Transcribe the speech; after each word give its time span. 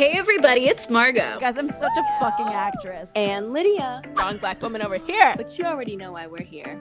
Hey 0.00 0.12
everybody, 0.12 0.66
it's 0.66 0.88
Margot. 0.88 1.38
Guys, 1.40 1.58
I'm 1.58 1.68
such 1.68 1.92
a 1.94 2.20
fucking 2.20 2.46
actress. 2.46 3.10
And 3.14 3.52
Lydia, 3.52 4.00
strong 4.14 4.38
black 4.38 4.62
woman 4.62 4.80
over 4.80 4.96
here. 4.96 5.34
But 5.36 5.58
you 5.58 5.66
already 5.66 5.94
know 5.94 6.12
why 6.12 6.26
we're 6.26 6.42
here. 6.42 6.80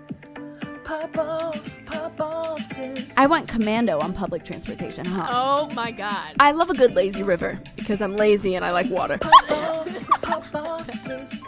Pop 0.85 1.17
off, 1.17 1.85
pop 1.85 2.21
off, 2.21 2.63
sis. 2.63 3.17
I 3.17 3.27
went 3.27 3.49
commando 3.49 3.99
on 3.99 4.13
public 4.13 4.45
transportation, 4.45 5.03
huh? 5.03 5.27
Oh 5.29 5.69
my 5.75 5.91
god. 5.91 6.35
I 6.39 6.53
love 6.53 6.69
a 6.69 6.73
good 6.73 6.95
lazy 6.95 7.23
river 7.23 7.59
because 7.75 8.01
I'm 8.01 8.15
lazy 8.15 8.55
and 8.55 8.63
I 8.63 8.71
like 8.71 8.89
water. 8.89 9.17
Pop 9.17 9.51
off, 9.51 10.21
pop 10.21 10.55
off, 10.55 10.89
sis. 10.89 11.43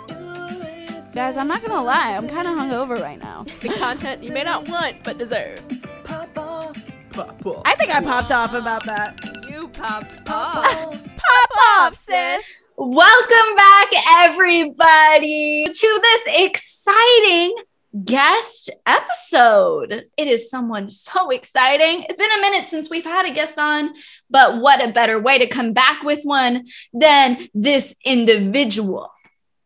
Guys, 1.16 1.38
I'm 1.38 1.48
not 1.48 1.62
gonna 1.66 1.86
lie, 1.86 2.18
I'm 2.18 2.28
kind 2.28 2.48
of 2.48 2.58
hungover 2.58 3.02
right 3.02 3.18
now. 3.18 3.46
The 3.62 3.74
content 3.80 4.22
you 4.22 4.34
may 4.34 4.44
not 4.44 4.68
want 4.68 5.06
but 5.06 5.18
deserve. 5.18 5.62
Pop 6.04 6.38
off. 6.38 6.86
Pop 7.14 7.46
off. 7.46 7.62
I 7.64 7.76
think 7.76 7.92
I 7.92 8.02
popped 8.02 8.32
off 8.32 8.54
about 8.54 8.84
that. 8.84 9.41
Popped 9.74 10.30
off. 10.30 11.06
Pop 11.18 11.50
off, 11.78 11.96
sis. 11.96 12.44
Welcome 12.78 13.56
back, 13.56 13.88
everybody, 14.18 15.66
to 15.66 16.00
this 16.02 16.22
exciting 16.28 17.56
guest 18.04 18.70
episode. 18.86 20.06
It 20.18 20.28
is 20.28 20.50
someone 20.50 20.90
so 20.90 21.30
exciting. 21.30 22.06
It's 22.10 22.18
been 22.18 22.32
a 22.32 22.42
minute 22.42 22.68
since 22.68 22.90
we've 22.90 23.06
had 23.06 23.26
a 23.26 23.34
guest 23.34 23.58
on, 23.60 23.94
but 24.30 24.62
what 24.62 24.84
a 24.84 24.92
better 24.92 25.20
way 25.20 25.40
to 25.40 25.48
come 25.48 25.74
back 25.74 26.04
with 26.04 26.24
one 26.24 26.68
than 26.94 27.48
this 27.54 27.96
individual. 28.06 29.12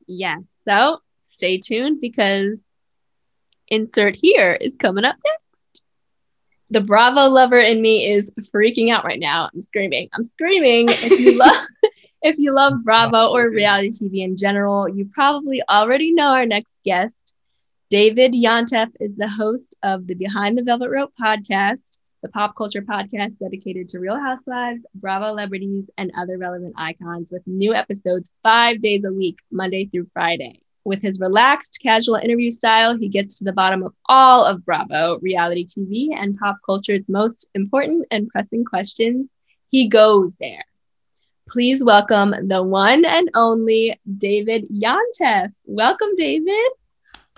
Yes. 0.08 0.42
So 0.68 1.00
stay 1.22 1.58
tuned 1.58 2.02
because 2.02 2.70
insert 3.68 4.16
here 4.16 4.54
is 4.54 4.76
coming 4.76 5.04
up 5.04 5.16
next. 5.26 5.45
The 6.72 6.82
Bravo 6.82 7.30
lover 7.30 7.60
in 7.60 7.82
me 7.82 8.10
is 8.10 8.32
freaking 8.54 8.92
out 8.92 9.06
right 9.06 9.20
now. 9.20 9.50
I'm 9.54 9.62
screaming. 9.62 10.10
I'm 10.14 10.24
screaming. 10.24 10.90
If 10.90 11.20
you 11.20 11.38
love 11.38 11.56
if 12.22 12.40
you 12.40 12.54
love 12.54 12.74
Bravo 12.84 13.32
or 13.32 13.50
reality 13.50 13.90
TV 13.92 14.24
in 14.24 14.36
general, 14.36 14.90
you 14.90 15.10
probably 15.14 15.62
already 15.70 16.12
know 16.12 16.30
our 16.30 16.46
next 16.46 16.74
guest. 16.84 17.34
David 17.92 18.34
Yontef 18.34 18.92
is 19.00 19.16
the 19.16 19.30
host 19.30 19.76
of 19.84 20.08
the 20.08 20.16
Behind 20.16 20.58
the 20.58 20.64
Velvet 20.64 20.90
Rope 20.90 21.14
podcast, 21.22 21.84
the 22.24 22.30
pop 22.30 22.56
culture 22.56 22.82
podcast 22.82 23.38
dedicated 23.38 23.90
to 23.90 24.00
Real 24.00 24.20
Housewives, 24.20 24.84
Bravo 24.96 25.28
celebrities, 25.28 25.86
and 26.00 26.12
other 26.18 26.40
relevant 26.40 26.74
icons, 26.78 27.32
with 27.32 27.46
new 27.46 27.76
episodes 27.76 28.32
five 28.42 28.82
days 28.82 29.06
a 29.06 29.14
week, 29.14 29.38
Monday 29.52 29.86
through 29.86 30.10
Friday. 30.12 30.65
With 30.86 31.02
his 31.02 31.20
relaxed, 31.20 31.80
casual 31.82 32.16
interview 32.16 32.52
style, 32.52 32.96
he 32.96 33.10
gets 33.10 33.40
to 33.40 33.44
the 33.44 33.52
bottom 33.52 33.82
of 33.82 33.96
all 34.06 34.46
of 34.46 34.64
Bravo, 34.64 35.18
reality 35.20 35.66
TV, 35.66 36.10
and 36.16 36.38
pop 36.38 36.58
culture's 36.64 37.02
most 37.08 37.50
important 37.56 38.06
and 38.12 38.30
pressing 38.30 38.64
questions. 38.64 39.28
He 39.72 39.88
goes 39.88 40.36
there. 40.40 40.64
Please 41.50 41.84
welcome 41.84 42.36
the 42.48 42.62
one 42.62 43.04
and 43.04 43.32
only 43.34 44.00
David 44.20 44.68
Yontef. 44.70 45.54
Welcome, 45.66 46.16
David. 46.18 46.72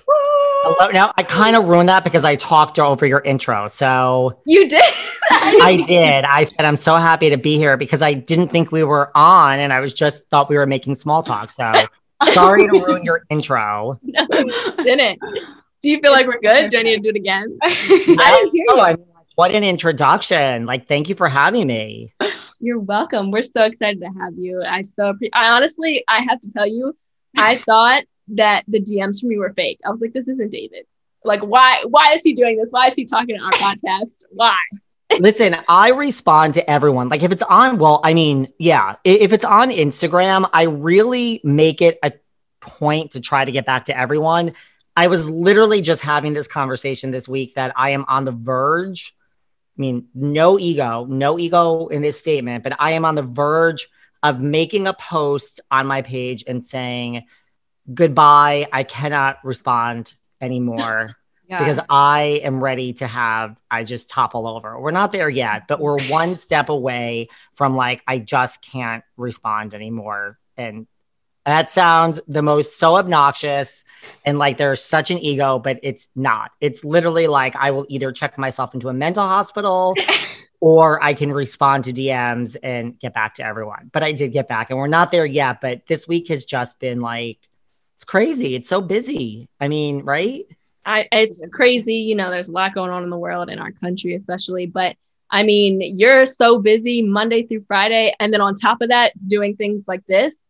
Hello. 0.10 0.92
Now 0.92 1.14
I 1.18 1.24
kind 1.24 1.56
of 1.56 1.70
ruined 1.70 1.88
that 1.88 2.04
because 2.04 2.26
I 2.26 2.36
talked 2.36 2.80
over 2.80 3.06
your 3.06 3.22
intro. 3.22 3.68
So 3.70 4.42
you 4.46 4.68
did. 4.68 4.84
I 5.32 5.84
did. 5.86 6.26
I 6.26 6.44
said 6.44 6.62
I'm 6.62 6.78
so 6.78 6.96
happy 6.96 7.30
to 7.30 7.38
be 7.38 7.58
here 7.58 7.78
because 7.78 8.02
I 8.02 8.14
didn't 8.14 8.50
think 8.50 8.72
we 8.72 8.84
were 8.84 9.12
on, 9.16 9.60
and 9.60 9.72
I 9.72 9.80
was 9.80 9.94
just 9.94 10.28
thought 10.30 10.50
we 10.50 10.58
were 10.58 10.66
making 10.66 10.96
small 10.96 11.22
talk. 11.24 11.52
So 11.52 11.72
sorry 12.34 12.68
to 12.68 12.72
ruin 12.72 13.04
your 13.04 13.26
intro. 13.30 14.00
No, 14.04 14.26
didn't. 14.84 15.20
Do 15.82 15.90
you 15.90 16.00
feel 16.00 16.12
like 16.12 16.28
we're 16.28 16.40
good? 16.40 16.70
Do 16.70 16.80
I 16.80 16.84
need 16.84 16.98
to 16.98 17.02
do 17.02 17.10
it 17.10 17.16
again? 17.16 17.58
I 17.62 17.70
didn't 17.88 18.52
hear 18.56 18.66
you. 18.70 18.80
I 18.80 18.96
mean, 18.96 19.06
what 19.36 19.52
an 19.52 19.64
introduction! 19.64 20.66
Like, 20.66 20.88
thank 20.88 21.10
you 21.10 21.16
for 21.16 21.28
having 21.28 21.68
me. 21.68 22.14
You're 22.60 22.80
welcome. 22.80 23.30
We're 23.30 23.44
so 23.44 23.64
excited 23.66 24.02
to 24.02 24.08
have 24.20 24.34
you. 24.36 24.64
I 24.64 24.82
so 24.82 25.14
I 25.34 25.50
honestly, 25.50 26.04
I 26.08 26.22
have 26.22 26.40
to 26.40 26.52
tell 26.52 26.68
you, 26.68 26.98
I 27.38 27.58
thought 27.58 28.04
that 28.30 28.64
the 28.68 28.82
DMs 28.82 29.22
from 29.22 29.32
you 29.32 29.40
were 29.40 29.54
fake. 29.54 29.80
I 29.86 29.90
was 29.90 30.02
like, 30.02 30.14
this 30.14 30.28
isn't 30.28 30.52
David. 30.52 30.86
Like, 31.24 31.42
why? 31.42 31.84
Why 31.88 32.14
is 32.14 32.24
he 32.24 32.34
doing 32.34 32.58
this? 32.58 32.70
Why 32.72 32.88
is 32.88 32.96
he 32.96 33.06
talking 33.06 33.40
on 33.40 33.46
our 33.46 33.52
podcast? 33.52 34.24
Why? 34.32 34.58
Listen, 35.20 35.56
I 35.68 35.90
respond 35.90 36.56
to 36.56 36.70
everyone. 36.70 37.10
Like, 37.10 37.24
if 37.24 37.32
it's 37.32 37.44
on, 37.44 37.78
well, 37.78 38.02
I 38.04 38.14
mean, 38.14 38.50
yeah, 38.60 38.96
if 39.04 39.32
it's 39.32 39.46
on 39.46 39.70
Instagram, 39.70 40.50
I 40.54 40.64
really 40.64 41.42
make 41.44 41.82
it 41.82 41.98
a 42.04 42.14
point 42.60 43.12
to 43.12 43.22
try 43.22 43.46
to 43.46 43.52
get 43.52 43.66
back 43.66 43.86
to 43.86 43.98
everyone. 43.98 44.54
I 44.96 45.08
was 45.08 45.28
literally 45.28 45.82
just 45.82 46.02
having 46.02 46.34
this 46.34 46.48
conversation 46.48 47.12
this 47.12 47.28
week 47.28 47.56
that 47.56 47.74
I 47.76 47.92
am 47.92 48.06
on 48.08 48.26
the 48.26 48.32
verge. 48.32 49.16
I 49.78 49.82
mean, 49.82 50.08
no 50.14 50.60
ego, 50.60 51.06
no 51.06 51.40
ego 51.40 51.88
in 51.88 52.02
this 52.02 52.20
statement, 52.20 52.64
but 52.64 52.76
I 52.80 52.92
am 52.92 53.06
on 53.06 53.16
the 53.16 53.22
verge 53.22 53.88
of 54.24 54.42
making 54.42 54.88
a 54.88 54.94
post 54.94 55.62
on 55.72 55.88
my 55.88 56.02
page 56.02 56.44
and 56.48 56.66
saying, 56.66 57.26
goodbye. 57.94 58.68
I 58.74 58.84
cannot 58.84 59.38
respond 59.44 60.14
anymore 60.42 61.12
yeah. 61.48 61.60
because 61.60 61.84
I 61.90 62.42
am 62.44 62.64
ready 62.64 62.94
to 62.94 63.08
have, 63.08 63.62
I 63.72 63.84
just 63.84 64.10
topple 64.10 64.48
over. 64.48 64.80
We're 64.80 64.92
not 64.92 65.12
there 65.12 65.30
yet, 65.30 65.68
but 65.68 65.80
we're 65.80 66.02
one 66.08 66.36
step 66.38 66.70
away 66.70 67.30
from 67.56 67.76
like, 67.76 68.04
I 68.08 68.20
just 68.20 68.62
can't 68.62 69.04
respond 69.16 69.74
anymore. 69.74 70.38
And 70.58 70.88
that 71.46 71.70
sounds 71.70 72.20
the 72.28 72.42
most 72.42 72.78
so 72.78 72.98
obnoxious 72.98 73.86
and 74.26 74.38
like 74.38 74.58
there's 74.58 74.84
such 74.84 75.12
an 75.12 75.18
ego, 75.18 75.60
but 75.60 75.80
it's 75.82 76.10
not. 76.14 76.52
It's 76.60 76.84
literally 76.84 77.28
like 77.28 77.56
I 77.56 77.72
will 77.72 77.86
either 77.88 78.12
check 78.12 78.38
myself 78.38 78.74
into 78.74 78.90
a 78.90 78.94
mental 78.94 79.24
hospital 79.24 79.96
or 80.60 81.02
I 81.02 81.14
can 81.14 81.32
respond 81.32 81.86
to 81.86 81.94
DMs 81.94 82.58
and 82.62 83.00
get 83.00 83.14
back 83.14 83.36
to 83.36 83.46
everyone. 83.46 83.90
But 83.94 84.04
I 84.04 84.12
did 84.12 84.34
get 84.34 84.50
back 84.50 84.70
and 84.70 84.78
we're 84.78 84.88
not 84.88 85.12
there 85.12 85.26
yet. 85.26 85.62
But 85.62 85.86
this 85.88 86.06
week 86.06 86.28
has 86.28 86.44
just 86.44 86.82
been 86.82 87.00
like, 87.00 87.40
it's 87.96 88.04
crazy. 88.04 88.54
It's 88.54 88.68
so 88.68 88.82
busy. 88.82 89.48
I 89.60 89.70
mean, 89.70 90.04
right? 90.04 90.44
I, 90.88 91.08
it's 91.12 91.44
crazy. 91.52 91.96
You 91.96 92.16
know, 92.16 92.32
there's 92.32 92.48
a 92.48 92.54
lot 92.54 92.74
going 92.74 92.92
on 92.92 93.04
in 93.04 93.10
the 93.10 93.18
world, 93.18 93.50
in 93.50 93.60
our 93.60 93.74
country, 93.74 94.16
especially. 94.16 94.66
But 94.68 94.96
I 95.30 95.44
mean, 95.44 95.82
you're 95.82 96.26
so 96.26 96.60
busy 96.60 97.02
Monday 97.02 97.46
through 97.46 97.62
Friday. 97.62 98.16
And 98.20 98.34
then 98.34 98.40
on 98.40 98.56
top 98.56 98.82
of 98.82 98.90
that, 98.90 99.12
doing 99.28 99.58
things 99.58 99.84
like 99.86 100.06
this 100.08 100.42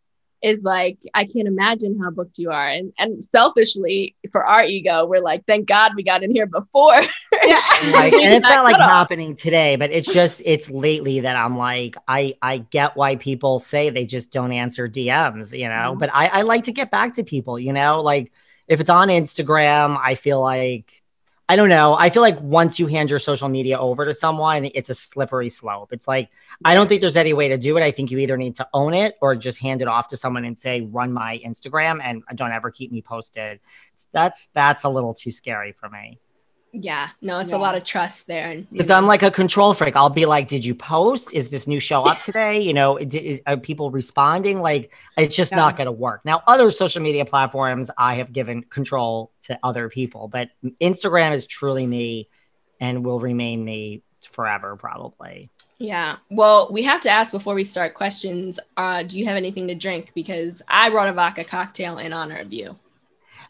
is 0.44 0.62
like 0.62 1.00
I 1.16 1.26
can't 1.26 1.48
imagine 1.48 2.00
how 2.00 2.12
booked 2.12 2.38
you 2.38 2.52
are. 2.52 2.70
And 2.70 2.94
and 3.00 3.24
selfishly 3.24 4.16
for 4.32 4.46
our 4.46 4.64
ego, 4.64 5.08
we're 5.08 5.22
like, 5.22 5.44
thank 5.48 5.68
God 5.68 5.94
we 5.96 6.04
got 6.04 6.22
in 6.22 6.32
here 6.32 6.46
before. 6.46 7.02
yeah. 7.44 7.62
And 7.80 8.14
it's 8.14 8.44
not 8.44 8.64
like 8.64 8.78
happening 8.78 9.36
today, 9.36 9.76
but 9.76 9.90
it's 9.92 10.14
just 10.14 10.44
it's 10.46 10.70
lately 10.70 11.22
that 11.22 11.36
I'm 11.36 11.58
like, 11.58 11.96
I 12.08 12.36
I 12.44 12.60
get 12.60 12.96
why 12.96 13.16
people 13.16 13.58
say 13.58 13.90
they 13.90 14.06
just 14.06 14.32
don't 14.32 14.52
answer 14.52 14.88
DMs, 14.88 15.58
you 15.58 15.68
know. 15.68 15.74
Mm-hmm. 15.74 15.98
But 15.98 16.12
I, 16.14 16.28
I 16.28 16.42
like 16.44 16.66
to 16.66 16.72
get 16.72 16.92
back 16.92 17.14
to 17.14 17.24
people, 17.24 17.58
you 17.58 17.74
know, 17.74 18.02
like 18.02 18.32
if 18.68 18.80
it's 18.80 18.90
on 18.90 19.10
Instagram, 19.10 20.00
I 20.02 20.16
feel 20.16 20.42
like 20.42 21.04
I 21.50 21.56
don't 21.56 21.70
know. 21.70 21.96
I 21.98 22.10
feel 22.10 22.22
like 22.22 22.42
once 22.42 22.78
you 22.78 22.88
hand 22.88 23.10
your 23.10 23.20
social 23.20 23.48
media 23.48 23.80
over 23.80 24.04
to 24.04 24.14
someone, 24.14 24.70
it's 24.76 24.90
a 24.90 24.96
slippery 24.96 25.48
slope. 25.48 25.94
It's 25.94 26.06
like, 26.06 26.30
I 26.66 26.74
don't 26.74 26.88
think 26.88 27.00
there's 27.00 27.16
any 27.16 27.32
way 27.32 27.48
to 27.48 27.58
do 27.58 27.78
it. 27.78 27.84
I 27.84 27.92
think 27.92 28.12
you 28.12 28.18
either 28.18 28.36
need 28.36 28.56
to 28.56 28.68
own 28.74 28.94
it 28.94 29.16
or 29.22 29.34
just 29.38 29.60
hand 29.60 29.82
it 29.82 29.88
off 29.88 30.10
to 30.10 30.18
someone 30.18 30.44
and 30.44 30.60
say, 30.60 30.82
run 30.82 31.14
my 31.14 31.40
Instagram 31.46 32.02
and 32.04 32.22
don't 32.36 32.52
ever 32.52 32.70
keep 32.70 32.92
me 32.92 33.02
posted. 33.02 33.62
That's, 34.12 34.50
that's 34.54 34.84
a 34.84 34.90
little 34.90 35.14
too 35.14 35.32
scary 35.32 35.72
for 35.72 35.88
me. 35.88 36.20
Yeah, 36.74 37.10
no, 37.22 37.40
it's 37.40 37.52
yeah. 37.52 37.58
a 37.58 37.60
lot 37.60 37.76
of 37.76 37.84
trust 37.84 38.28
there. 38.28 38.64
Because 38.72 38.90
I'm 38.90 39.06
like 39.08 39.24
a 39.24 39.32
control 39.32 39.74
freak. 39.74 39.96
I'll 39.96 40.10
be 40.10 40.26
like, 40.26 40.48
"Did 40.48 40.66
you 40.66 40.76
post? 40.76 41.34
Is 41.34 41.50
this 41.50 41.68
new 41.68 41.80
show 41.80 42.04
up 42.04 42.22
today? 42.24 42.60
you 42.60 42.74
know, 42.74 42.98
is, 42.98 43.42
are 43.48 43.58
people 43.58 43.90
responding? 43.90 44.60
Like, 44.60 44.94
it's 45.18 45.36
just 45.36 45.52
yeah. 45.52 45.58
not 45.58 45.78
going 45.78 45.86
to 45.86 45.92
work." 45.92 46.22
Now, 46.26 46.44
other 46.46 46.70
social 46.70 47.02
media 47.02 47.26
platforms, 47.26 47.90
I 47.98 48.16
have 48.16 48.32
given 48.32 48.64
control 48.64 49.32
to 49.42 49.58
other 49.64 49.90
people, 49.90 50.28
but 50.28 50.50
Instagram 50.82 51.34
is 51.34 51.48
truly 51.48 51.88
me, 51.88 52.30
and 52.80 53.06
will 53.06 53.20
remain 53.20 53.64
me 53.64 54.04
forever, 54.22 54.76
probably. 54.76 55.50
Yeah. 55.80 56.18
Well, 56.30 56.70
we 56.72 56.84
have 56.84 57.02
to 57.02 57.10
ask 57.10 57.32
before 57.32 57.54
we 57.54 57.64
start 57.64 57.94
questions. 57.94 58.60
Uh, 58.76 59.04
do 59.04 59.20
you 59.20 59.26
have 59.26 59.36
anything 59.36 59.68
to 59.68 59.76
drink? 59.76 60.12
Because 60.16 60.62
I 60.68 60.90
brought 60.90 61.08
a 61.08 61.14
vodka 61.14 61.44
cocktail 61.44 62.00
in 62.00 62.14
honor 62.14 62.38
of 62.38 62.52
you. 62.52 62.76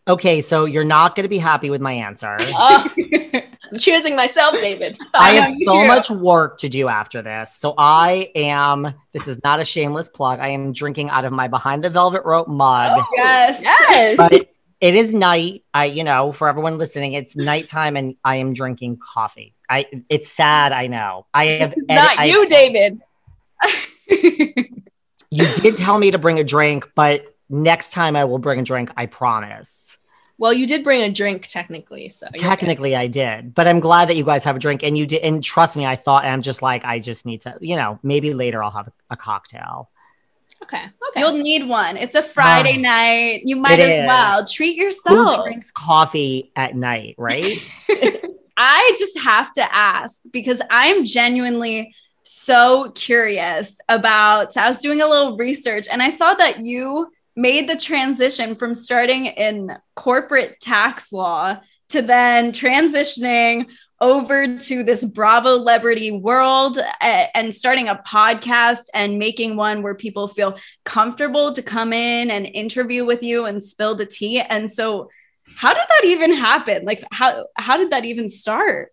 Okay, 0.07 0.39
so 0.39 0.65
you're 0.65 0.85
not 0.85 1.15
going 1.15 1.23
to 1.23 1.29
be 1.29 1.37
happy 1.37 1.69
with 1.69 1.81
my 1.81 1.91
answer. 1.91 2.37
Oh, 2.39 2.87
I'm 3.33 3.77
choosing 3.77 4.15
myself, 4.15 4.59
David. 4.61 4.97
I, 5.13 5.37
oh, 5.37 5.41
have 5.41 5.55
so 5.65 5.85
much 5.85 6.09
work 6.09 6.57
to 6.59 6.69
do 6.69 6.87
after 6.87 7.21
this. 7.21 7.53
So 7.53 7.73
I 7.77 8.31
am, 8.33 8.93
this 9.11 9.27
is 9.27 9.43
not 9.43 9.59
a 9.59 9.65
shameless 9.65 10.07
plug. 10.07 10.39
I 10.39 10.49
am 10.49 10.71
drinking 10.71 11.09
out 11.09 11.25
of 11.25 11.33
my 11.33 11.49
behind 11.49 11.83
the 11.83 11.89
velvet 11.89 12.23
rope 12.23 12.47
mug. 12.47 12.99
Oh, 13.01 13.05
yes. 13.15 13.59
Yes. 13.61 14.17
But 14.17 14.49
it 14.79 14.95
is 14.95 15.13
night. 15.13 15.63
I, 15.73 15.85
you 15.85 16.05
know, 16.05 16.31
for 16.31 16.47
everyone 16.47 16.77
listening, 16.77 17.13
it's 17.13 17.35
nighttime 17.35 17.97
and 17.97 18.15
I 18.23 18.37
am 18.37 18.53
drinking 18.53 18.99
coffee. 19.03 19.55
I, 19.69 19.87
it's 20.09 20.29
sad. 20.29 20.71
I 20.71 20.87
know. 20.87 21.25
I 21.33 21.45
have 21.45 21.73
not 21.89 22.27
you, 22.27 22.43
I, 22.43 22.47
David. 22.47 23.01
you 25.31 25.53
did 25.55 25.75
tell 25.75 25.99
me 25.99 26.11
to 26.11 26.17
bring 26.17 26.39
a 26.39 26.43
drink, 26.45 26.89
but 26.95 27.35
next 27.49 27.91
time 27.91 28.15
I 28.15 28.23
will 28.23 28.39
bring 28.39 28.59
a 28.59 28.63
drink. 28.63 28.91
I 28.95 29.07
promise. 29.07 29.86
Well, 30.39 30.53
you 30.53 30.67
did 30.67 30.83
bring 30.83 31.01
a 31.01 31.09
drink 31.09 31.47
technically, 31.47 32.09
so 32.09 32.27
technically 32.35 32.95
I 32.95 33.07
did. 33.07 33.55
But 33.55 33.67
I'm 33.67 33.79
glad 33.79 34.09
that 34.09 34.15
you 34.15 34.23
guys 34.23 34.43
have 34.43 34.55
a 34.55 34.59
drink 34.59 34.83
and 34.83 34.97
you 34.97 35.05
did 35.07 35.23
and 35.23 35.43
trust 35.43 35.75
me, 35.75 35.85
I 35.85 35.95
thought 35.95 36.25
I'm 36.25 36.41
just 36.41 36.61
like 36.61 36.85
I 36.85 36.99
just 36.99 37.25
need 37.25 37.41
to, 37.41 37.57
you 37.59 37.75
know, 37.75 37.99
maybe 38.03 38.33
later 38.33 38.63
I'll 38.63 38.71
have 38.71 38.87
a, 38.87 38.93
a 39.11 39.17
cocktail. 39.17 39.89
Okay. 40.63 40.83
Okay. 40.83 41.19
You'll 41.19 41.33
need 41.33 41.67
one. 41.67 41.97
It's 41.97 42.15
a 42.15 42.21
Friday 42.21 42.75
Ah, 42.77 42.81
night. 42.81 43.41
You 43.45 43.55
might 43.57 43.79
as 43.79 44.01
is. 44.01 44.07
well 44.07 44.45
treat 44.45 44.75
yourself. 44.75 45.15
Who 45.15 45.25
yourself. 45.25 45.45
drinks 45.45 45.71
coffee 45.71 46.51
at 46.55 46.75
night, 46.75 47.15
right? 47.17 47.59
I 48.57 48.95
just 48.97 49.19
have 49.19 49.53
to 49.53 49.75
ask 49.75 50.19
because 50.31 50.61
I'm 50.69 51.05
genuinely 51.05 51.93
so 52.23 52.91
curious 52.95 53.77
about. 53.87 54.53
So 54.53 54.61
I 54.61 54.67
was 54.67 54.77
doing 54.77 55.01
a 55.01 55.07
little 55.07 55.37
research 55.37 55.87
and 55.91 56.01
I 56.01 56.09
saw 56.09 56.33
that 56.33 56.59
you 56.59 57.07
made 57.37 57.69
the 57.69 57.77
transition 57.77 58.55
from 58.55 58.73
starting 58.73 59.27
in 59.27 59.77
corporate 59.95 60.59
tax 60.59 61.13
law 61.13 61.57
to 61.89 62.01
then 62.01 62.51
transitioning 62.51 63.67
over 64.01 64.57
to 64.57 64.83
this 64.83 65.03
Bravo 65.03 65.57
celebrity 65.57 66.11
world 66.11 66.79
eh, 67.01 67.27
and 67.33 67.53
starting 67.53 67.87
a 67.87 67.95
podcast 68.07 68.89
and 68.93 69.17
making 69.17 69.55
one 69.55 69.81
where 69.81 69.95
people 69.95 70.27
feel 70.27 70.57
comfortable 70.83 71.53
to 71.53 71.61
come 71.61 71.93
in 71.93 72.29
and 72.29 72.45
interview 72.45 73.05
with 73.05 73.23
you 73.23 73.45
and 73.45 73.63
spill 73.63 73.95
the 73.95 74.05
tea. 74.05 74.39
And 74.39 74.71
so 74.71 75.09
how 75.55 75.73
did 75.73 75.83
that 75.87 76.05
even 76.05 76.33
happen? 76.33 76.85
Like 76.85 77.03
how 77.11 77.45
how 77.55 77.77
did 77.77 77.91
that 77.91 78.05
even 78.05 78.29
start? 78.29 78.91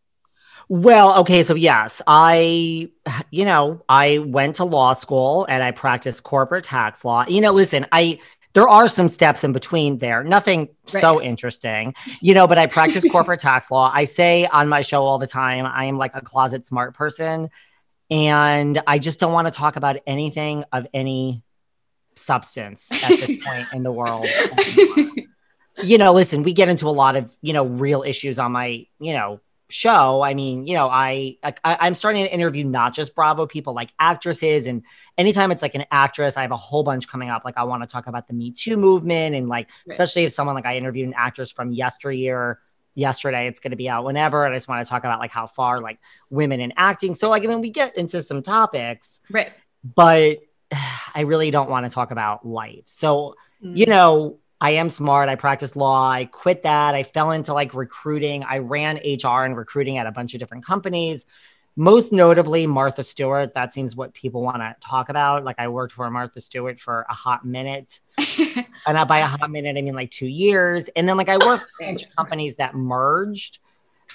Well, 0.68 1.18
okay, 1.20 1.42
so 1.42 1.54
yes, 1.54 2.00
I, 2.06 2.90
you 3.30 3.44
know, 3.44 3.82
I 3.88 4.18
went 4.18 4.54
to 4.56 4.64
law 4.64 4.94
school 4.94 5.44
and 5.48 5.62
I 5.62 5.72
practiced 5.72 6.22
corporate 6.22 6.64
tax 6.64 7.04
law. 7.04 7.26
You 7.28 7.42
know, 7.42 7.52
listen, 7.52 7.86
I, 7.92 8.18
there 8.54 8.68
are 8.68 8.88
some 8.88 9.08
steps 9.08 9.44
in 9.44 9.52
between 9.52 9.98
there, 9.98 10.24
nothing 10.24 10.68
so 10.86 11.20
interesting, 11.20 11.94
you 12.20 12.34
know, 12.34 12.46
but 12.46 12.56
I 12.56 12.66
practice 12.66 13.04
corporate 13.10 13.40
tax 13.40 13.70
law. 13.70 13.90
I 13.92 14.04
say 14.04 14.46
on 14.46 14.68
my 14.68 14.80
show 14.80 15.04
all 15.04 15.18
the 15.18 15.26
time, 15.26 15.66
I 15.66 15.86
am 15.86 15.98
like 15.98 16.14
a 16.14 16.20
closet 16.20 16.64
smart 16.64 16.94
person 16.94 17.50
and 18.10 18.80
I 18.86 18.98
just 18.98 19.18
don't 19.18 19.32
want 19.32 19.46
to 19.46 19.50
talk 19.50 19.76
about 19.76 19.96
anything 20.06 20.64
of 20.72 20.86
any 20.94 21.42
substance 22.14 22.86
at 22.90 23.08
this 23.08 23.32
point 23.44 23.66
in 23.72 23.82
the 23.82 23.92
world. 23.92 24.28
you 25.82 25.98
know, 25.98 26.12
listen, 26.12 26.44
we 26.44 26.52
get 26.52 26.68
into 26.68 26.86
a 26.86 26.90
lot 26.90 27.16
of, 27.16 27.34
you 27.42 27.52
know, 27.52 27.64
real 27.64 28.02
issues 28.02 28.38
on 28.38 28.52
my, 28.52 28.86
you 29.00 29.14
know, 29.14 29.40
show. 29.74 30.22
I 30.22 30.34
mean, 30.34 30.66
you 30.66 30.74
know, 30.74 30.88
I, 30.88 31.36
I 31.42 31.52
I'm 31.64 31.94
starting 31.94 32.24
to 32.24 32.32
interview 32.32 32.64
not 32.64 32.94
just 32.94 33.14
Bravo 33.14 33.46
people, 33.46 33.74
like 33.74 33.90
actresses, 33.98 34.66
and 34.68 34.82
anytime 35.18 35.50
it's 35.50 35.62
like 35.62 35.74
an 35.74 35.84
actress, 35.90 36.36
I 36.36 36.42
have 36.42 36.52
a 36.52 36.56
whole 36.56 36.84
bunch 36.84 37.08
coming 37.08 37.28
up. 37.28 37.44
Like 37.44 37.58
I 37.58 37.64
want 37.64 37.82
to 37.82 37.86
talk 37.88 38.06
about 38.06 38.28
the 38.28 38.34
Me 38.34 38.52
Too 38.52 38.76
movement, 38.76 39.34
and 39.34 39.48
like 39.48 39.68
Right. 39.68 39.92
especially 39.92 40.24
if 40.24 40.32
someone 40.32 40.54
like 40.54 40.66
I 40.66 40.76
interviewed 40.76 41.08
an 41.08 41.14
actress 41.16 41.50
from 41.50 41.72
yesteryear. 41.72 42.60
Yesterday, 42.96 43.48
it's 43.48 43.58
going 43.58 43.72
to 43.72 43.76
be 43.76 43.88
out 43.88 44.04
whenever, 44.04 44.44
and 44.44 44.54
I 44.54 44.56
just 44.56 44.68
want 44.68 44.84
to 44.84 44.88
talk 44.88 45.02
about 45.02 45.18
like 45.18 45.32
how 45.32 45.48
far 45.48 45.80
like 45.80 45.98
women 46.30 46.60
in 46.60 46.72
acting. 46.76 47.16
So 47.16 47.28
like, 47.28 47.42
I 47.42 47.48
mean, 47.48 47.60
we 47.60 47.70
get 47.70 47.96
into 47.98 48.22
some 48.22 48.40
topics, 48.40 49.20
right. 49.28 49.52
but 49.82 50.38
I 51.14 51.22
really 51.22 51.50
don't 51.50 51.68
want 51.68 51.86
to 51.86 51.90
talk 51.90 52.12
about 52.12 52.46
life. 52.46 52.82
So 52.84 53.34
Mm. 53.64 53.76
you 53.78 53.86
know, 53.86 54.38
I 54.64 54.70
am 54.70 54.88
smart. 54.88 55.28
I 55.28 55.34
practice 55.34 55.76
law. 55.76 56.08
I 56.10 56.24
quit 56.24 56.62
that. 56.62 56.94
I 56.94 57.02
fell 57.02 57.32
into 57.32 57.52
like 57.52 57.74
recruiting. 57.74 58.44
I 58.44 58.58
ran 58.58 58.96
HR 58.96 59.44
and 59.44 59.54
recruiting 59.54 59.98
at 59.98 60.06
a 60.06 60.10
bunch 60.10 60.32
of 60.32 60.40
different 60.40 60.64
companies. 60.64 61.26
Most 61.76 62.12
notably, 62.12 62.66
Martha 62.66 63.02
Stewart. 63.02 63.52
That 63.52 63.74
seems 63.74 63.94
what 63.94 64.14
people 64.14 64.40
want 64.42 64.62
to 64.62 64.74
talk 64.80 65.10
about. 65.10 65.44
Like 65.44 65.56
I 65.58 65.68
worked 65.68 65.92
for 65.92 66.10
Martha 66.10 66.40
Stewart 66.40 66.80
for 66.80 67.04
a 67.10 67.12
hot 67.14 67.44
minute. 67.44 68.00
And 68.86 68.98
I- 68.98 69.04
by 69.04 69.18
a 69.18 69.26
hot 69.26 69.50
minute, 69.50 69.76
I 69.76 69.82
mean 69.82 69.94
like 69.94 70.10
two 70.10 70.26
years. 70.26 70.88
And 70.96 71.06
then 71.06 71.18
like 71.18 71.28
I 71.28 71.36
worked 71.36 71.64
for 71.76 71.84
a 71.84 71.86
bunch 71.88 72.02
of 72.04 72.08
companies 72.16 72.56
that 72.56 72.74
merged 72.74 73.58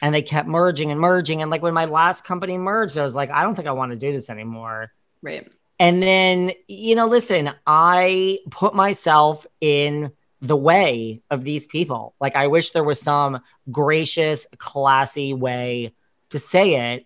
and 0.01 0.15
they 0.15 0.21
kept 0.23 0.47
merging 0.47 0.89
and 0.91 0.99
merging. 0.99 1.43
And 1.43 1.51
like 1.51 1.61
when 1.61 1.75
my 1.75 1.85
last 1.85 2.23
company 2.23 2.57
merged, 2.57 2.97
I 2.97 3.03
was 3.03 3.13
like, 3.15 3.29
I 3.29 3.43
don't 3.43 3.53
think 3.53 3.67
I 3.67 3.71
want 3.71 3.91
to 3.91 3.97
do 3.97 4.11
this 4.11 4.31
anymore. 4.31 4.91
right. 5.21 5.47
And 5.79 6.03
then, 6.03 6.51
you 6.67 6.95
know, 6.95 7.05
listen, 7.07 7.51
I 7.65 8.39
put 8.51 8.75
myself 8.75 9.45
in 9.61 10.11
the 10.41 10.55
way 10.55 11.21
of 11.29 11.43
these 11.43 11.67
people. 11.67 12.13
Like, 12.19 12.35
I 12.35 12.47
wish 12.47 12.71
there 12.71 12.83
was 12.83 13.01
some 13.01 13.41
gracious, 13.71 14.47
classy 14.57 15.33
way 15.33 15.93
to 16.29 16.39
say 16.39 16.93
it. 16.93 17.05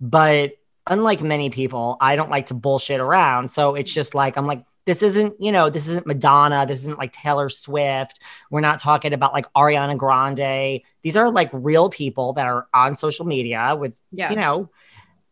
But 0.00 0.52
unlike 0.86 1.22
many 1.22 1.48
people, 1.50 1.96
I 2.00 2.16
don't 2.16 2.30
like 2.30 2.46
to 2.46 2.54
bullshit 2.54 3.00
around. 3.00 3.50
So 3.50 3.74
it's 3.74 3.92
just 3.92 4.14
like, 4.14 4.36
I'm 4.36 4.46
like, 4.46 4.64
this 4.86 5.02
isn't, 5.02 5.40
you 5.40 5.50
know, 5.50 5.70
this 5.70 5.88
isn't 5.88 6.06
Madonna. 6.06 6.66
This 6.66 6.80
isn't 6.80 6.98
like 6.98 7.10
Taylor 7.12 7.48
Swift. 7.48 8.20
We're 8.50 8.60
not 8.60 8.80
talking 8.80 9.14
about 9.14 9.32
like 9.32 9.50
Ariana 9.54 9.96
Grande. 9.96 10.82
These 11.02 11.16
are 11.16 11.30
like 11.30 11.48
real 11.54 11.88
people 11.88 12.34
that 12.34 12.46
are 12.46 12.66
on 12.74 12.94
social 12.94 13.24
media 13.24 13.76
with 13.78 13.98
Yeah. 14.12 14.28
you 14.30 14.36
know 14.36 14.68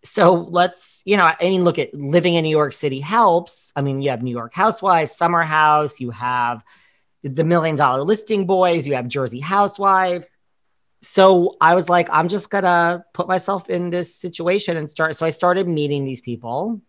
so 0.05 0.35
let's 0.35 1.01
you 1.05 1.17
know 1.17 1.23
i 1.25 1.37
mean 1.43 1.63
look 1.63 1.79
at 1.79 1.95
living 1.95 2.35
in 2.35 2.43
new 2.43 2.51
york 2.51 2.73
city 2.73 2.99
helps 2.99 3.73
i 3.77 3.81
mean 3.81 4.03
you 4.03 4.11
have 4.11 4.21
new 4.21 4.33
york 4.33 4.53
housewives 4.53 5.13
summer 5.13 5.43
house 5.43 6.01
you 6.01 6.11
have 6.11 6.65
the 7.23 7.45
million 7.45 7.77
dollar 7.77 8.03
listing 8.03 8.47
boys 8.47 8.87
you 8.87 8.95
have 8.95 9.09
jersey 9.09 9.41
housewives. 9.41 10.37
So 11.03 11.57
i 11.61 11.75
was 11.75 11.89
like 11.89 12.09
i'm 12.13 12.29
just 12.29 12.51
gonna 12.51 13.05
put 13.13 13.29
myself 13.29 13.71
in 13.71 13.91
this 13.91 14.15
situation 14.15 14.77
and 14.77 14.89
start 14.89 15.17
so 15.17 15.27
i 15.27 15.31
started 15.31 15.69
meeting 15.69 16.05
these 16.05 16.21
people. 16.21 16.81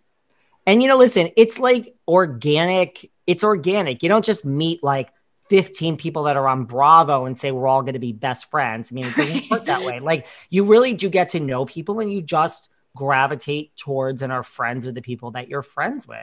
And 0.65 0.81
you 0.81 0.89
know 0.89 0.97
listen 0.97 1.29
it's 1.35 1.59
like 1.59 1.95
organic 2.07 3.09
it's 3.25 3.43
organic. 3.43 4.03
You 4.03 4.09
don't 4.09 4.25
just 4.25 4.43
meet 4.43 4.83
like 4.83 5.09
15 5.49 5.97
people 5.97 6.23
that 6.23 6.35
are 6.35 6.47
on 6.47 6.65
bravo 6.65 7.25
and 7.25 7.37
say 7.37 7.51
we're 7.51 7.67
all 7.67 7.81
going 7.81 7.93
to 7.93 7.99
be 7.99 8.11
best 8.11 8.49
friends. 8.49 8.91
I 8.91 8.95
mean 8.95 9.05
it 9.05 9.15
doesn't 9.15 9.49
work 9.49 9.65
that 9.65 9.83
way. 9.83 9.99
Like 9.99 10.27
you 10.49 10.65
really 10.65 10.93
do 10.93 11.09
get 11.09 11.29
to 11.29 11.39
know 11.39 11.65
people 11.65 11.99
and 11.99 12.11
you 12.11 12.21
just 12.21 12.69
gravitate 12.95 13.75
towards 13.75 14.21
and 14.21 14.31
are 14.31 14.43
friends 14.43 14.85
with 14.85 14.95
the 14.95 15.01
people 15.01 15.31
that 15.31 15.47
you're 15.47 15.61
friends 15.61 16.07
with. 16.07 16.17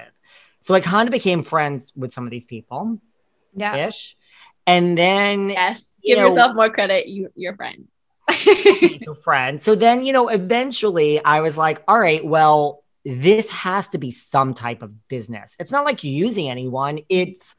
So 0.61 0.75
I 0.75 0.81
kind 0.81 1.09
of 1.09 1.13
became 1.13 1.43
friends 1.43 1.93
with 1.97 2.13
some 2.13 2.25
of 2.25 2.31
these 2.31 2.45
people 2.45 3.01
Yeah. 3.55 3.87
ish. 3.87 4.17
And 4.67 4.97
then 4.97 5.51
yes. 5.51 5.85
you 6.03 6.15
Give 6.15 6.23
know- 6.23 6.29
yourself 6.29 6.55
more 6.55 6.71
credit. 6.71 7.09
You, 7.09 7.31
your 7.35 7.57
friend. 7.57 7.89
so 9.03 9.15
friends. 9.25 9.63
So 9.63 9.75
then, 9.75 10.05
you 10.05 10.13
know, 10.13 10.29
eventually 10.29 11.23
I 11.25 11.41
was 11.41 11.57
like, 11.57 11.83
all 11.89 11.99
right, 11.99 12.25
well, 12.25 12.85
this 13.05 13.51
has 13.51 13.89
to 13.89 13.99
be 13.99 14.11
some 14.11 14.55
type 14.55 14.83
of 14.83 15.09
business. 15.09 15.57
It's 15.59 15.73
not 15.73 15.85
like 15.85 16.05
using 16.05 16.49
anyone. 16.49 17.01
It's 17.09 17.57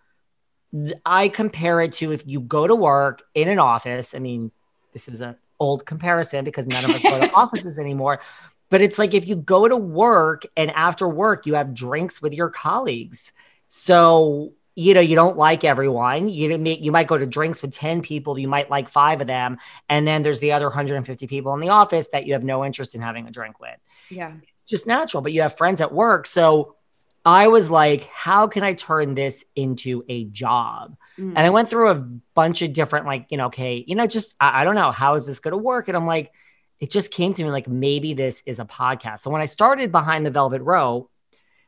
I 1.05 1.27
compare 1.27 1.81
it 1.81 1.93
to 1.93 2.11
if 2.11 2.23
you 2.25 2.39
go 2.39 2.65
to 2.67 2.75
work 2.75 3.23
in 3.33 3.49
an 3.49 3.59
office. 3.59 4.15
I 4.15 4.19
mean, 4.19 4.51
this 4.93 5.07
is 5.07 5.19
an 5.21 5.35
old 5.59 5.85
comparison 5.85 6.45
because 6.45 6.67
none 6.67 6.85
of 6.85 6.91
us 6.91 7.01
go 7.01 7.19
to 7.19 7.31
offices 7.33 7.79
anymore. 7.79 8.21
But 8.69 8.81
it's 8.81 8.97
like 8.97 9.13
if 9.13 9.27
you 9.27 9.35
go 9.35 9.67
to 9.67 9.75
work 9.75 10.43
and 10.55 10.71
after 10.71 11.07
work 11.07 11.45
you 11.45 11.55
have 11.55 11.73
drinks 11.73 12.21
with 12.21 12.33
your 12.33 12.49
colleagues. 12.49 13.33
So 13.67 14.53
you 14.75 14.93
know 14.93 15.01
you 15.01 15.15
don't 15.15 15.37
like 15.37 15.63
everyone. 15.63 16.29
You 16.29 16.57
you 16.57 16.91
might 16.91 17.07
go 17.07 17.17
to 17.17 17.25
drinks 17.25 17.61
with 17.61 17.71
ten 17.71 18.01
people. 18.01 18.39
You 18.39 18.47
might 18.47 18.69
like 18.69 18.89
five 18.89 19.21
of 19.21 19.27
them, 19.27 19.57
and 19.89 20.07
then 20.07 20.21
there's 20.21 20.39
the 20.39 20.53
other 20.53 20.67
150 20.67 21.27
people 21.27 21.53
in 21.53 21.59
the 21.59 21.69
office 21.69 22.07
that 22.09 22.25
you 22.25 22.33
have 22.33 22.43
no 22.43 22.63
interest 22.63 22.95
in 22.95 23.01
having 23.01 23.27
a 23.27 23.31
drink 23.31 23.59
with 23.59 23.77
yeah. 24.11 24.33
it's 24.53 24.63
just 24.63 24.85
natural, 24.85 25.21
but 25.21 25.33
you 25.33 25.41
have 25.41 25.57
friends 25.57 25.81
at 25.81 25.93
work. 25.93 26.27
So 26.27 26.75
I 27.23 27.47
was 27.47 27.69
like, 27.69 28.05
how 28.05 28.47
can 28.47 28.63
I 28.63 28.73
turn 28.73 29.15
this 29.15 29.45
into 29.55 30.03
a 30.09 30.25
job? 30.25 30.97
Mm. 31.17 31.33
And 31.35 31.39
I 31.39 31.49
went 31.49 31.69
through 31.69 31.89
a 31.89 31.95
bunch 31.95 32.61
of 32.61 32.73
different, 32.73 33.05
like, 33.05 33.27
you 33.29 33.37
know, 33.37 33.47
okay, 33.47 33.83
you 33.87 33.95
know, 33.95 34.07
just, 34.07 34.35
I, 34.39 34.61
I 34.61 34.63
don't 34.63 34.75
know, 34.75 34.91
how 34.91 35.15
is 35.15 35.25
this 35.27 35.39
going 35.39 35.51
to 35.51 35.57
work? 35.57 35.87
And 35.87 35.95
I'm 35.95 36.07
like, 36.07 36.31
it 36.79 36.89
just 36.89 37.13
came 37.13 37.33
to 37.33 37.43
me 37.43 37.51
like, 37.51 37.67
maybe 37.67 38.13
this 38.13 38.41
is 38.45 38.59
a 38.59 38.65
podcast. 38.65 39.19
So 39.19 39.29
when 39.29 39.41
I 39.41 39.45
started 39.45 39.91
Behind 39.91 40.25
the 40.25 40.31
Velvet 40.31 40.63
Rope, 40.63 41.10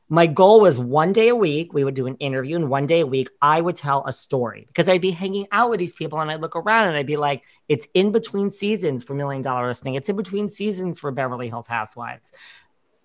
my 0.09 0.27
goal 0.27 0.59
was 0.61 0.79
one 0.79 1.13
day 1.13 1.29
a 1.29 1.35
week, 1.35 1.73
we 1.73 1.83
would 1.83 1.93
do 1.93 2.07
an 2.07 2.15
interview, 2.17 2.55
and 2.55 2.69
one 2.69 2.85
day 2.85 2.99
a 2.99 3.07
week, 3.07 3.29
I 3.41 3.61
would 3.61 3.75
tell 3.75 4.05
a 4.05 4.13
story 4.13 4.65
because 4.67 4.89
I'd 4.89 5.01
be 5.01 5.11
hanging 5.11 5.47
out 5.51 5.69
with 5.69 5.79
these 5.79 5.93
people 5.93 6.19
and 6.19 6.29
I'd 6.29 6.41
look 6.41 6.55
around 6.55 6.87
and 6.87 6.97
I'd 6.97 7.07
be 7.07 7.17
like, 7.17 7.43
it's 7.69 7.87
in 7.93 8.11
between 8.11 8.51
seasons 8.51 9.03
for 9.03 9.13
Million 9.13 9.41
Dollar 9.41 9.67
Listing, 9.67 9.95
it's 9.95 10.09
in 10.09 10.15
between 10.15 10.49
seasons 10.49 10.99
for 10.99 11.11
Beverly 11.11 11.47
Hills 11.47 11.67
Housewives. 11.67 12.33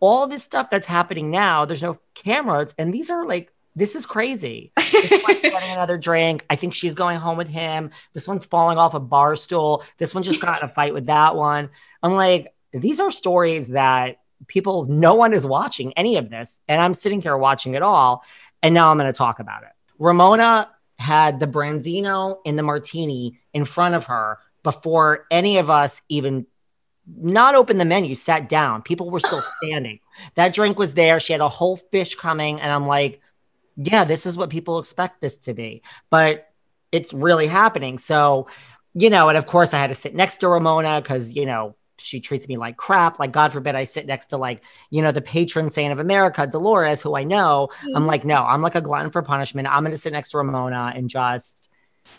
All 0.00 0.26
this 0.26 0.44
stuff 0.44 0.70
that's 0.70 0.86
happening 0.86 1.30
now, 1.30 1.64
there's 1.64 1.82
no 1.82 1.98
cameras, 2.14 2.74
and 2.78 2.92
these 2.92 3.10
are 3.10 3.26
like, 3.26 3.52
this 3.74 3.94
is 3.94 4.06
crazy. 4.06 4.72
This 4.76 5.22
one's 5.22 5.40
getting 5.42 5.70
another 5.70 5.98
drink. 5.98 6.44
I 6.50 6.56
think 6.56 6.74
she's 6.74 6.96
going 6.96 7.18
home 7.18 7.38
with 7.38 7.46
him. 7.46 7.90
This 8.12 8.26
one's 8.26 8.44
falling 8.44 8.76
off 8.76 8.94
a 8.94 9.00
bar 9.00 9.36
stool. 9.36 9.84
This 9.98 10.14
one 10.14 10.24
just 10.24 10.40
got 10.40 10.58
in 10.58 10.64
a 10.64 10.68
fight 10.68 10.94
with 10.94 11.06
that 11.06 11.36
one. 11.36 11.70
I'm 12.02 12.14
like, 12.14 12.52
these 12.72 12.98
are 12.98 13.12
stories 13.12 13.68
that 13.68 14.18
people, 14.46 14.84
no 14.84 15.14
one 15.14 15.32
is 15.32 15.46
watching 15.46 15.92
any 15.94 16.16
of 16.16 16.30
this. 16.30 16.60
And 16.68 16.80
I'm 16.80 16.94
sitting 16.94 17.20
here 17.20 17.36
watching 17.36 17.74
it 17.74 17.82
all. 17.82 18.24
And 18.62 18.74
now 18.74 18.90
I'm 18.90 18.98
going 18.98 19.12
to 19.12 19.16
talk 19.16 19.40
about 19.40 19.62
it. 19.62 19.70
Ramona 19.98 20.70
had 20.98 21.40
the 21.40 21.46
Branzino 21.46 22.38
and 22.44 22.58
the 22.58 22.62
martini 22.62 23.38
in 23.52 23.64
front 23.64 23.94
of 23.94 24.06
her 24.06 24.38
before 24.62 25.26
any 25.30 25.58
of 25.58 25.70
us 25.70 26.02
even 26.08 26.46
not 27.16 27.54
open 27.54 27.78
the 27.78 27.84
menu, 27.84 28.14
sat 28.14 28.48
down. 28.48 28.82
People 28.82 29.10
were 29.10 29.20
still 29.20 29.42
standing. 29.62 30.00
That 30.34 30.54
drink 30.54 30.78
was 30.78 30.94
there. 30.94 31.20
She 31.20 31.32
had 31.32 31.40
a 31.40 31.48
whole 31.48 31.76
fish 31.76 32.14
coming. 32.14 32.60
And 32.60 32.70
I'm 32.70 32.86
like, 32.86 33.20
yeah, 33.76 34.04
this 34.04 34.26
is 34.26 34.36
what 34.36 34.50
people 34.50 34.78
expect 34.78 35.20
this 35.20 35.38
to 35.38 35.54
be. 35.54 35.82
But 36.10 36.48
it's 36.92 37.14
really 37.14 37.46
happening. 37.46 37.98
So, 37.98 38.48
you 38.94 39.10
know, 39.10 39.28
and 39.28 39.38
of 39.38 39.46
course 39.46 39.72
I 39.72 39.78
had 39.78 39.88
to 39.88 39.94
sit 39.94 40.14
next 40.14 40.36
to 40.38 40.48
Ramona 40.48 41.00
because, 41.00 41.34
you 41.34 41.46
know, 41.46 41.76
she 41.98 42.20
treats 42.20 42.48
me 42.48 42.56
like 42.56 42.76
crap. 42.76 43.18
Like, 43.18 43.32
God 43.32 43.52
forbid 43.52 43.74
I 43.74 43.84
sit 43.84 44.06
next 44.06 44.26
to 44.26 44.36
like, 44.36 44.62
you 44.90 45.02
know, 45.02 45.12
the 45.12 45.20
patron 45.20 45.70
saint 45.70 45.92
of 45.92 45.98
America, 45.98 46.46
Dolores, 46.46 47.02
who 47.02 47.16
I 47.16 47.24
know. 47.24 47.68
I'm 47.82 47.88
mm-hmm. 47.88 48.06
like, 48.06 48.24
no, 48.24 48.36
I'm 48.36 48.62
like 48.62 48.74
a 48.74 48.80
glutton 48.80 49.10
for 49.10 49.22
punishment. 49.22 49.68
I'm 49.68 49.82
going 49.82 49.92
to 49.92 49.98
sit 49.98 50.12
next 50.12 50.30
to 50.30 50.38
Ramona 50.38 50.92
and 50.94 51.08
just, 51.08 51.70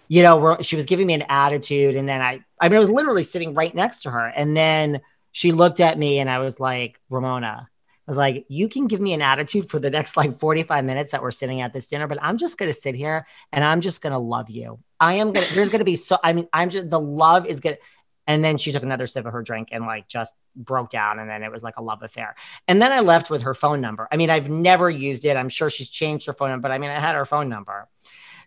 you 0.07 0.23
know, 0.23 0.57
she 0.61 0.75
was 0.75 0.85
giving 0.85 1.07
me 1.07 1.13
an 1.13 1.25
attitude. 1.29 1.95
And 1.95 2.07
then 2.07 2.21
I, 2.21 2.43
I 2.59 2.69
mean, 2.69 2.77
I 2.77 2.79
was 2.79 2.89
literally 2.89 3.23
sitting 3.23 3.53
right 3.53 3.73
next 3.73 4.03
to 4.03 4.11
her. 4.11 4.27
And 4.27 4.55
then 4.55 5.01
she 5.31 5.51
looked 5.51 5.79
at 5.79 5.97
me 5.97 6.19
and 6.19 6.29
I 6.29 6.39
was 6.39 6.59
like, 6.59 6.99
Ramona, 7.09 7.69
I 8.09 8.11
was 8.11 8.17
like, 8.17 8.45
you 8.49 8.67
can 8.67 8.87
give 8.87 8.99
me 8.99 9.13
an 9.13 9.21
attitude 9.21 9.69
for 9.69 9.77
the 9.77 9.91
next 9.91 10.17
like 10.17 10.33
45 10.33 10.83
minutes 10.83 11.11
that 11.11 11.21
we're 11.21 11.29
sitting 11.29 11.61
at 11.61 11.73
this 11.73 11.87
dinner, 11.87 12.07
but 12.07 12.17
I'm 12.21 12.37
just 12.37 12.57
going 12.57 12.71
to 12.71 12.77
sit 12.77 12.95
here 12.95 13.27
and 13.51 13.63
I'm 13.63 13.81
just 13.81 14.01
going 14.01 14.13
to 14.13 14.19
love 14.19 14.49
you. 14.49 14.79
I 14.99 15.13
am 15.15 15.31
going 15.31 15.45
to, 15.45 15.53
there's 15.53 15.69
going 15.69 15.79
to 15.79 15.85
be 15.85 15.95
so, 15.95 16.17
I 16.23 16.33
mean, 16.33 16.47
I'm 16.51 16.71
just, 16.71 16.89
the 16.89 16.99
love 16.99 17.45
is 17.45 17.59
going 17.59 17.75
to, 17.75 17.81
and 18.29 18.43
then 18.43 18.57
she 18.57 18.71
took 18.71 18.83
another 18.83 19.07
sip 19.07 19.25
of 19.25 19.33
her 19.33 19.41
drink 19.41 19.69
and 19.71 19.87
like 19.87 20.07
just 20.07 20.35
broke 20.55 20.91
down. 20.91 21.17
And 21.17 21.27
then 21.27 21.41
it 21.41 21.51
was 21.51 21.63
like 21.63 21.77
a 21.77 21.81
love 21.81 22.03
affair. 22.03 22.35
And 22.67 22.79
then 22.79 22.91
I 22.91 22.99
left 22.99 23.31
with 23.31 23.41
her 23.41 23.55
phone 23.55 23.81
number. 23.81 24.07
I 24.11 24.17
mean, 24.17 24.29
I've 24.29 24.51
never 24.51 24.87
used 24.87 25.25
it. 25.25 25.35
I'm 25.35 25.49
sure 25.49 25.71
she's 25.71 25.89
changed 25.89 26.27
her 26.27 26.33
phone 26.33 26.51
number, 26.51 26.61
but 26.61 26.71
I 26.71 26.77
mean, 26.77 26.91
I 26.91 26.99
had 26.99 27.15
her 27.15 27.25
phone 27.25 27.49
number. 27.49 27.89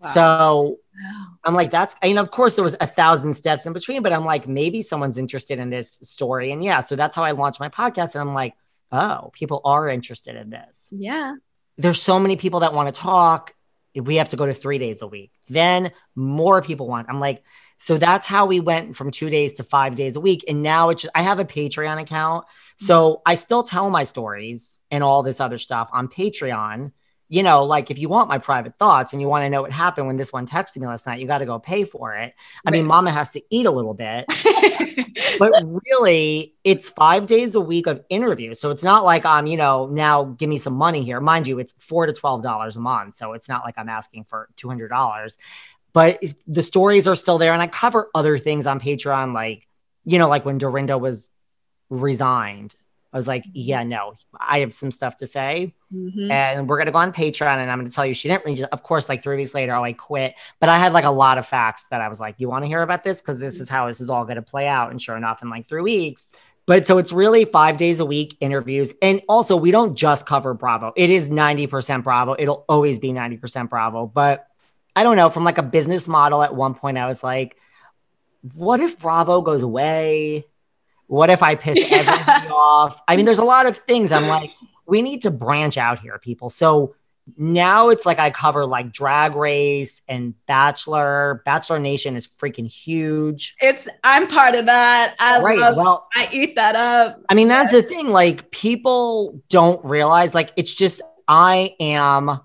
Wow. 0.00 0.10
So 0.10 0.76
I'm 1.42 1.54
like, 1.54 1.72
that's, 1.72 1.96
I 2.00 2.06
mean, 2.06 2.18
of 2.18 2.30
course, 2.30 2.54
there 2.54 2.62
was 2.62 2.76
a 2.80 2.86
thousand 2.86 3.34
steps 3.34 3.66
in 3.66 3.72
between, 3.72 4.04
but 4.04 4.12
I'm 4.12 4.24
like, 4.24 4.46
maybe 4.46 4.82
someone's 4.82 5.18
interested 5.18 5.58
in 5.58 5.68
this 5.68 5.98
story. 6.04 6.52
And 6.52 6.62
yeah, 6.62 6.78
so 6.78 6.94
that's 6.94 7.16
how 7.16 7.24
I 7.24 7.32
launched 7.32 7.58
my 7.58 7.68
podcast. 7.68 8.14
And 8.14 8.22
I'm 8.22 8.34
like, 8.34 8.54
oh, 8.92 9.30
people 9.32 9.62
are 9.64 9.88
interested 9.88 10.36
in 10.36 10.50
this. 10.50 10.92
Yeah. 10.92 11.34
There's 11.76 12.00
so 12.00 12.20
many 12.20 12.36
people 12.36 12.60
that 12.60 12.72
want 12.72 12.94
to 12.94 13.00
talk. 13.00 13.52
We 13.96 14.14
have 14.16 14.28
to 14.28 14.36
go 14.36 14.46
to 14.46 14.54
three 14.54 14.78
days 14.78 15.02
a 15.02 15.08
week. 15.08 15.32
Then 15.48 15.90
more 16.14 16.62
people 16.62 16.86
want. 16.86 17.08
I'm 17.08 17.18
like, 17.18 17.42
so 17.84 17.98
that's 17.98 18.26
how 18.26 18.46
we 18.46 18.60
went 18.60 18.94
from 18.94 19.10
two 19.10 19.28
days 19.28 19.54
to 19.54 19.64
five 19.64 19.96
days 19.96 20.14
a 20.14 20.20
week. 20.20 20.44
And 20.46 20.62
now 20.62 20.90
it's 20.90 21.02
just, 21.02 21.12
I 21.16 21.22
have 21.22 21.40
a 21.40 21.44
Patreon 21.44 22.00
account. 22.00 22.44
Mm-hmm. 22.44 22.86
So 22.86 23.22
I 23.26 23.34
still 23.34 23.64
tell 23.64 23.90
my 23.90 24.04
stories 24.04 24.78
and 24.92 25.02
all 25.02 25.24
this 25.24 25.40
other 25.40 25.58
stuff 25.58 25.90
on 25.92 26.06
Patreon. 26.06 26.92
You 27.28 27.42
know, 27.42 27.64
like 27.64 27.90
if 27.90 27.98
you 27.98 28.08
want 28.08 28.28
my 28.28 28.38
private 28.38 28.78
thoughts 28.78 29.12
and 29.12 29.20
you 29.20 29.26
want 29.26 29.44
to 29.44 29.50
know 29.50 29.62
what 29.62 29.72
happened 29.72 30.06
when 30.06 30.16
this 30.16 30.32
one 30.32 30.46
texted 30.46 30.76
me 30.76 30.86
last 30.86 31.06
night, 31.06 31.18
you 31.18 31.26
got 31.26 31.38
to 31.38 31.46
go 31.46 31.58
pay 31.58 31.82
for 31.82 32.14
it. 32.14 32.34
I 32.64 32.70
right. 32.70 32.72
mean, 32.72 32.86
mama 32.86 33.10
has 33.10 33.32
to 33.32 33.42
eat 33.50 33.66
a 33.66 33.70
little 33.70 33.94
bit, 33.94 34.26
but 35.40 35.52
really, 35.90 36.54
it's 36.62 36.90
five 36.90 37.24
days 37.24 37.54
a 37.54 37.60
week 37.60 37.86
of 37.86 38.04
interviews. 38.10 38.60
So 38.60 38.70
it's 38.70 38.84
not 38.84 39.02
like 39.02 39.24
I'm, 39.24 39.46
you 39.46 39.56
know, 39.56 39.86
now 39.86 40.24
give 40.24 40.50
me 40.50 40.58
some 40.58 40.74
money 40.74 41.02
here. 41.02 41.20
Mind 41.20 41.48
you, 41.48 41.58
it's 41.58 41.74
four 41.78 42.04
to 42.04 42.12
twelve 42.12 42.42
dollars 42.42 42.76
a 42.76 42.80
month. 42.80 43.16
So 43.16 43.32
it's 43.32 43.48
not 43.48 43.64
like 43.64 43.74
I'm 43.78 43.88
asking 43.88 44.24
for 44.24 44.50
two 44.56 44.68
hundred 44.68 44.88
dollars 44.88 45.38
but 45.92 46.22
the 46.46 46.62
stories 46.62 47.06
are 47.06 47.14
still 47.14 47.38
there. 47.38 47.52
And 47.52 47.62
I 47.62 47.66
cover 47.66 48.08
other 48.14 48.38
things 48.38 48.66
on 48.66 48.80
Patreon, 48.80 49.34
like, 49.34 49.66
you 50.04 50.18
know, 50.18 50.28
like 50.28 50.44
when 50.44 50.58
Dorinda 50.58 50.98
was 50.98 51.28
resigned. 51.90 52.74
I 53.12 53.18
was 53.18 53.28
like, 53.28 53.44
yeah, 53.52 53.82
no, 53.82 54.14
I 54.40 54.60
have 54.60 54.72
some 54.72 54.90
stuff 54.90 55.18
to 55.18 55.26
say. 55.26 55.74
Mm-hmm. 55.94 56.30
And 56.30 56.66
we're 56.66 56.76
going 56.76 56.86
to 56.86 56.92
go 56.92 56.98
on 56.98 57.12
Patreon. 57.12 57.58
And 57.58 57.70
I'm 57.70 57.78
going 57.78 57.88
to 57.90 57.94
tell 57.94 58.06
you, 58.06 58.14
she 58.14 58.28
didn't 58.28 58.46
read, 58.46 58.62
of 58.62 58.82
course, 58.82 59.10
like 59.10 59.22
three 59.22 59.36
weeks 59.36 59.54
later, 59.54 59.74
oh, 59.74 59.84
I 59.84 59.92
quit. 59.92 60.34
But 60.60 60.70
I 60.70 60.78
had 60.78 60.94
like 60.94 61.04
a 61.04 61.10
lot 61.10 61.36
of 61.36 61.46
facts 61.46 61.84
that 61.90 62.00
I 62.00 62.08
was 62.08 62.20
like, 62.20 62.36
you 62.38 62.48
want 62.48 62.64
to 62.64 62.68
hear 62.68 62.80
about 62.80 63.04
this? 63.04 63.20
Because 63.20 63.38
this 63.38 63.60
is 63.60 63.68
how 63.68 63.86
this 63.88 64.00
is 64.00 64.08
all 64.08 64.24
going 64.24 64.36
to 64.36 64.42
play 64.42 64.66
out. 64.66 64.90
And 64.90 65.00
sure 65.00 65.16
enough, 65.16 65.42
in 65.42 65.50
like 65.50 65.66
three 65.66 65.82
weeks, 65.82 66.32
but 66.64 66.86
so 66.86 66.98
it's 66.98 67.12
really 67.12 67.44
five 67.44 67.76
days 67.76 68.00
a 68.00 68.06
week 68.06 68.36
interviews. 68.40 68.94
And 69.02 69.20
also, 69.28 69.56
we 69.56 69.70
don't 69.70 69.96
just 69.96 70.26
cover 70.26 70.54
Bravo, 70.54 70.92
it 70.96 71.10
is 71.10 71.28
90% 71.28 72.04
Bravo. 72.04 72.36
It'll 72.38 72.64
always 72.68 72.98
be 72.98 73.10
90% 73.10 73.68
Bravo. 73.68 74.06
But 74.06 74.46
I 74.94 75.02
don't 75.02 75.16
know, 75.16 75.30
from 75.30 75.44
like 75.44 75.58
a 75.58 75.62
business 75.62 76.06
model 76.06 76.42
at 76.42 76.54
one 76.54 76.74
point, 76.74 76.98
I 76.98 77.08
was 77.08 77.22
like, 77.22 77.56
what 78.54 78.80
if 78.80 78.98
Bravo 78.98 79.40
goes 79.40 79.62
away? 79.62 80.46
What 81.06 81.30
if 81.30 81.42
I 81.42 81.54
piss 81.54 81.78
yeah. 81.80 81.96
everybody 81.98 82.48
off? 82.48 83.00
I 83.08 83.16
mean, 83.16 83.24
there's 83.24 83.38
a 83.38 83.44
lot 83.44 83.66
of 83.66 83.76
things 83.76 84.12
I'm 84.12 84.28
like, 84.28 84.50
we 84.86 85.02
need 85.02 85.22
to 85.22 85.30
branch 85.30 85.78
out 85.78 85.98
here, 85.98 86.18
people. 86.18 86.50
So 86.50 86.94
now 87.36 87.90
it's 87.90 88.04
like 88.04 88.18
I 88.18 88.30
cover 88.30 88.66
like 88.66 88.92
drag 88.92 89.36
race 89.36 90.02
and 90.08 90.34
bachelor. 90.46 91.42
Bachelor 91.44 91.78
Nation 91.78 92.16
is 92.16 92.26
freaking 92.26 92.70
huge. 92.70 93.54
It's 93.60 93.88
I'm 94.02 94.26
part 94.26 94.54
of 94.54 94.66
that. 94.66 95.14
I 95.18 95.40
right. 95.40 95.58
Love, 95.58 95.76
well, 95.76 96.08
I 96.14 96.28
eat 96.32 96.56
that 96.56 96.74
up. 96.74 97.22
I 97.28 97.34
mean, 97.34 97.48
that's 97.48 97.72
yes. 97.72 97.82
the 97.82 97.88
thing. 97.88 98.08
Like 98.08 98.50
people 98.50 99.40
don't 99.48 99.82
realize, 99.84 100.34
like, 100.34 100.50
it's 100.56 100.74
just 100.74 101.00
I 101.28 101.76
am, 101.78 102.40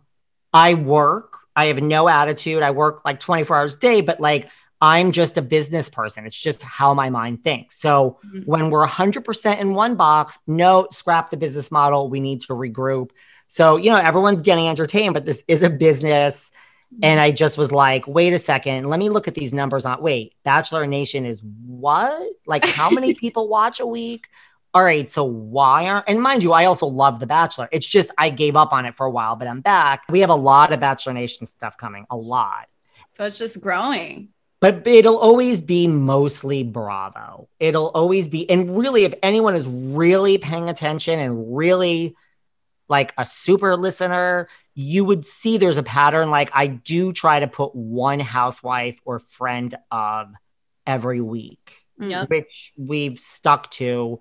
I 0.53 0.75
work 0.75 1.36
I 1.57 1.65
have 1.65 1.81
no 1.81 2.07
attitude. 2.07 2.61
I 2.61 2.69
work 2.69 3.01
like 3.03 3.19
24 3.19 3.57
hours 3.57 3.75
a 3.75 3.79
day, 3.79 4.01
but 4.01 4.21
like 4.21 4.47
I'm 4.79 5.11
just 5.11 5.37
a 5.37 5.41
business 5.41 5.89
person. 5.89 6.27
It's 6.27 6.39
just 6.39 6.61
how 6.61 6.93
my 6.93 7.09
mind 7.09 7.43
thinks. 7.43 7.79
So 7.79 8.19
mm-hmm. 8.23 8.41
when 8.41 8.69
we're 8.69 8.85
100% 8.85 9.59
in 9.59 9.73
one 9.73 9.95
box, 9.95 10.37
no, 10.45 10.87
scrap 10.91 11.31
the 11.31 11.37
business 11.37 11.71
model. 11.71 12.09
We 12.09 12.19
need 12.19 12.41
to 12.41 12.53
regroup. 12.53 13.09
So, 13.47 13.77
you 13.77 13.89
know, 13.89 13.97
everyone's 13.97 14.43
getting 14.43 14.67
entertained, 14.67 15.15
but 15.15 15.25
this 15.25 15.43
is 15.47 15.63
a 15.63 15.69
business. 15.69 16.51
Mm-hmm. 16.93 17.05
And 17.05 17.19
I 17.19 17.31
just 17.31 17.57
was 17.57 17.71
like, 17.71 18.07
wait 18.07 18.33
a 18.33 18.39
second, 18.39 18.87
let 18.87 18.99
me 18.99 19.09
look 19.09 19.27
at 19.27 19.33
these 19.33 19.51
numbers 19.51 19.83
on. 19.83 19.99
Wait, 19.99 20.35
Bachelor 20.43 20.85
Nation 20.85 21.25
is 21.25 21.41
what? 21.65 22.29
Like, 22.45 22.65
how 22.65 22.91
many 22.91 23.13
people 23.15 23.47
watch 23.47 23.79
a 23.79 23.87
week? 23.87 24.27
All 24.77 24.83
right, 24.83 25.09
so 25.09 25.23
why 25.23 25.87
aren't, 25.87 26.07
and 26.07 26.21
mind 26.21 26.43
you, 26.43 26.53
I 26.53 26.65
also 26.65 26.85
love 26.85 27.19
The 27.19 27.25
Bachelor. 27.25 27.67
It's 27.71 27.87
just 27.87 28.11
I 28.15 28.29
gave 28.29 28.55
up 28.55 28.73
on 28.73 28.85
it 28.85 28.95
for 28.95 29.07
a 29.07 29.09
while, 29.09 29.35
but 29.35 29.47
I'm 29.47 29.59
back. 29.59 30.03
We 30.07 30.19
have 30.19 30.29
a 30.29 30.35
lot 30.35 30.71
of 30.71 30.79
Bachelor 30.79 31.13
Nation 31.13 31.47
stuff 31.47 31.79
coming, 31.79 32.05
a 32.11 32.15
lot. 32.15 32.67
So 33.15 33.25
it's 33.25 33.39
just 33.39 33.59
growing. 33.59 34.29
But 34.59 34.85
it'll 34.85 35.17
always 35.17 35.61
be 35.61 35.87
mostly 35.87 36.61
Bravo. 36.61 37.49
It'll 37.59 37.87
always 37.87 38.27
be, 38.27 38.47
and 38.51 38.77
really, 38.77 39.03
if 39.03 39.15
anyone 39.23 39.55
is 39.55 39.67
really 39.67 40.37
paying 40.37 40.69
attention 40.69 41.19
and 41.19 41.57
really 41.57 42.15
like 42.87 43.15
a 43.17 43.25
super 43.25 43.75
listener, 43.75 44.47
you 44.75 45.03
would 45.05 45.25
see 45.25 45.57
there's 45.57 45.77
a 45.77 45.83
pattern. 45.83 46.29
Like 46.29 46.51
I 46.53 46.67
do 46.67 47.13
try 47.13 47.39
to 47.39 47.47
put 47.47 47.73
one 47.73 48.19
housewife 48.19 48.99
or 49.05 49.17
friend 49.17 49.73
of 49.89 50.27
every 50.85 51.19
week, 51.19 51.73
yep. 51.99 52.29
which 52.29 52.73
we've 52.77 53.17
stuck 53.17 53.71
to 53.71 54.19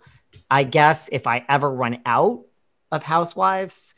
I 0.51 0.65
guess 0.65 1.09
if 1.11 1.27
I 1.27 1.45
ever 1.49 1.71
run 1.71 2.01
out 2.07 2.45
of 2.93 3.03
housewives, 3.03 3.95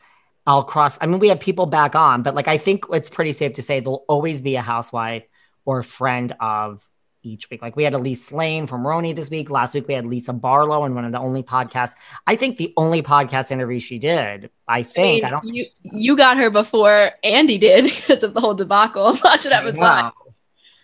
I'll 0.47 0.65
cross. 0.65 0.99
I 1.01 1.07
mean, 1.07 1.19
we 1.19 1.29
have 1.29 1.41
people 1.41 1.67
back 1.67 1.95
on, 1.95 2.23
but 2.23 2.35
like 2.35 2.49
I 2.49 2.59
think 2.59 2.85
it's 2.91 3.11
pretty 3.11 3.33
safe 3.33 3.55
to 3.55 3.63
say 3.63 3.81
there'll 3.81 4.05
always 4.09 4.41
be 4.41 4.57
a 4.57 4.63
housewife 4.63 5.25
or 5.65 5.81
a 5.81 5.85
friend 5.85 6.35
of 6.41 6.89
each 7.23 7.51
week. 7.51 7.61
Like 7.63 7.77
we 7.77 7.85
had 7.85 7.93
Elyse 7.93 8.19
Slaine 8.19 8.67
from 8.67 8.83
RHONY 8.83 9.15
this 9.15 9.31
week. 9.31 9.51
Last 9.51 9.75
week 9.75 9.87
we 9.89 9.95
had 9.95 10.07
Lisa 10.07 10.33
Barlow 10.33 10.85
and 10.85 10.95
one 10.95 11.05
of 11.05 11.13
the 11.13 11.19
only 11.19 11.43
podcasts. 11.43 11.95
I 12.27 12.37
think 12.37 12.57
the 12.57 12.73
only 12.77 13.03
podcast 13.03 13.51
interview 13.51 13.79
she 13.79 13.99
did. 13.99 14.51
I 14.67 14.83
think 14.83 15.25
I, 15.25 15.27
mean, 15.27 15.27
I 15.27 15.31
don't. 15.31 15.55
You 15.55 15.65
you 15.83 16.17
got 16.17 16.37
her 16.39 16.51
before 16.51 17.11
Andy 17.23 17.59
did 17.59 17.85
because 18.07 18.23
of 18.23 18.35
the 18.35 18.41
whole 18.41 18.55
debacle. 18.55 19.17
Watch 19.25 19.47
it 19.47 19.53
happen. 19.53 19.77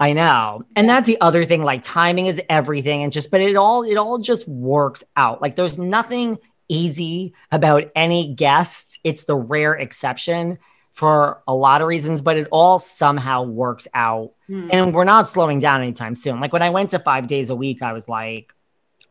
I 0.05 0.13
know. 0.13 0.67
And 0.77 0.87
that's 0.87 1.07
the 1.07 1.19
other 1.23 1.47
thing 1.47 1.63
like 1.63 1.83
timing 1.83 2.27
is 2.27 2.39
everything 2.51 3.03
and 3.03 3.11
just 3.11 3.31
but 3.31 3.41
it 3.41 3.57
all 3.57 3.85
it 3.85 3.97
all 3.97 4.19
just 4.19 4.47
works 4.47 5.03
out. 5.17 5.41
Like 5.41 5.55
there's 5.55 5.79
nothing 5.79 6.37
easy 6.69 7.33
about 7.51 7.91
any 7.97 8.35
guest. 8.35 9.01
It's 9.03 9.25
the 9.25 9.35
rare 9.35 9.73
exception 9.73 10.59
for 10.93 11.43
a 11.49 11.55
lot 11.55 11.81
of 11.81 11.89
reasons, 11.89 12.21
but 12.21 12.37
it 12.37 12.49
all 12.53 12.79
somehow 12.79 13.45
works 13.45 13.89
out. 13.95 14.33
Hmm. 14.47 14.69
And 14.71 14.95
we're 14.95 15.05
not 15.05 15.27
slowing 15.27 15.59
down 15.59 15.81
anytime 15.81 16.15
soon. 16.15 16.39
Like 16.39 16.53
when 16.53 16.61
I 16.61 16.69
went 16.69 16.91
to 16.91 16.99
5 16.99 17.27
days 17.27 17.49
a 17.49 17.57
week, 17.57 17.81
I 17.81 17.95
was 17.95 18.07
like 18.07 18.53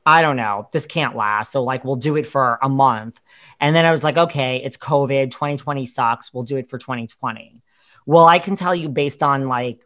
I 0.06 0.22
don't 0.22 0.36
know, 0.36 0.70
this 0.72 0.86
can't 0.86 1.16
last. 1.16 1.52
So 1.52 1.64
like 1.64 1.84
we'll 1.84 1.96
do 1.96 2.18
it 2.18 2.28
for 2.28 2.60
a 2.62 2.70
month. 2.70 3.20
And 3.60 3.76
then 3.76 3.88
I 3.88 3.90
was 3.90 4.04
like, 4.04 4.18
okay, 4.18 4.58
it's 4.58 4.78
COVID, 4.78 5.32
2020 5.32 5.86
sucks. 5.86 6.32
We'll 6.32 6.44
do 6.44 6.58
it 6.58 6.70
for 6.70 6.78
2020. 6.78 7.64
Well, 8.06 8.26
I 8.26 8.38
can 8.38 8.56
tell 8.56 8.76
you 8.76 8.90
based 8.90 9.24
on 9.24 9.48
like 9.48 9.80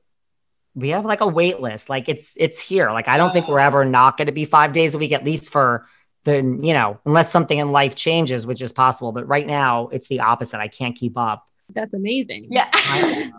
we 0.78 0.90
have 0.90 1.06
like 1.06 1.22
a 1.22 1.28
wait 1.28 1.60
list. 1.60 1.90
Like 1.90 2.08
it's 2.08 2.36
it's 2.38 2.62
here. 2.62 2.92
Like 2.92 3.08
I 3.08 3.18
don't 3.18 3.34
think 3.34 3.48
we're 3.48 3.60
ever 3.60 3.84
not 3.84 4.16
going 4.16 4.28
to 4.28 4.34
be 4.34 4.46
five 4.46 4.74
days 4.74 4.94
a 4.94 5.00
week, 5.00 5.12
at 5.12 5.26
least 5.26 5.52
for 5.52 5.88
the 6.24 6.36
you 6.36 6.74
know, 6.74 7.00
unless 7.04 7.32
something 7.32 7.58
in 7.58 7.72
life 7.72 7.96
changes, 7.96 8.46
which 8.46 8.62
is 8.62 8.72
possible. 8.72 9.12
But 9.12 9.28
right 9.28 9.48
now, 9.48 9.88
it's 9.88 10.08
the 10.08 10.20
opposite. 10.20 10.60
I 10.60 10.68
can't 10.68 10.96
keep 10.96 11.18
up. 11.18 11.48
That's 11.74 11.96
amazing. 11.96 12.48
Yeah. 12.52 12.70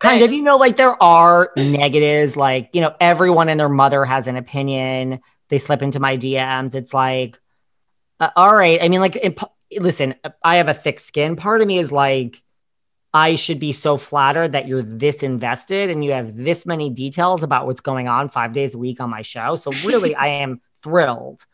kind 0.00 0.22
of, 0.22 0.32
you 0.32 0.42
know, 0.42 0.56
like 0.56 0.76
there 0.76 1.00
are 1.00 1.52
negatives. 1.56 2.36
Like 2.36 2.70
you 2.72 2.80
know, 2.80 2.96
everyone 3.00 3.48
and 3.48 3.60
their 3.60 3.68
mother 3.68 4.04
has 4.04 4.26
an 4.26 4.36
opinion. 4.36 5.20
They 5.50 5.58
slip 5.58 5.82
into 5.82 6.00
my 6.00 6.16
DMs. 6.16 6.74
It's 6.74 6.92
like, 6.92 7.38
uh, 8.18 8.30
all 8.34 8.54
right. 8.54 8.82
I 8.82 8.88
mean, 8.88 9.00
like, 9.00 9.16
it, 9.16 9.38
listen, 9.78 10.16
I 10.42 10.56
have 10.56 10.68
a 10.68 10.74
thick 10.74 10.98
skin. 10.98 11.36
Part 11.36 11.60
of 11.60 11.68
me 11.68 11.78
is 11.78 11.92
like 11.92 12.42
I 13.12 13.34
should 13.34 13.58
be 13.58 13.72
so 13.72 13.96
flattered 13.96 14.52
that 14.52 14.68
you're 14.68 14.82
this 14.82 15.22
invested 15.22 15.90
and 15.90 16.04
you 16.04 16.12
have 16.12 16.36
this 16.36 16.64
many 16.64 16.90
details 16.90 17.42
about 17.42 17.66
what's 17.66 17.80
going 17.80 18.06
on 18.06 18.28
five 18.28 18.52
days 18.52 18.74
a 18.74 18.78
week 18.78 19.00
on 19.00 19.10
my 19.10 19.22
show. 19.22 19.56
So, 19.56 19.72
really, 19.84 20.14
I 20.26 20.28
am 20.28 20.60
thrilled. 20.82 21.44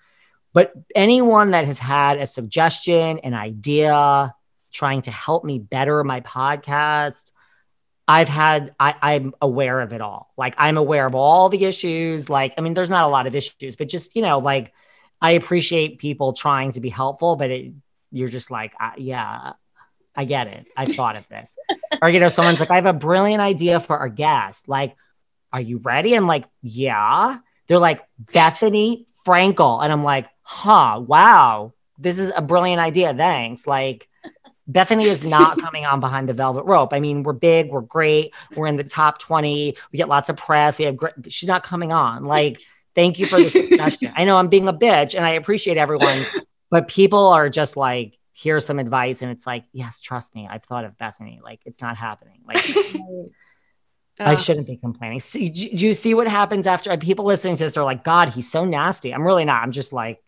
But 0.53 0.73
anyone 0.95 1.51
that 1.51 1.67
has 1.67 1.79
had 1.79 2.19
a 2.19 2.27
suggestion, 2.27 3.19
an 3.21 3.35
idea, 3.35 4.35
trying 4.73 5.03
to 5.03 5.11
help 5.11 5.45
me 5.45 5.59
better 5.59 6.03
my 6.05 6.21
podcast, 6.21 7.33
I've 8.09 8.29
had, 8.29 8.75
I, 8.79 8.95
I'm 9.03 9.35
aware 9.41 9.81
of 9.81 9.93
it 9.93 10.01
all. 10.01 10.33
Like, 10.37 10.55
I'm 10.59 10.77
aware 10.77 11.07
of 11.07 11.15
all 11.15 11.49
the 11.49 11.65
issues. 11.65 12.31
Like, 12.31 12.55
I 12.57 12.61
mean, 12.61 12.75
there's 12.75 12.91
not 12.91 13.05
a 13.05 13.09
lot 13.09 13.27
of 13.27 13.35
issues, 13.35 13.77
but 13.77 13.89
just, 13.89 14.15
you 14.15 14.23
know, 14.23 14.39
like, 14.39 14.73
I 15.21 15.33
appreciate 15.33 15.99
people 15.99 16.33
trying 16.33 16.73
to 16.73 16.81
be 16.81 16.89
helpful, 16.89 17.37
but 17.37 17.51
it, 17.51 17.73
you're 18.11 18.29
just 18.29 18.51
like, 18.51 18.75
uh, 18.79 18.93
yeah, 18.97 19.55
I 20.17 20.25
get 20.25 20.47
it. 20.47 20.67
I've 20.77 20.95
thought 20.95 21.17
of 21.17 21.29
this. 21.29 21.59
or, 22.03 22.09
you 22.09 22.21
know, 22.21 22.29
someone's 22.29 22.61
like, 22.61 22.71
I 22.71 22.77
have 22.77 22.87
a 22.87 22.93
brilliant 22.93 23.43
idea 23.43 23.81
for 23.81 23.99
our 23.99 24.09
guest. 24.09 24.69
Like, 24.69 24.97
are 25.53 25.61
you 25.61 25.79
ready? 25.79 26.15
I'm 26.15 26.27
like, 26.27 26.45
yeah. 26.63 27.39
They're 27.67 27.79
like, 27.79 28.03
Bethenny 28.33 29.07
Frankel. 29.27 29.83
And 29.83 29.93
I'm 29.93 30.05
like, 30.05 30.29
huh, 30.43 31.03
wow, 31.05 31.73
this 31.99 32.19
is 32.19 32.33
a 32.35 32.43
brilliant 32.43 32.81
idea. 32.81 33.13
Thanks. 33.15 33.67
Like, 33.67 34.09
Bethany 34.67 35.05
is 35.05 35.25
not 35.25 35.59
coming 35.61 35.85
on 35.85 36.01
behind 36.01 36.29
the 36.29 36.33
velvet 36.33 36.65
rope. 36.65 36.93
I 36.93 37.01
mean, 37.01 37.23
we're 37.23 37.33
big, 37.33 37.71
we're 37.71 37.81
great, 37.81 38.35
we're 38.55 38.67
in 38.67 38.77
the 38.77 38.85
top 38.85 39.19
20, 39.19 39.77
we 39.93 39.97
get 39.97 40.09
lots 40.09 40.29
of 40.29 40.37
press. 40.37 40.79
We 40.79 40.87
have 40.87 40.97
great, 40.97 41.15
she's 41.29 41.49
not 41.49 41.65
coming 41.65 41.93
on. 41.93 42.25
Like, 42.25 42.61
thank 42.95 43.19
you 43.19 43.27
for 43.27 43.41
the 43.41 43.51
suggestion. 43.51 44.13
I 44.17 44.25
know 44.25 44.37
I'm 44.37 44.49
being 44.49 44.69
a 44.69 44.73
bitch 44.73 45.15
and 45.15 45.25
I 45.25 45.31
appreciate 45.31 45.77
everyone, 45.77 46.27
but 46.71 46.89
people 46.89 47.29
are 47.29 47.49
just 47.49 47.77
like, 47.77 48.19
here's 48.37 48.67
some 48.67 48.79
advice. 48.79 49.23
And 49.23 49.31
it's 49.31 49.47
like, 49.47 49.65
yes, 49.73 50.01
trust 50.01 50.35
me, 50.35 50.47
I've 50.51 50.65
thought 50.65 50.85
of 50.85 50.97
Bethenny 50.97 51.41
Like, 51.41 51.61
it's 51.65 51.81
not 51.81 51.97
happening. 51.97 52.41
Like, 52.47 52.65
I 54.21 54.37
shouldn't 54.37 54.67
be 54.67 54.77
complaining. 54.77 55.21
See, 55.21 55.49
do 55.49 55.87
you 55.87 55.95
see 55.95 56.15
what 56.15 56.29
happens 56.29 56.67
after 56.67 56.95
people 56.97 57.25
listening 57.25 57.57
to 57.57 57.65
this 57.65 57.77
are 57.77 57.85
like, 57.85 58.05
God, 58.05 58.31
he's 58.31 58.51
so 58.51 58.65
nasty. 58.65 59.13
I'm 59.13 59.25
really 59.25 59.45
not. 59.45 59.63
I'm 59.63 59.73
just 59.73 59.93
like, 59.93 60.23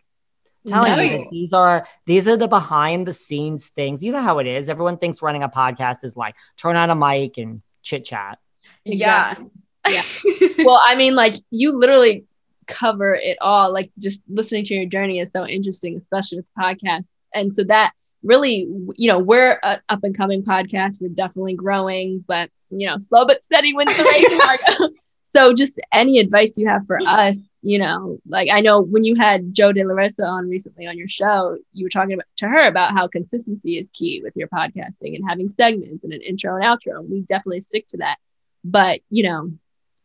telling 0.66 0.96
no. 0.96 1.02
you 1.02 1.18
that 1.18 1.26
these 1.30 1.52
are 1.52 1.86
these 2.04 2.28
are 2.28 2.36
the 2.36 2.48
behind 2.48 3.06
the 3.06 3.12
scenes 3.12 3.68
things. 3.68 4.02
You 4.02 4.12
know 4.12 4.20
how 4.20 4.38
it 4.38 4.46
is. 4.46 4.68
Everyone 4.68 4.98
thinks 4.98 5.22
running 5.22 5.42
a 5.42 5.48
podcast 5.48 6.04
is 6.04 6.16
like 6.16 6.34
turn 6.56 6.76
on 6.76 6.90
a 6.90 6.94
mic 6.94 7.38
and 7.38 7.62
chit 7.82 8.04
chat. 8.04 8.38
Exactly. 8.84 9.46
Yeah. 9.86 10.02
yeah. 10.26 10.48
well, 10.58 10.80
I 10.84 10.94
mean, 10.96 11.14
like 11.14 11.34
you 11.50 11.78
literally 11.78 12.24
cover 12.66 13.14
it 13.14 13.38
all. 13.40 13.72
Like 13.72 13.90
just 13.98 14.20
listening 14.28 14.64
to 14.66 14.74
your 14.74 14.86
journey 14.86 15.20
is 15.20 15.30
so 15.34 15.46
interesting, 15.46 15.96
especially 15.96 16.38
with 16.38 16.46
podcasts. 16.58 17.12
And 17.38 17.54
so 17.54 17.64
that 17.64 17.92
really, 18.22 18.68
you 18.96 19.10
know, 19.10 19.18
we're 19.18 19.58
an 19.62 19.80
up 19.88 20.04
and 20.04 20.16
coming 20.16 20.42
podcast. 20.42 21.00
We're 21.00 21.08
definitely 21.08 21.54
growing, 21.54 22.24
but 22.26 22.50
you 22.70 22.86
know, 22.86 22.98
slow 22.98 23.26
but 23.26 23.44
steady 23.44 23.72
wins 23.72 23.96
the 23.96 24.04
race. 24.04 24.90
so 25.22 25.52
just 25.54 25.80
any 25.92 26.18
advice 26.18 26.56
you 26.56 26.68
have 26.68 26.86
for 26.86 26.98
us 27.00 27.48
you 27.62 27.78
know, 27.78 28.18
like 28.28 28.48
I 28.52 28.60
know 28.60 28.80
when 28.80 29.04
you 29.04 29.14
had 29.16 29.52
Jo 29.52 29.72
De 29.72 29.84
La 29.84 29.92
Rosa 29.92 30.24
on 30.24 30.48
recently 30.48 30.86
on 30.86 30.96
your 30.96 31.08
show, 31.08 31.58
you 31.72 31.84
were 31.84 31.90
talking 31.90 32.14
about, 32.14 32.26
to 32.36 32.48
her 32.48 32.66
about 32.66 32.92
how 32.92 33.08
consistency 33.08 33.78
is 33.78 33.90
key 33.92 34.20
with 34.22 34.34
your 34.36 34.48
podcasting 34.48 35.16
and 35.16 35.28
having 35.28 35.48
segments 35.48 36.04
and 36.04 36.12
an 36.12 36.22
intro 36.22 36.54
and 36.54 36.64
outro. 36.64 37.00
And 37.00 37.10
we 37.10 37.22
definitely 37.22 37.62
stick 37.62 37.88
to 37.88 37.98
that. 37.98 38.16
But, 38.64 39.00
you 39.10 39.24
know, 39.24 39.50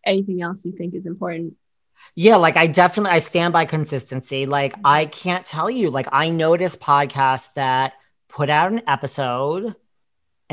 anything 0.05 0.41
else 0.41 0.65
you 0.65 0.71
think 0.71 0.95
is 0.95 1.05
important? 1.05 1.55
Yeah, 2.15 2.35
like 2.35 2.57
I 2.57 2.67
definitely 2.67 3.11
I 3.11 3.19
stand 3.19 3.53
by 3.53 3.65
consistency. 3.65 4.45
Like 4.45 4.75
I 4.83 5.05
can't 5.05 5.45
tell 5.45 5.69
you, 5.69 5.89
like 5.89 6.07
I 6.11 6.29
notice 6.29 6.75
podcasts 6.75 7.49
that 7.55 7.93
put 8.29 8.49
out 8.49 8.71
an 8.71 8.81
episode 8.87 9.75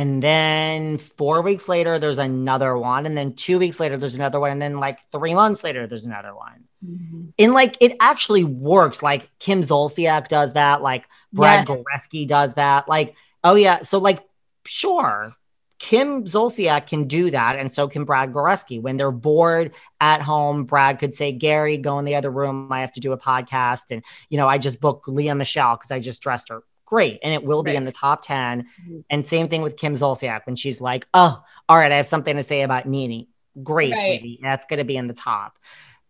and 0.01 0.23
then 0.23 0.97
four 0.97 1.43
weeks 1.43 1.69
later, 1.69 1.99
there's 1.99 2.17
another 2.17 2.75
one. 2.75 3.05
And 3.05 3.15
then 3.15 3.35
two 3.35 3.59
weeks 3.59 3.79
later, 3.79 3.99
there's 3.99 4.15
another 4.15 4.41
one. 4.41 4.51
And 4.51 4.63
then 4.63 4.79
like 4.79 4.99
three 5.13 5.35
months 5.35 5.63
later, 5.63 5.87
there's 5.87 6.07
another 6.07 6.35
one. 6.35 6.65
Mm-hmm. 6.83 7.27
And 7.39 7.53
like 7.53 7.77
it 7.81 7.97
actually 8.01 8.45
works. 8.45 9.03
Like 9.03 9.31
Kim 9.39 9.63
Zolciak 9.63 10.29
does 10.29 10.55
that. 10.55 10.81
Like 10.81 11.05
Brad 11.35 11.69
yeah. 11.69 11.75
Goreski 11.77 12.27
does 12.27 12.55
that. 12.55 12.89
Like, 12.89 13.15
oh 13.45 13.57
yeah. 13.57 13.83
So 13.83 13.99
like, 13.99 14.25
sure. 14.65 15.37
Kim 15.81 16.25
Zolciak 16.25 16.87
can 16.87 17.09
do 17.09 17.33
that, 17.33 17.59
and 17.59 17.73
so 17.73 17.89
can 17.89 18.05
Brad 18.05 18.33
Goreski. 18.33 18.81
When 18.81 18.97
they're 18.97 19.11
bored 19.11 19.73
at 20.01 20.23
home, 20.23 20.65
Brad 20.65 21.01
could 21.01 21.15
say, 21.15 21.33
"Gary, 21.33 21.77
go 21.77 21.99
in 21.99 22.05
the 22.05 22.15
other 22.15 22.31
room. 22.31 22.71
I 22.71 22.83
have 22.83 22.93
to 22.93 23.01
do 23.01 23.13
a 23.13 23.19
podcast." 23.19 23.91
And 23.91 24.05
you 24.29 24.37
know, 24.37 24.47
I 24.47 24.59
just 24.59 24.81
booked 24.81 25.09
Lea 25.09 25.35
Michele 25.35 25.75
because 25.75 25.91
I 25.91 25.99
just 25.99 26.23
dressed 26.23 26.51
her 26.51 26.63
great. 26.91 27.21
And 27.23 27.33
it 27.33 27.45
will 27.45 27.63
be 27.63 27.71
right. 27.71 27.77
in 27.77 27.85
the 27.85 27.93
top 27.93 28.23
10. 28.23 28.63
Mm-hmm. 28.63 29.01
And 29.09 29.25
same 29.25 29.49
thing 29.49 29.63
with 29.63 29.77
Kim 29.77 29.95
Zolciak 29.95 30.45
when 30.45 30.57
she's 30.57 30.81
like, 30.81 31.07
oh, 31.15 31.41
all 31.69 31.79
right, 31.79 31.93
I 31.93 31.97
have 31.97 32.07
something 32.07 32.35
to 32.37 32.43
say 32.43 32.63
about 32.63 32.87
NeNe 32.87 33.29
Great, 33.63 33.93
right. 33.93 34.21
sweetie. 34.21 34.41
That's 34.43 34.67
going 34.67 34.79
to 34.79 34.85
be 34.85 34.97
in 34.97 35.07
the 35.07 35.15
top. 35.15 35.59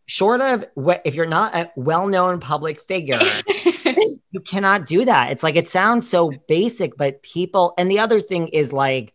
Short 0.06 0.40
of 0.40 0.64
if 1.04 1.14
you're 1.14 1.26
not 1.26 1.54
a 1.54 1.70
well 1.76 2.06
known 2.06 2.40
public 2.40 2.80
figure, 2.80 3.20
you 4.30 4.40
cannot 4.46 4.86
do 4.86 5.04
that. 5.04 5.30
It's 5.30 5.42
like 5.42 5.56
it 5.56 5.68
sounds 5.68 6.08
so 6.08 6.32
basic, 6.48 6.96
but 6.96 7.22
people, 7.22 7.74
and 7.78 7.90
the 7.90 8.00
other 8.00 8.20
thing 8.20 8.48
is 8.48 8.72
like, 8.72 9.14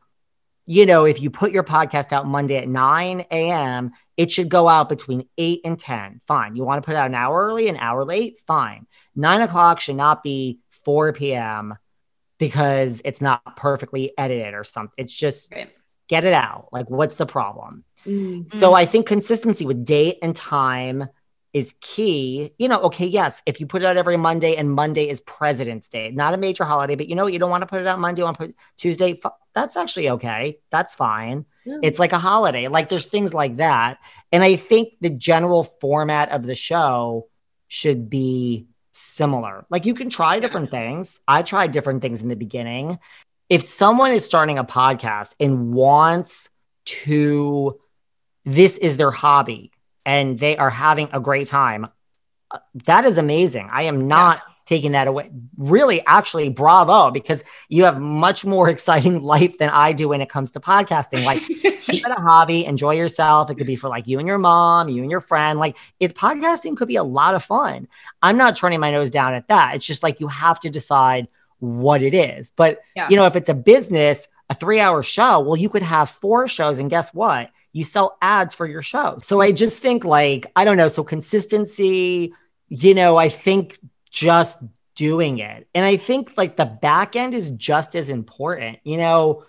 you 0.65 0.85
know, 0.85 1.05
if 1.05 1.21
you 1.21 1.29
put 1.29 1.51
your 1.51 1.63
podcast 1.63 2.11
out 2.11 2.25
Monday 2.25 2.57
at 2.57 2.67
9 2.67 3.25
a.m., 3.31 3.91
it 4.17 4.31
should 4.31 4.49
go 4.49 4.67
out 4.67 4.89
between 4.89 5.27
8 5.37 5.61
and 5.63 5.77
10. 5.77 6.21
Fine. 6.25 6.55
You 6.55 6.63
want 6.63 6.81
to 6.81 6.85
put 6.85 6.95
out 6.95 7.07
an 7.07 7.15
hour 7.15 7.45
early, 7.47 7.67
an 7.67 7.77
hour 7.77 8.03
late? 8.03 8.39
Fine. 8.47 8.87
Nine 9.15 9.41
o'clock 9.41 9.79
should 9.79 9.97
not 9.97 10.23
be 10.23 10.59
4 10.83 11.13
p.m. 11.13 11.75
because 12.39 13.01
it's 13.05 13.21
not 13.21 13.55
perfectly 13.55 14.13
edited 14.17 14.53
or 14.53 14.63
something. 14.63 14.93
It's 14.97 15.13
just 15.13 15.53
right. 15.53 15.69
get 16.07 16.25
it 16.25 16.33
out. 16.33 16.69
Like, 16.71 16.89
what's 16.89 17.17
the 17.17 17.25
problem? 17.25 17.83
Mm-hmm. 18.05 18.57
So 18.59 18.73
I 18.73 18.85
think 18.85 19.07
consistency 19.07 19.65
with 19.65 19.85
date 19.85 20.17
and 20.21 20.35
time 20.35 21.09
is 21.55 21.73
key. 21.79 22.51
You 22.57 22.67
know, 22.67 22.81
okay, 22.81 23.05
yes, 23.05 23.41
if 23.45 23.61
you 23.61 23.65
put 23.65 23.81
it 23.81 23.85
out 23.85 23.95
every 23.95 24.17
Monday 24.17 24.57
and 24.57 24.69
Monday 24.69 25.07
is 25.07 25.21
President's 25.21 25.87
Day, 25.87 26.11
not 26.11 26.33
a 26.33 26.37
major 26.37 26.65
holiday, 26.65 26.95
but 26.95 27.07
you 27.07 27.15
know, 27.15 27.27
you 27.27 27.39
don't 27.39 27.49
want 27.49 27.61
to 27.61 27.65
put 27.65 27.79
it 27.79 27.87
out 27.87 27.97
Monday, 27.97 28.19
you 28.19 28.25
want 28.25 28.37
to 28.37 28.47
put 28.47 28.55
Tuesday. 28.75 29.17
That's 29.53 29.77
actually 29.77 30.09
okay. 30.09 30.59
That's 30.69 30.95
fine. 30.95 31.45
Yeah. 31.63 31.77
It's 31.81 31.97
like 31.97 32.11
a 32.11 32.19
holiday. 32.19 32.67
Like 32.67 32.89
there's 32.89 33.05
things 33.05 33.33
like 33.33 33.55
that. 33.55 33.99
And 34.33 34.43
I 34.43 34.57
think 34.57 34.95
the 34.99 35.09
general 35.09 35.63
format 35.63 36.29
of 36.31 36.43
the 36.43 36.55
show 36.55 37.29
should 37.69 38.09
be 38.09 38.67
similar. 38.91 39.65
Like 39.69 39.85
you 39.85 39.93
can 39.93 40.09
try 40.09 40.41
different 40.41 40.71
things. 40.71 41.21
I 41.25 41.41
tried 41.41 41.71
different 41.71 42.01
things 42.01 42.21
in 42.21 42.27
the 42.27 42.35
beginning. 42.35 42.99
If 43.47 43.63
someone 43.63 44.11
is 44.11 44.25
starting 44.25 44.57
a 44.57 44.65
podcast 44.65 45.35
and 45.39 45.73
wants 45.73 46.49
to, 46.85 47.79
this 48.43 48.77
is 48.77 48.97
their 48.97 49.11
hobby 49.11 49.71
and 50.05 50.37
they 50.37 50.57
are 50.57 50.69
having 50.69 51.09
a 51.11 51.19
great 51.19 51.47
time, 51.47 51.87
that 52.85 53.05
is 53.05 53.17
amazing. 53.17 53.69
I 53.71 53.83
am 53.83 54.07
not. 54.07 54.37
Yeah 54.37 54.51
taking 54.65 54.93
that 54.93 55.07
away. 55.07 55.29
Really, 55.57 56.03
actually, 56.05 56.49
bravo, 56.49 57.11
because 57.11 57.43
you 57.69 57.85
have 57.85 57.99
much 58.01 58.45
more 58.45 58.69
exciting 58.75 59.21
life 59.21 59.57
than 59.57 59.69
I 59.69 59.93
do 59.93 60.09
when 60.09 60.21
it 60.21 60.29
comes 60.29 60.51
to 60.51 60.59
podcasting. 60.59 61.23
Like, 61.23 61.43
keep 61.81 62.05
it 62.05 62.11
a 62.11 62.19
hobby, 62.19 62.65
enjoy 62.65 62.95
yourself. 62.95 63.49
It 63.49 63.55
could 63.55 63.67
be 63.67 63.75
for 63.75 63.89
like 63.89 64.07
you 64.07 64.19
and 64.19 64.27
your 64.27 64.37
mom, 64.37 64.89
you 64.89 65.01
and 65.01 65.11
your 65.11 65.19
friend. 65.19 65.59
Like, 65.59 65.77
if 65.99 66.13
podcasting 66.13 66.75
could 66.77 66.87
be 66.87 66.95
a 66.95 67.03
lot 67.03 67.35
of 67.35 67.43
fun, 67.43 67.87
I'm 68.21 68.37
not 68.37 68.55
turning 68.55 68.79
my 68.79 68.91
nose 68.91 69.11
down 69.11 69.33
at 69.33 69.47
that. 69.47 69.75
It's 69.75 69.85
just 69.85 70.03
like 70.03 70.19
you 70.19 70.27
have 70.27 70.59
to 70.61 70.69
decide 70.69 71.27
what 71.59 72.01
it 72.01 72.13
is. 72.13 72.51
But, 72.55 72.79
yeah. 72.95 73.07
you 73.09 73.15
know, 73.15 73.25
if 73.25 73.35
it's 73.35 73.49
a 73.49 73.53
business, 73.53 74.27
a 74.49 74.55
three 74.55 74.79
hour 74.79 75.03
show, 75.03 75.39
well, 75.39 75.55
you 75.55 75.69
could 75.69 75.83
have 75.83 76.09
four 76.09 76.47
shows, 76.47 76.79
and 76.79 76.89
guess 76.89 77.13
what? 77.13 77.49
You 77.75 77.83
sell 77.83 78.17
ads 78.21 78.53
for 78.53 78.65
your 78.65 78.81
show. 78.81 79.17
So 79.21 79.41
I 79.41 79.51
just 79.51 79.79
think, 79.79 80.05
like, 80.05 80.49
I 80.55 80.63
don't 80.63 80.77
know. 80.77 80.87
So 80.87 81.03
consistency, 81.03 82.33
you 82.69 82.93
know, 82.93 83.17
I 83.17 83.27
think 83.27 83.77
just 84.09 84.63
doing 84.95 85.39
it. 85.39 85.67
And 85.75 85.83
I 85.83 85.97
think 85.97 86.37
like 86.37 86.55
the 86.55 86.65
back 86.65 87.17
end 87.17 87.33
is 87.33 87.49
just 87.51 87.93
as 87.97 88.09
important. 88.09 88.79
You 88.85 88.95
know, 88.95 89.43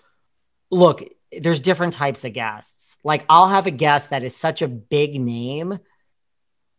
look, 0.72 1.04
there's 1.40 1.60
different 1.60 1.92
types 1.92 2.24
of 2.24 2.32
guests. 2.32 2.98
Like 3.04 3.24
I'll 3.28 3.48
have 3.48 3.68
a 3.68 3.70
guest 3.70 4.10
that 4.10 4.24
is 4.24 4.36
such 4.36 4.60
a 4.60 4.66
big 4.66 5.20
name 5.20 5.78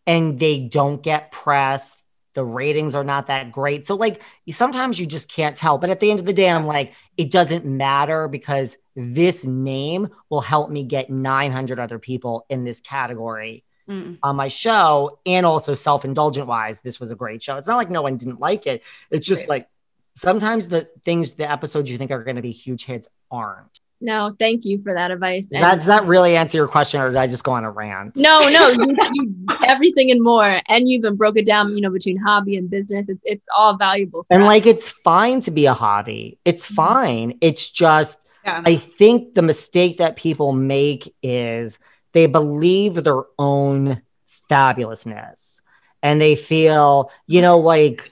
and 0.06 0.38
they 0.38 0.60
don't 0.60 1.02
get 1.02 1.32
press. 1.32 1.96
The 2.38 2.46
ratings 2.46 2.94
are 2.94 3.04
not 3.04 3.26
that 3.28 3.52
great. 3.52 3.88
So 3.88 3.96
like 3.96 4.22
sometimes 4.52 5.00
you 5.00 5.08
just 5.08 5.28
can't 5.28 5.56
tell. 5.56 5.80
But 5.80 5.90
at 5.90 6.00
the 6.00 6.12
end 6.12 6.20
of 6.20 6.28
the 6.28 6.34
day, 6.34 6.52
I'm 6.52 6.68
like, 6.68 6.94
it 7.18 7.32
doesn't 7.32 7.66
matter 7.66 8.28
because 8.28 8.78
this 8.96 9.44
name 9.44 10.10
will 10.30 10.42
help 10.42 10.70
me 10.70 10.84
get 10.84 11.10
900 11.10 11.80
other 11.80 11.98
people 11.98 12.46
in 12.48 12.64
this 12.64 12.80
category 12.80 13.64
mm. 13.90 14.20
on 14.22 14.36
my 14.36 14.50
show 14.50 15.18
and 15.26 15.48
also 15.48 15.74
self-indulgent 15.74 16.48
wise 16.48 16.82
this 16.82 17.00
was 17.00 17.12
a 17.12 17.16
great 17.16 17.42
show 17.42 17.58
it's 17.58 17.68
not 17.68 17.78
like 17.78 17.90
no 17.90 18.02
one 18.02 18.18
didn't 18.18 18.40
like 18.40 18.68
it 18.68 18.84
it's 19.12 19.26
just 19.26 19.44
right. 19.44 19.50
like 19.50 19.70
sometimes 20.16 20.68
the 20.68 20.90
things 21.06 21.34
the 21.34 21.50
episodes 21.50 21.90
you 21.90 21.98
think 21.98 22.12
are 22.12 22.24
going 22.24 22.36
to 22.36 22.42
be 22.42 22.52
huge 22.52 22.86
hits 22.86 23.08
aren't 23.32 23.80
no, 24.00 24.36
thank 24.38 24.66
you 24.66 24.82
for 24.84 24.94
that 24.94 25.12
advice. 25.12 25.50
And 25.52 25.62
Does 25.62 25.86
that 25.86 26.06
really 26.06 26.36
answer 26.38 26.58
your 26.58 26.68
question, 26.68 27.02
or 27.02 27.08
did 27.10 27.18
I 27.18 27.28
just 27.28 27.44
go 27.44 27.54
on 27.54 27.64
a 27.64 27.72
rant? 27.72 28.16
No, 28.16 28.48
no, 28.48 28.70
you, 28.70 28.96
you, 29.14 29.36
everything 29.68 30.12
and 30.12 30.22
more, 30.22 30.62
and 30.68 30.88
you 30.88 31.00
even 31.00 31.16
broke 31.16 31.38
it 31.38 31.46
down. 31.46 31.76
You 31.76 31.82
know, 31.82 31.90
between 31.90 32.18
hobby 32.18 32.58
and 32.58 32.70
business, 32.70 33.10
it's, 33.10 33.22
it's 33.24 33.48
all 33.58 33.76
valuable. 33.76 34.26
and 34.30 34.44
us. 34.44 34.48
like, 34.48 34.66
it's 34.66 34.90
fine 34.90 35.42
to 35.42 35.52
be 35.52 35.66
a 35.66 35.74
hobby. 35.74 36.38
It's 36.46 36.66
mm-hmm. 36.66 36.76
fine. 36.76 37.38
It's 37.42 37.70
just, 37.70 38.28
yeah. 38.46 38.62
I 38.66 38.76
think 38.76 39.34
the 39.34 39.42
mistake 39.42 39.98
that 39.98 40.16
people 40.16 40.54
make 40.54 41.14
is 41.24 41.80
they 42.14 42.28
believe 42.28 43.04
their 43.04 43.24
own 43.40 44.02
fabulousness 44.50 45.62
and 46.04 46.22
they 46.22 46.36
feel, 46.36 47.12
you 47.26 47.42
know, 47.42 47.58
like, 47.58 48.12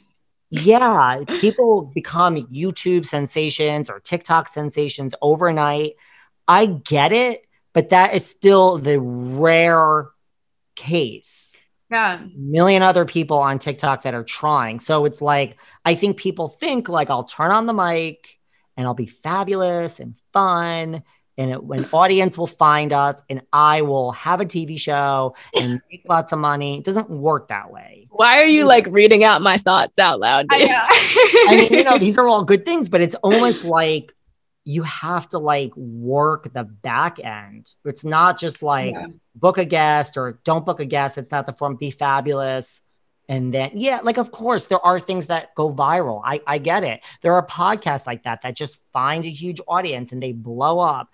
yeah, 0.49 1.23
people 1.39 1.91
become 1.93 2.35
YouTube 2.47 3.05
sensations 3.05 3.89
or 3.89 3.99
TikTok 3.99 4.47
sensations 4.47 5.15
overnight. 5.21 5.93
I 6.47 6.67
get 6.67 7.11
it, 7.11 7.45
but 7.73 7.89
that 7.89 8.13
is 8.13 8.25
still 8.25 8.77
the 8.77 8.99
rare 8.99 10.07
case. 10.75 11.57
Yeah. 11.91 12.19
million 12.35 12.81
other 12.81 13.05
people 13.05 13.37
on 13.37 13.59
TikTok 13.59 14.03
that 14.03 14.15
are 14.15 14.23
trying. 14.23 14.79
So 14.79 15.05
it's 15.05 15.21
like, 15.21 15.57
I 15.85 15.93
think 15.93 16.17
people 16.17 16.49
think 16.49 16.89
like 16.89 17.09
I'll 17.09 17.25
turn 17.25 17.51
on 17.51 17.67
the 17.67 17.73
mic 17.73 18.39
and 18.75 18.87
I'll 18.87 18.95
be 18.95 19.05
fabulous 19.05 19.99
and 19.99 20.15
fun. 20.33 21.03
And 21.37 21.51
it, 21.51 21.61
an 21.61 21.85
audience 21.91 22.37
will 22.37 22.47
find 22.47 22.93
us 22.93 23.21
and 23.29 23.41
I 23.51 23.81
will 23.81 24.11
have 24.13 24.39
a 24.39 24.45
TV 24.45 24.79
show 24.79 25.35
and 25.53 25.81
make 25.91 26.03
lots 26.07 26.31
of 26.31 26.39
money. 26.39 26.77
It 26.77 26.85
doesn't 26.85 27.09
work 27.09 27.49
that 27.49 27.71
way. 27.71 28.07
Why 28.11 28.39
are 28.39 28.45
you 28.45 28.63
like 28.65 28.87
reading 28.89 29.23
out 29.25 29.41
my 29.41 29.57
thoughts 29.57 29.99
out 29.99 30.19
loud? 30.21 30.45
I 30.49 30.59
know. 30.59 30.67
I 31.51 31.55
mean, 31.57 31.73
you 31.73 31.83
know, 31.83 31.97
these 31.97 32.17
are 32.17 32.27
all 32.27 32.43
good 32.45 32.65
things, 32.65 32.87
but 32.87 33.01
it's 33.01 33.15
almost 33.15 33.65
like 33.65 34.13
you 34.63 34.83
have 34.83 35.27
to 35.29 35.37
like 35.37 35.75
work 35.75 36.53
the 36.53 36.63
back 36.63 37.19
end. 37.23 37.69
It's 37.83 38.05
not 38.05 38.39
just 38.39 38.63
like 38.63 38.93
Yeah. 38.93 39.07
book 39.35 39.57
a 39.57 39.65
guest 39.65 40.17
or 40.17 40.39
don't 40.45 40.65
book 40.65 40.79
a 40.79 40.85
guest. 40.85 41.17
It's 41.17 41.31
not 41.31 41.45
the 41.45 41.53
form 41.53 41.75
be 41.75 41.91
fabulous. 41.91 42.81
And 43.27 43.53
then, 43.53 43.71
yeah, 43.73 44.01
like, 44.03 44.17
of 44.17 44.31
course, 44.31 44.67
there 44.67 44.85
are 44.85 44.99
things 44.99 45.27
that 45.27 45.55
go 45.55 45.73
viral. 45.73 46.21
I, 46.23 46.41
I 46.45 46.57
get 46.59 46.83
it. 46.83 47.01
There 47.21 47.33
are 47.33 47.45
podcasts 47.45 48.05
like 48.05 48.23
that 48.23 48.41
that 48.41 48.55
just 48.55 48.81
find 48.93 49.25
a 49.25 49.29
huge 49.29 49.59
audience 49.67 50.11
and 50.11 50.21
they 50.21 50.31
blow 50.31 50.79
up. 50.79 51.11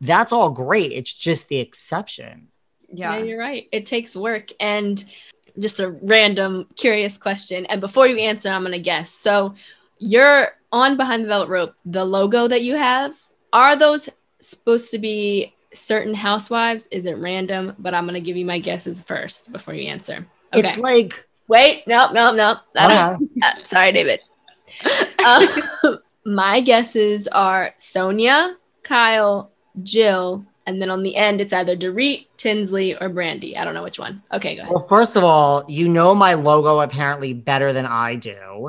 That's 0.00 0.32
all 0.32 0.50
great. 0.50 0.92
It's 0.92 1.14
just 1.14 1.48
the 1.48 1.58
exception. 1.58 2.48
Yeah, 2.92 3.16
yeah. 3.16 3.24
you're 3.24 3.38
right. 3.38 3.68
It 3.72 3.86
takes 3.86 4.14
work. 4.14 4.50
And 4.60 5.02
just 5.58 5.80
a 5.80 5.90
random 6.02 6.68
curious 6.76 7.16
question. 7.16 7.66
And 7.66 7.80
before 7.80 8.06
you 8.06 8.18
answer, 8.18 8.50
I'm 8.50 8.62
gonna 8.62 8.78
guess. 8.78 9.10
So 9.10 9.54
you're 9.98 10.52
on 10.70 10.96
behind 10.96 11.24
the 11.24 11.28
velvet 11.28 11.48
rope, 11.48 11.74
the 11.86 12.04
logo 12.04 12.46
that 12.48 12.62
you 12.62 12.76
have, 12.76 13.14
are 13.52 13.76
those 13.76 14.08
supposed 14.40 14.90
to 14.90 14.98
be 14.98 15.54
certain 15.72 16.14
housewives? 16.14 16.86
Is 16.90 17.06
it 17.06 17.16
random? 17.16 17.74
But 17.78 17.94
I'm 17.94 18.04
gonna 18.04 18.20
give 18.20 18.36
you 18.36 18.44
my 18.44 18.58
guesses 18.58 19.00
first 19.02 19.52
before 19.52 19.74
you 19.74 19.88
answer. 19.88 20.26
Okay. 20.52 20.68
It's 20.68 20.78
like, 20.78 21.26
Wait, 21.48 21.86
no, 21.86 22.10
no, 22.12 22.32
no. 22.32 22.56
I 22.76 22.88
don't- 22.88 23.22
okay. 23.22 23.26
uh, 23.42 23.62
sorry, 23.62 23.92
David. 23.92 24.20
Uh, 25.18 25.46
my 26.26 26.60
guesses 26.60 27.28
are 27.28 27.72
Sonja, 27.78 28.54
Kyle, 28.82 29.50
Jill, 29.82 30.44
and 30.66 30.82
then 30.82 30.90
on 30.90 31.02
the 31.02 31.14
end 31.16 31.40
it's 31.40 31.52
either 31.52 31.76
Dorit, 31.76 32.26
Tinsley, 32.36 32.94
or 32.96 33.08
Brandi. 33.08 33.56
I 33.56 33.64
don't 33.64 33.74
know 33.74 33.84
which 33.84 33.98
one. 33.98 34.22
Okay, 34.32 34.56
go 34.56 34.62
ahead. 34.62 34.72
well, 34.74 34.84
first 34.88 35.16
of 35.16 35.22
all, 35.24 35.64
you 35.68 35.88
know 35.88 36.14
my 36.14 36.34
logo 36.34 36.80
apparently 36.80 37.32
better 37.32 37.72
than 37.72 37.86
I 37.86 38.16
do. 38.16 38.66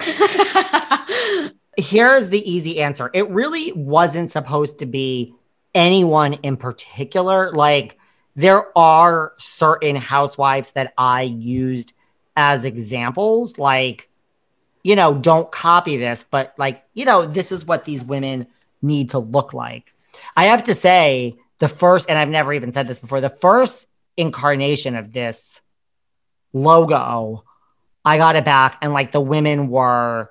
Here's 1.78 2.28
the 2.30 2.50
easy 2.50 2.80
answer. 2.80 3.10
It 3.12 3.28
really 3.30 3.70
wasn't 3.72 4.30
supposed 4.30 4.78
to 4.80 4.86
be 4.86 5.34
anyone 5.74 6.34
in 6.34 6.56
particular. 6.56 7.52
Like, 7.52 7.98
there 8.34 8.76
are 8.76 9.34
certain 9.38 9.94
housewives 9.96 10.72
that 10.72 10.94
I 10.96 11.22
used 11.22 11.92
as 12.36 12.64
examples. 12.64 13.58
Like, 13.58 14.08
you 14.82 14.94
know, 14.94 15.14
don't 15.14 15.50
copy 15.50 15.96
this, 15.96 16.24
but 16.30 16.54
like, 16.58 16.84
you 16.94 17.04
know, 17.04 17.26
this 17.26 17.50
is 17.50 17.64
what 17.64 17.84
these 17.84 18.04
women 18.04 18.46
need 18.82 19.10
to 19.10 19.18
look 19.18 19.52
like. 19.52 19.92
I 20.36 20.46
have 20.46 20.64
to 20.64 20.74
say, 20.74 21.34
the 21.58 21.68
first, 21.68 22.10
and 22.10 22.18
I've 22.18 22.28
never 22.28 22.52
even 22.52 22.72
said 22.72 22.86
this 22.86 22.98
before, 22.98 23.20
the 23.20 23.28
first 23.28 23.88
incarnation 24.16 24.94
of 24.94 25.12
this 25.12 25.60
logo, 26.52 27.44
I 28.04 28.18
got 28.18 28.36
it 28.36 28.44
back, 28.44 28.78
and 28.82 28.92
like 28.92 29.12
the 29.12 29.20
women 29.20 29.68
were 29.68 30.30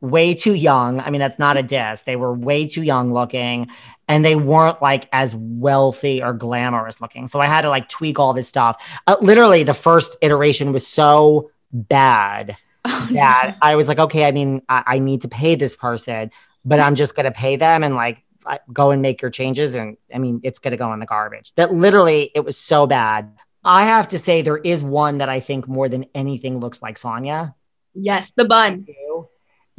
way 0.00 0.34
too 0.34 0.54
young. 0.54 1.00
I 1.00 1.10
mean, 1.10 1.20
that's 1.20 1.38
not 1.38 1.58
a 1.58 1.62
diss. 1.62 2.02
They 2.02 2.16
were 2.16 2.32
way 2.32 2.66
too 2.66 2.82
young 2.82 3.12
looking 3.12 3.68
and 4.08 4.24
they 4.24 4.36
weren't 4.36 4.80
like 4.80 5.08
as 5.12 5.34
wealthy 5.36 6.22
or 6.22 6.32
glamorous 6.32 7.00
looking. 7.00 7.28
So 7.28 7.40
I 7.40 7.46
had 7.46 7.62
to 7.62 7.68
like 7.68 7.88
tweak 7.88 8.18
all 8.18 8.32
this 8.32 8.48
stuff. 8.48 8.82
Uh, 9.06 9.16
literally, 9.20 9.62
the 9.62 9.74
first 9.74 10.16
iteration 10.22 10.72
was 10.72 10.86
so 10.86 11.50
bad 11.72 12.56
that 12.84 13.56
I 13.60 13.76
was 13.76 13.88
like, 13.88 13.98
okay, 13.98 14.26
I 14.26 14.32
mean, 14.32 14.62
I, 14.68 14.82
I 14.86 14.98
need 14.98 15.22
to 15.22 15.28
pay 15.28 15.54
this 15.54 15.76
person, 15.76 16.30
but 16.64 16.80
I'm 16.80 16.94
just 16.94 17.14
going 17.14 17.24
to 17.24 17.32
pay 17.32 17.56
them 17.56 17.84
and 17.84 17.94
like 17.94 18.24
go 18.72 18.90
and 18.90 19.02
make 19.02 19.20
your 19.20 19.30
changes. 19.30 19.74
And 19.74 19.96
I 20.14 20.18
mean, 20.18 20.40
it's 20.42 20.58
going 20.58 20.72
to 20.72 20.78
go 20.78 20.92
in 20.92 21.00
the 21.00 21.06
garbage. 21.06 21.54
That 21.56 21.74
literally, 21.74 22.30
it 22.34 22.44
was 22.44 22.56
so 22.56 22.86
bad. 22.86 23.36
I 23.62 23.84
have 23.84 24.08
to 24.08 24.18
say, 24.18 24.40
there 24.40 24.56
is 24.56 24.82
one 24.82 25.18
that 25.18 25.28
I 25.28 25.40
think 25.40 25.68
more 25.68 25.88
than 25.88 26.06
anything 26.14 26.60
looks 26.60 26.80
like 26.80 26.98
Sonja. 26.98 27.54
Yes, 27.92 28.32
the 28.34 28.46
bun. 28.46 28.86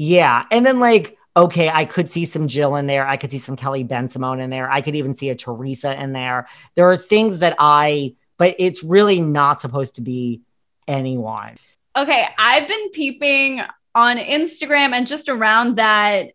Yeah. 0.01 0.45
And 0.49 0.65
then 0.65 0.79
like, 0.79 1.17
okay, 1.35 1.67
I 1.67 1.83
could 1.83 2.09
see 2.09 2.23
some 2.23 2.47
Jill 2.47 2.77
in 2.77 2.88
there. 2.88 3.05
I 3.05 3.17
could 3.17 3.31
see 3.31 3.38
some 3.38 3.57
Kelly 3.57 3.83
Bensimon 3.83 4.41
in 4.41 4.49
there. 4.49 4.71
I 4.71 4.79
could 4.79 4.95
even 4.95 5.13
see 5.13 5.29
a 5.29 5.35
Teresa 5.35 6.01
in 6.01 6.13
there. 6.13 6.47
There 6.75 6.89
are 6.89 6.95
things 6.95 7.39
that 7.39 7.57
I, 7.59 8.15
but 8.38 8.55
it's 8.59 8.81
really 8.81 9.19
not 9.19 9.59
supposed 9.59 9.95
to 9.95 10.01
be 10.01 10.39
anyone. 10.88 11.57
Okay, 11.97 12.25
I've 12.38 12.65
been 12.69 12.91
peeping 12.91 13.62
on 13.93 14.15
Instagram 14.15 14.93
and 14.93 15.05
just 15.05 15.27
around 15.27 15.75
that, 15.75 16.31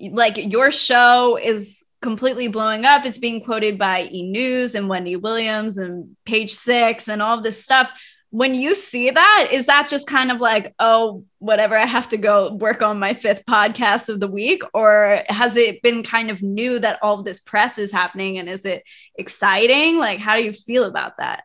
like 0.00 0.38
your 0.38 0.70
show 0.70 1.36
is 1.36 1.84
completely 2.00 2.48
blowing 2.48 2.86
up. 2.86 3.04
It's 3.04 3.18
being 3.18 3.44
quoted 3.44 3.78
by 3.78 4.08
E 4.10 4.22
News 4.22 4.74
and 4.74 4.88
Wendy 4.88 5.16
Williams 5.16 5.76
and 5.76 6.16
Page 6.24 6.54
Six 6.54 7.08
and 7.08 7.20
all 7.20 7.36
of 7.36 7.44
this 7.44 7.62
stuff. 7.62 7.92
When 8.32 8.54
you 8.54 8.74
see 8.74 9.10
that, 9.10 9.48
is 9.52 9.66
that 9.66 9.90
just 9.90 10.06
kind 10.06 10.32
of 10.32 10.40
like, 10.40 10.74
oh, 10.78 11.26
whatever, 11.38 11.76
I 11.76 11.84
have 11.84 12.08
to 12.08 12.16
go 12.16 12.54
work 12.54 12.80
on 12.80 12.98
my 12.98 13.12
fifth 13.12 13.44
podcast 13.44 14.08
of 14.08 14.20
the 14.20 14.26
week? 14.26 14.62
Or 14.72 15.22
has 15.28 15.54
it 15.54 15.82
been 15.82 16.02
kind 16.02 16.30
of 16.30 16.42
new 16.42 16.78
that 16.78 16.98
all 17.02 17.18
of 17.18 17.26
this 17.26 17.40
press 17.40 17.76
is 17.76 17.92
happening 17.92 18.38
and 18.38 18.48
is 18.48 18.64
it 18.64 18.84
exciting? 19.16 19.98
Like, 19.98 20.18
how 20.18 20.36
do 20.36 20.42
you 20.42 20.54
feel 20.54 20.84
about 20.84 21.18
that? 21.18 21.44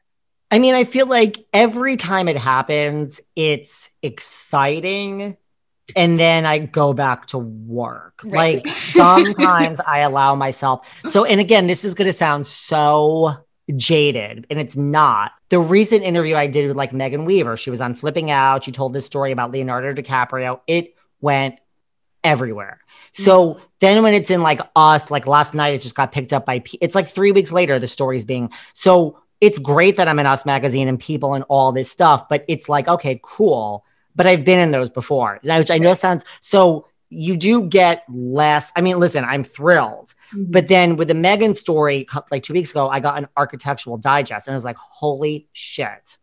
I 0.49 0.59
mean, 0.59 0.75
I 0.75 0.85
feel 0.85 1.07
like 1.07 1.45
every 1.51 1.97
time 1.97 2.29
it 2.29 2.37
happens, 2.37 3.19
it's 3.35 3.89
exciting. 4.01 5.35
And 5.93 6.17
then 6.17 6.45
I 6.45 6.59
go 6.59 6.93
back 6.93 7.27
to 7.27 7.37
work. 7.37 8.21
Right. 8.23 8.65
Like 8.65 8.73
sometimes 8.75 9.81
I 9.81 9.99
allow 9.99 10.35
myself. 10.35 10.87
So, 11.07 11.25
and 11.25 11.41
again, 11.41 11.67
this 11.67 11.83
is 11.83 11.95
going 11.95 12.07
to 12.07 12.13
sound 12.13 12.47
so 12.47 13.35
jaded, 13.75 14.47
and 14.49 14.59
it's 14.59 14.75
not. 14.75 15.31
The 15.49 15.59
recent 15.59 16.03
interview 16.03 16.35
I 16.35 16.47
did 16.47 16.67
with 16.67 16.77
like 16.77 16.93
Megan 16.93 17.25
Weaver, 17.25 17.57
she 17.57 17.69
was 17.69 17.81
on 17.81 17.95
Flipping 17.95 18.31
Out. 18.31 18.63
She 18.63 18.71
told 18.71 18.93
this 18.93 19.05
story 19.05 19.31
about 19.31 19.51
Leonardo 19.51 19.93
DiCaprio. 19.93 20.61
It 20.67 20.95
went 21.21 21.59
everywhere. 22.23 22.79
Mm-hmm. 23.13 23.23
So 23.23 23.59
then 23.79 24.03
when 24.03 24.13
it's 24.13 24.29
in 24.29 24.41
like 24.41 24.61
us, 24.75 25.11
like 25.11 25.27
last 25.27 25.53
night, 25.53 25.73
it 25.73 25.81
just 25.81 25.95
got 25.95 26.11
picked 26.11 26.33
up 26.33 26.45
by, 26.45 26.59
P- 26.59 26.77
it's 26.81 26.95
like 26.95 27.07
three 27.07 27.31
weeks 27.31 27.51
later, 27.51 27.79
the 27.79 27.87
story's 27.87 28.25
being, 28.25 28.51
so 28.73 29.19
it's 29.39 29.59
great 29.59 29.97
that 29.97 30.07
I'm 30.07 30.19
in 30.19 30.25
Us 30.25 30.45
Magazine 30.45 30.87
and 30.87 30.99
people 30.99 31.33
and 31.33 31.43
all 31.47 31.71
this 31.71 31.91
stuff, 31.91 32.27
but 32.27 32.43
it's 32.47 32.67
like, 32.67 32.87
okay, 32.87 33.19
cool. 33.23 33.85
But 34.15 34.25
I've 34.25 34.43
been 34.43 34.59
in 34.59 34.71
those 34.71 34.89
before, 34.89 35.39
which 35.43 35.71
I 35.71 35.77
know 35.77 35.93
sounds, 35.93 36.25
so 36.41 36.87
you 37.09 37.37
do 37.37 37.63
get 37.67 38.03
less. 38.09 38.71
I 38.75 38.81
mean, 38.81 38.99
listen, 38.99 39.23
I'm 39.23 39.43
thrilled. 39.43 40.13
Mm-hmm. 40.33 40.51
But 40.51 40.67
then 40.67 40.97
with 40.97 41.07
the 41.07 41.13
Megan 41.13 41.55
story, 41.55 42.07
like 42.31 42.43
two 42.43 42.53
weeks 42.53 42.71
ago, 42.71 42.89
I 42.89 42.99
got 42.99 43.17
an 43.17 43.27
architectural 43.37 43.97
digest 43.97 44.47
and 44.47 44.53
I 44.53 44.57
was 44.57 44.65
like, 44.65 44.77
holy 44.77 45.47
shit. 45.53 46.17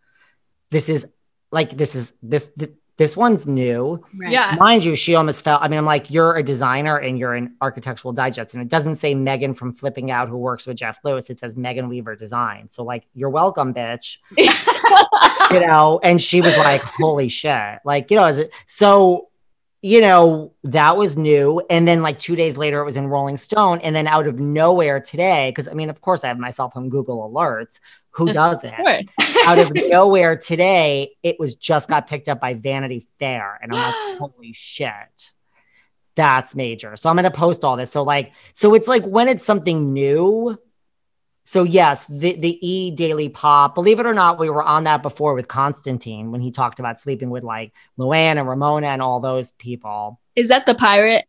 This 0.71 0.89
is 0.89 1.07
like, 1.51 1.77
this 1.77 1.95
is, 1.95 2.15
this, 2.23 2.47
this, 2.57 2.71
this 2.97 3.17
one's 3.17 3.47
new. 3.47 4.05
Right. 4.17 4.31
Yeah. 4.31 4.55
Mind 4.59 4.85
you, 4.85 4.95
she 4.95 5.15
almost 5.17 5.43
felt. 5.43 5.63
I 5.63 5.69
mean, 5.69 5.79
I'm 5.79 5.85
like, 5.85 6.11
you're 6.11 6.37
a 6.37 6.43
designer 6.43 6.97
and 6.97 7.19
you're 7.19 7.35
an 7.35 7.57
architectural 7.61 8.13
digest, 8.13 8.55
and 8.55 8.63
it 8.63 8.69
doesn't 8.69 8.97
say 8.97 9.15
Megan 9.15 9.55
from 9.55 9.73
Flipping 9.73 10.11
Out 10.11 10.29
who 10.29 10.37
works 10.37 10.67
with 10.67 10.77
Jeff 10.77 11.01
Lewis. 11.03 11.29
It 11.29 11.41
says 11.41 11.57
Megan 11.57 11.89
Weaver 11.89 12.15
Design. 12.15 12.69
So 12.69 12.85
like, 12.85 13.07
you're 13.15 13.31
welcome, 13.31 13.75
bitch. 13.75 14.19
you 15.53 15.67
know. 15.67 15.99
And 16.03 16.23
she 16.23 16.41
was 16.41 16.57
like, 16.57 16.83
holy 16.83 17.29
shit, 17.29 17.81
like 17.85 18.11
you 18.11 18.17
know. 18.17 18.27
Is 18.27 18.39
it, 18.39 18.53
so 18.67 19.29
you 19.85 20.01
know 20.01 20.51
that 20.63 20.97
was 20.97 21.15
new, 21.15 21.61
and 21.69 21.87
then 21.87 22.01
like 22.01 22.19
two 22.19 22.35
days 22.35 22.57
later, 22.57 22.81
it 22.81 22.87
was 22.87 22.97
in 22.97 23.07
Rolling 23.07 23.37
Stone, 23.37 23.81
and 23.81 23.95
then 23.95 24.07
out 24.07 24.27
of 24.27 24.39
nowhere 24.39 24.99
today, 24.99 25.51
because 25.51 25.69
I 25.69 25.75
mean, 25.75 25.91
of 25.91 26.01
course, 26.01 26.25
I 26.25 26.29
have 26.29 26.39
myself 26.39 26.73
on 26.75 26.89
Google 26.89 27.31
Alerts. 27.31 27.81
Who 28.13 28.33
doesn't? 28.33 28.73
Of 28.73 29.07
out 29.45 29.59
of 29.59 29.73
nowhere 29.75 30.37
today, 30.37 31.17
it 31.23 31.39
was 31.39 31.57
just 31.57 31.91
got 31.91 32.07
picked 32.07 32.31
up 32.31 32.41
by 32.41 32.55
Vanity 32.55 33.07
Fair. 33.19 33.59
And 33.61 33.75
I'm 33.77 33.79
like, 33.79 34.19
holy 34.33 34.55
shit. 34.55 35.33
That's 36.15 36.55
major. 36.55 36.97
So 36.97 37.11
I'm 37.11 37.17
gonna 37.17 37.31
post 37.31 37.63
all 37.63 37.77
this. 37.77 37.93
So 37.93 38.05
like, 38.05 38.33
so 38.55 38.73
it's 38.73 38.89
like 38.89 39.05
when 39.05 39.29
it's 39.29 39.45
something 39.45 39.93
new. 39.93 40.59
So 41.45 41.63
yes, 41.63 42.07
the 42.07 42.35
the 42.37 42.67
E 42.67 42.91
Daily 42.91 43.29
Pop. 43.29 43.75
Believe 43.75 44.01
it 44.01 44.07
or 44.07 44.15
not, 44.15 44.39
we 44.39 44.49
were 44.49 44.63
on 44.63 44.85
that 44.85 45.03
before 45.03 45.35
with 45.35 45.47
Constantine 45.49 46.33
when 46.33 46.41
he 46.41 46.51
talked 46.51 46.81
about 46.81 46.99
sleeping 46.99 47.31
with 47.31 47.45
like 47.45 47.73
Luann 47.99 48.39
and 48.39 48.49
Ramona 48.49 48.89
and 48.89 49.03
all 49.03 49.21
those 49.21 49.53
people. 49.53 50.21
Is 50.37 50.49
that 50.49 50.65
the 50.67 50.75
pirate? 50.75 51.27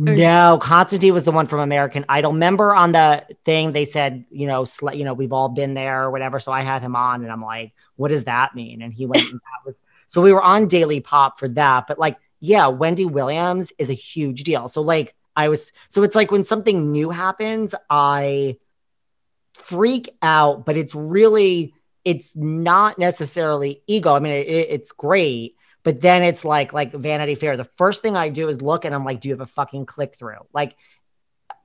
Or- 0.00 0.14
No, 0.14 0.58
Constantine 0.60 1.14
was 1.14 1.24
the 1.24 1.32
one 1.32 1.46
from 1.46 1.60
American 1.60 2.04
Idol. 2.08 2.32
Member 2.32 2.74
on 2.74 2.92
the 2.92 3.24
thing 3.44 3.72
they 3.72 3.84
said, 3.84 4.24
you 4.30 4.46
know, 4.46 4.64
sl- 4.64 4.92
you 4.92 5.04
know, 5.04 5.14
we've 5.14 5.32
all 5.32 5.48
been 5.48 5.74
there 5.74 6.04
or 6.04 6.10
whatever. 6.10 6.38
So 6.40 6.52
I 6.52 6.62
had 6.62 6.82
him 6.82 6.94
on, 6.96 7.22
and 7.22 7.32
I'm 7.32 7.42
like, 7.42 7.72
what 7.96 8.08
does 8.08 8.24
that 8.24 8.54
mean? 8.54 8.82
And 8.82 8.92
he 8.92 9.06
went, 9.06 9.22
and 9.24 9.34
that 9.40 9.66
was 9.66 9.82
so 10.06 10.20
we 10.20 10.32
were 10.32 10.42
on 10.42 10.66
Daily 10.66 11.00
Pop 11.00 11.38
for 11.38 11.48
that. 11.48 11.86
But 11.86 11.98
like, 11.98 12.16
yeah, 12.40 12.66
Wendy 12.68 13.06
Williams 13.06 13.72
is 13.78 13.90
a 13.90 13.94
huge 13.94 14.42
deal. 14.44 14.68
So 14.68 14.82
like, 14.82 15.14
I 15.36 15.48
was 15.48 15.72
so 15.88 16.02
it's 16.02 16.16
like 16.16 16.30
when 16.32 16.44
something 16.44 16.90
new 16.92 17.10
happens, 17.10 17.74
I 17.88 18.56
freak 19.58 20.10
out, 20.22 20.64
but 20.64 20.76
it's 20.76 20.94
really 20.94 21.74
it's 22.04 22.34
not 22.34 22.98
necessarily 22.98 23.82
ego. 23.86 24.14
I 24.14 24.18
mean, 24.18 24.32
it, 24.32 24.46
it's 24.46 24.92
great, 24.92 25.56
but 25.82 26.00
then 26.00 26.22
it's 26.22 26.44
like 26.44 26.72
like 26.72 26.92
Vanity 26.92 27.34
Fair. 27.34 27.56
The 27.56 27.64
first 27.64 28.02
thing 28.02 28.16
I 28.16 28.28
do 28.28 28.48
is 28.48 28.62
look 28.62 28.84
and 28.84 28.94
I'm 28.94 29.04
like, 29.04 29.20
do 29.20 29.28
you 29.28 29.34
have 29.34 29.40
a 29.40 29.46
fucking 29.46 29.86
click 29.86 30.14
through? 30.14 30.46
Like, 30.52 30.76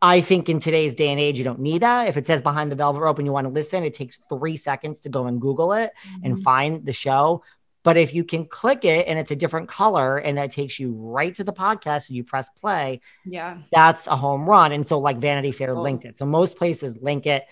I 0.02 0.20
think 0.20 0.50
in 0.50 0.60
today's 0.60 0.96
day 0.96 1.10
and 1.10 1.20
age, 1.20 1.38
you 1.38 1.46
don't 1.46 1.62
need 1.62 1.82
that. 1.82 2.10
If 2.10 2.18
it 2.18 2.26
says 2.26 2.42
behind 2.42 2.72
the 2.72 2.76
velvet 2.76 3.00
rope 3.00 3.20
and 3.20 3.26
you 3.26 3.32
want 3.32 3.46
to 3.46 3.54
listen, 3.54 3.84
it 3.84 3.94
takes 3.94 4.20
three 4.28 4.58
seconds 4.58 5.02
to 5.02 5.10
go 5.10 5.28
and 5.28 5.40
Google 5.40 5.72
it 5.74 5.94
mm-hmm. 6.06 6.26
and 6.26 6.44
find 6.44 6.86
the 6.86 6.94
show. 6.94 7.44
But 7.84 7.98
if 7.98 8.14
you 8.14 8.24
can 8.24 8.46
click 8.46 8.86
it 8.86 9.08
and 9.08 9.20
it's 9.20 9.32
a 9.32 9.36
different 9.36 9.68
color 9.68 10.18
and 10.18 10.38
that 10.38 10.52
takes 10.52 10.80
you 10.80 10.94
right 10.94 11.36
to 11.36 11.44
the 11.44 11.54
podcast 11.54 12.10
and 12.10 12.18
you 12.18 12.24
press 12.24 12.50
play, 12.50 13.02
yeah, 13.26 13.58
that's 13.72 14.08
a 14.08 14.16
home 14.16 14.46
run. 14.46 14.72
And 14.72 14.88
so, 14.88 15.00
like 15.00 15.18
Vanity 15.18 15.52
Fair 15.52 15.74
linked 15.74 16.06
it. 16.06 16.18
So, 16.18 16.26
most 16.26 16.58
places 16.58 16.98
link 17.02 17.26
it. 17.26 17.46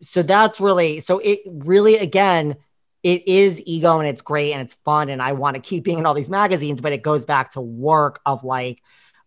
So, 0.00 0.22
that's 0.22 0.60
really, 0.60 1.00
so 1.00 1.18
it 1.18 1.40
really, 1.46 1.96
again, 1.96 2.56
it 3.02 3.26
is 3.26 3.60
ego 3.64 3.98
and 3.98 4.08
it's 4.08 4.22
great 4.22 4.52
and 4.52 4.60
it's 4.60 4.74
fun. 4.74 5.08
And 5.08 5.22
I 5.22 5.32
want 5.32 5.54
to 5.54 5.60
keep 5.60 5.84
being 5.84 5.98
in 5.98 6.06
all 6.06 6.14
these 6.14 6.30
magazines, 6.30 6.80
but 6.80 6.92
it 6.92 7.02
goes 7.02 7.24
back 7.24 7.52
to 7.52 7.60
work 7.60 8.20
of 8.26 8.44
like, 8.44 8.82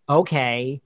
okay, 0.07 0.81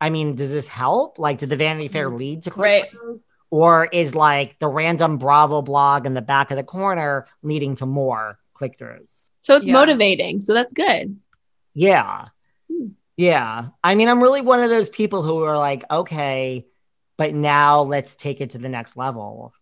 I 0.00 0.10
mean, 0.10 0.34
does 0.34 0.50
this 0.50 0.68
help? 0.68 1.18
Like, 1.18 1.38
did 1.38 1.50
the 1.50 1.56
Vanity 1.56 1.88
Fair 1.88 2.08
mm-hmm. 2.08 2.18
lead 2.18 2.42
to 2.42 2.50
click 2.50 2.90
right. 2.92 3.20
Or 3.50 3.84
is 3.84 4.14
like 4.14 4.58
the 4.58 4.66
random 4.66 5.18
Bravo 5.18 5.62
blog 5.62 6.06
in 6.06 6.14
the 6.14 6.22
back 6.22 6.50
of 6.50 6.56
the 6.56 6.64
corner 6.64 7.26
leading 7.42 7.76
to 7.76 7.86
more? 7.86 8.38
click 8.54 8.78
throughs. 8.78 9.30
So 9.42 9.56
it's 9.56 9.66
yeah. 9.66 9.74
motivating. 9.74 10.40
So 10.40 10.54
that's 10.54 10.72
good. 10.72 11.18
Yeah. 11.74 12.28
Hmm. 12.72 12.88
Yeah. 13.16 13.66
I 13.82 13.94
mean, 13.94 14.08
I'm 14.08 14.22
really 14.22 14.40
one 14.40 14.60
of 14.60 14.70
those 14.70 14.88
people 14.88 15.22
who 15.22 15.42
are 15.42 15.58
like, 15.58 15.84
okay, 15.90 16.64
but 17.16 17.34
now 17.34 17.82
let's 17.82 18.16
take 18.16 18.40
it 18.40 18.50
to 18.50 18.58
the 18.58 18.68
next 18.68 18.96
level. 18.96 19.52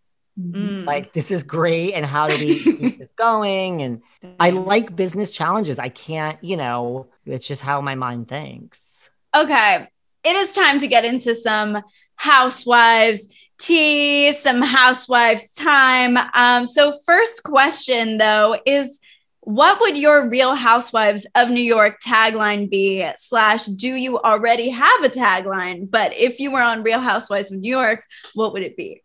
Mm. 0.40 0.86
Like, 0.86 1.12
this 1.12 1.30
is 1.30 1.42
great. 1.42 1.92
And 1.92 2.06
how 2.06 2.28
do 2.28 2.36
we 2.38 2.58
keep 2.62 2.98
this 2.98 3.10
going? 3.16 3.82
And 3.82 4.02
I 4.40 4.50
like 4.50 4.96
business 4.96 5.30
challenges. 5.30 5.78
I 5.78 5.88
can't, 5.88 6.42
you 6.42 6.56
know, 6.56 7.08
it's 7.26 7.46
just 7.46 7.60
how 7.60 7.80
my 7.80 7.94
mind 7.94 8.28
thinks. 8.28 9.10
Okay. 9.34 9.88
It 10.24 10.36
is 10.36 10.54
time 10.54 10.78
to 10.78 10.86
get 10.86 11.04
into 11.04 11.34
some 11.34 11.82
housewives 12.16 13.28
tea, 13.58 14.32
some 14.32 14.60
housewives 14.60 15.52
time. 15.54 16.16
Um, 16.34 16.66
so, 16.66 16.92
first 17.06 17.42
question 17.44 18.18
though 18.18 18.58
is 18.66 19.00
what 19.44 19.80
would 19.80 19.96
your 19.96 20.28
real 20.28 20.54
housewives 20.54 21.26
of 21.34 21.48
New 21.48 21.62
York 21.62 22.00
tagline 22.00 22.70
be? 22.70 23.04
Slash, 23.16 23.66
do 23.66 23.88
you 23.88 24.18
already 24.20 24.70
have 24.70 25.02
a 25.02 25.08
tagline? 25.08 25.90
But 25.90 26.12
if 26.14 26.38
you 26.38 26.52
were 26.52 26.62
on 26.62 26.84
Real 26.84 27.00
Housewives 27.00 27.50
of 27.50 27.58
New 27.58 27.70
York, 27.70 28.04
what 28.34 28.52
would 28.52 28.62
it 28.62 28.76
be? 28.76 29.02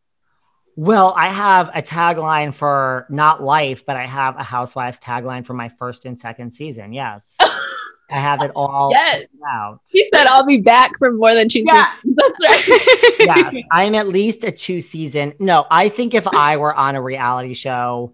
Well, 0.76 1.12
I 1.18 1.30
have 1.30 1.72
a 1.74 1.82
tagline 1.82 2.54
for 2.54 3.08
not 3.10 3.42
life, 3.42 3.84
but 3.84 3.98
I 3.98 4.06
have 4.06 4.38
a 4.38 4.44
housewives 4.44 5.00
tagline 5.00 5.44
for 5.44 5.56
my 5.56 5.70
first 5.70 6.06
and 6.06 6.20
second 6.20 6.52
season. 6.52 6.94
Yes. 6.94 7.36
I 8.10 8.20
have 8.20 8.44
it 8.44 8.52
all 8.56 8.92
yes. 8.92 9.26
out. 9.50 9.82
She 9.92 10.08
said, 10.14 10.28
I'll 10.28 10.46
be 10.46 10.62
back 10.62 10.92
for 11.00 11.12
more 11.12 11.34
than 11.34 11.50
two 11.50 11.64
yeah. 11.66 11.94
seasons. 12.04 12.16
That's 12.40 12.44
right. 12.44 13.18
yes, 13.20 13.56
I'm 13.72 13.96
at 13.96 14.08
least 14.08 14.44
a 14.44 14.52
two 14.52 14.82
season. 14.82 15.34
No, 15.40 15.66
I 15.70 15.90
think 15.90 16.14
if 16.14 16.28
I 16.28 16.58
were 16.58 16.74
on 16.74 16.96
a 16.96 17.02
reality 17.02 17.54
show, 17.56 18.14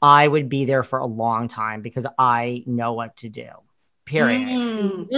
I 0.00 0.26
would 0.26 0.48
be 0.48 0.64
there 0.64 0.82
for 0.82 0.98
a 0.98 1.06
long 1.06 1.48
time 1.48 1.82
because 1.82 2.06
I 2.18 2.62
know 2.66 2.92
what 2.92 3.16
to 3.18 3.28
do. 3.28 3.48
Period. 4.04 4.46
Mm. 4.46 5.08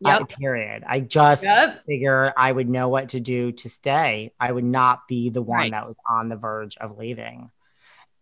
Yep. 0.00 0.22
I, 0.22 0.24
period. 0.24 0.84
I 0.86 1.00
just 1.00 1.44
yep. 1.44 1.84
figure 1.86 2.32
I 2.36 2.52
would 2.52 2.68
know 2.68 2.88
what 2.88 3.10
to 3.10 3.20
do 3.20 3.52
to 3.52 3.68
stay. 3.68 4.32
I 4.38 4.52
would 4.52 4.64
not 4.64 5.08
be 5.08 5.30
the 5.30 5.42
one 5.42 5.58
right. 5.58 5.70
that 5.72 5.86
was 5.86 5.98
on 6.08 6.28
the 6.28 6.36
verge 6.36 6.76
of 6.76 6.98
leaving. 6.98 7.50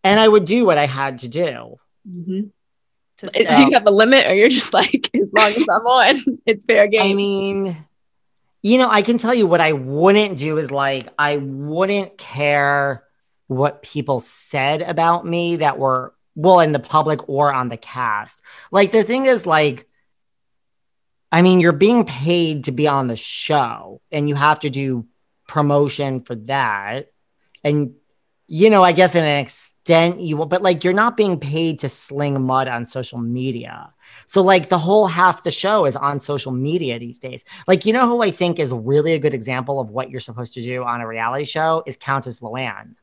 And 0.04 0.20
I 0.20 0.28
would 0.28 0.44
do 0.44 0.64
what 0.64 0.78
I 0.78 0.86
had 0.86 1.18
to 1.18 1.28
do. 1.28 1.76
Mm-hmm. 2.08 2.40
To 3.18 3.26
Do 3.26 3.62
you 3.62 3.70
have 3.72 3.86
a 3.86 3.90
limit, 3.90 4.26
or 4.26 4.34
you're 4.34 4.48
just 4.48 4.72
like, 4.72 5.10
as 5.14 5.28
long 5.36 5.52
as 5.52 5.62
I'm 5.62 5.86
on, 5.86 6.40
it's 6.46 6.66
fair 6.66 6.86
game? 6.88 7.12
I 7.12 7.14
mean, 7.14 7.76
you 8.62 8.78
know, 8.78 8.88
I 8.88 9.02
can 9.02 9.18
tell 9.18 9.34
you 9.34 9.46
what 9.46 9.60
I 9.60 9.72
wouldn't 9.72 10.38
do 10.38 10.58
is 10.58 10.70
like, 10.70 11.08
I 11.18 11.36
wouldn't 11.36 12.18
care 12.18 13.04
what 13.52 13.82
people 13.82 14.20
said 14.20 14.82
about 14.82 15.26
me 15.26 15.56
that 15.56 15.78
were 15.78 16.14
well 16.34 16.60
in 16.60 16.72
the 16.72 16.78
public 16.78 17.28
or 17.28 17.52
on 17.52 17.68
the 17.68 17.76
cast. 17.76 18.42
Like 18.70 18.92
the 18.92 19.02
thing 19.02 19.26
is 19.26 19.46
like 19.46 19.88
I 21.34 21.40
mean, 21.40 21.60
you're 21.60 21.72
being 21.72 22.04
paid 22.04 22.64
to 22.64 22.72
be 22.72 22.86
on 22.86 23.06
the 23.06 23.16
show 23.16 24.02
and 24.12 24.28
you 24.28 24.34
have 24.34 24.60
to 24.60 24.70
do 24.70 25.06
promotion 25.48 26.20
for 26.20 26.34
that. 26.34 27.10
And 27.64 27.94
you 28.46 28.68
know, 28.68 28.82
I 28.82 28.92
guess 28.92 29.14
in 29.14 29.24
an 29.24 29.40
extent 29.40 30.20
you 30.20 30.36
will, 30.36 30.44
but 30.44 30.60
like 30.60 30.84
you're 30.84 30.92
not 30.92 31.16
being 31.16 31.40
paid 31.40 31.78
to 31.78 31.88
sling 31.88 32.42
mud 32.42 32.68
on 32.68 32.84
social 32.84 33.18
media. 33.18 33.94
So 34.26 34.42
like 34.42 34.68
the 34.68 34.78
whole 34.78 35.06
half 35.06 35.42
the 35.42 35.50
show 35.50 35.86
is 35.86 35.96
on 35.96 36.20
social 36.20 36.52
media 36.52 36.98
these 36.98 37.18
days. 37.18 37.46
Like, 37.66 37.86
you 37.86 37.94
know 37.94 38.06
who 38.06 38.22
I 38.22 38.30
think 38.30 38.58
is 38.58 38.70
really 38.70 39.14
a 39.14 39.18
good 39.18 39.32
example 39.32 39.80
of 39.80 39.88
what 39.88 40.10
you're 40.10 40.20
supposed 40.20 40.52
to 40.54 40.62
do 40.62 40.84
on 40.84 41.00
a 41.00 41.06
reality 41.06 41.46
show 41.46 41.82
is 41.86 41.96
Countess 41.96 42.40
Luann. 42.40 42.96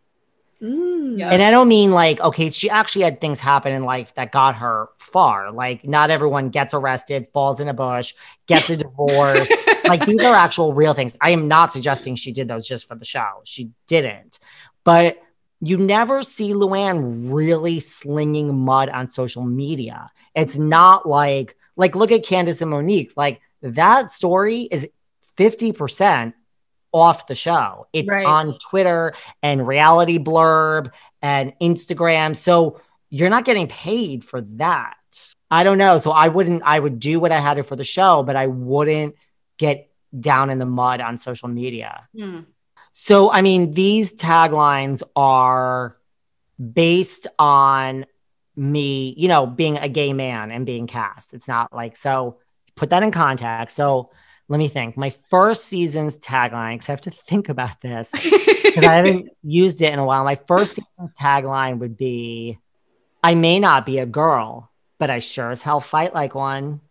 Mm, 0.62 1.22
And 1.22 1.42
I 1.42 1.52
don't 1.52 1.70
mean 1.70 1.92
like, 1.92 2.20
okay, 2.20 2.50
she 2.50 2.70
actually 2.70 3.04
had 3.04 3.22
things 3.22 3.40
happen 3.40 3.72
in 3.72 3.84
life 3.84 4.14
that 4.16 4.32
got 4.34 4.56
her 4.56 4.90
far. 4.98 5.52
Like, 5.52 5.88
not 5.88 6.10
everyone 6.12 6.50
gets 6.50 6.74
arrested, 6.74 7.28
falls 7.34 7.62
in 7.62 7.70
a 7.70 7.74
bush, 7.74 8.14
gets 8.46 8.70
a 8.70 8.76
divorce. 8.76 9.50
like, 9.86 10.06
these 10.06 10.24
are 10.24 10.34
actual 10.34 10.74
real 10.74 10.94
things. 10.94 11.18
I 11.22 11.30
am 11.32 11.48
not 11.48 11.72
suggesting 11.72 12.16
she 12.16 12.34
did 12.34 12.50
those 12.50 12.68
just 12.68 12.88
for 12.88 12.96
the 12.96 13.06
show. 13.06 13.42
She 13.46 13.72
didn't. 13.88 14.40
But 14.84 15.22
you 15.62 15.78
never 15.78 16.22
see 16.22 16.54
Luann 16.54 17.32
really 17.32 17.80
slinging 17.80 18.58
mud 18.58 18.90
on 18.90 19.08
social 19.08 19.46
media. 19.46 20.12
It's 20.36 20.58
not 20.58 21.08
like, 21.08 21.56
like, 21.78 21.96
look 21.96 22.12
at 22.12 22.24
Candiace 22.26 22.62
and 22.62 22.72
Monique. 22.72 23.14
Like, 23.16 23.40
that 23.62 24.12
story 24.12 24.62
is 24.64 24.88
50% 25.38 26.34
off 26.92 27.28
the 27.28 27.36
show. 27.36 27.88
It's 27.94 28.10
right. 28.10 28.26
on 28.26 28.58
Twitter 28.60 29.14
and 29.44 29.68
reality 29.68 30.18
blurb 30.18 30.92
and 31.22 31.54
Instagram. 31.62 32.36
So 32.36 32.82
you're 33.10 33.30
not 33.30 33.46
getting 33.46 33.68
paid 33.68 34.24
for 34.24 34.42
that. 34.42 34.96
I 35.52 35.64
don't 35.64 35.78
know. 35.78 35.98
So 35.98 36.12
I 36.12 36.28
wouldn't, 36.28 36.64
I 36.64 36.80
would 36.80 37.00
do 37.00 37.20
what 37.20 37.32
I 37.32 37.40
had 37.40 37.56
to 37.56 37.64
for 37.64 37.76
the 37.76 37.84
show, 37.84 38.24
but 38.24 38.36
I 38.36 38.48
wouldn't 38.48 39.16
get 39.58 39.90
down 40.18 40.50
in 40.50 40.60
the 40.60 40.66
mud 40.66 41.02
on 41.02 41.18
social 41.18 41.48
media. 41.48 42.08
Hmm. 42.16 42.42
So, 42.92 43.32
I 43.32 43.42
mean, 43.42 43.74
these 43.74 44.14
taglines 44.16 45.04
are 45.16 45.98
based 46.74 47.28
on 47.38 48.06
me, 48.56 49.14
you 49.18 49.28
know, 49.28 49.46
being 49.46 49.78
a 49.78 49.88
gay 49.88 50.14
man 50.14 50.52
and 50.52 50.66
being 50.66 50.88
cast. 50.88 51.34
It's 51.34 51.48
not 51.48 51.74
like, 51.74 51.96
so 51.96 52.40
put 52.76 52.90
that 52.90 53.04
in 53.04 53.12
context. 53.12 53.76
So, 53.76 54.12
let 54.50 54.58
me 54.58 54.68
think. 54.68 54.98
My 54.98 55.12
first 55.30 55.66
season's 55.66 56.18
tagline, 56.18 56.74
because 56.74 56.90
I 56.90 56.92
have 56.92 57.02
to 57.02 57.12
think 57.12 57.50
about 57.50 57.80
this 57.82 58.12
because 58.24 58.84
I 58.84 58.96
haven't 58.96 59.30
used 59.44 59.82
it 59.82 59.94
in 59.94 60.00
a 60.00 60.06
while. 60.06 60.24
My 60.24 60.36
first 60.36 60.74
season's 60.74 61.14
tagline 61.14 61.78
would 61.78 61.96
be 61.96 62.58
I 63.24 63.36
may 63.36 63.60
not 63.60 63.86
be 63.86 64.00
a 64.00 64.06
girl, 64.06 64.72
but 64.98 65.10
I 65.10 65.20
sure 65.20 65.52
as 65.52 65.62
hell 65.62 65.80
fight 65.80 66.14
like 66.14 66.36
one. 66.36 66.82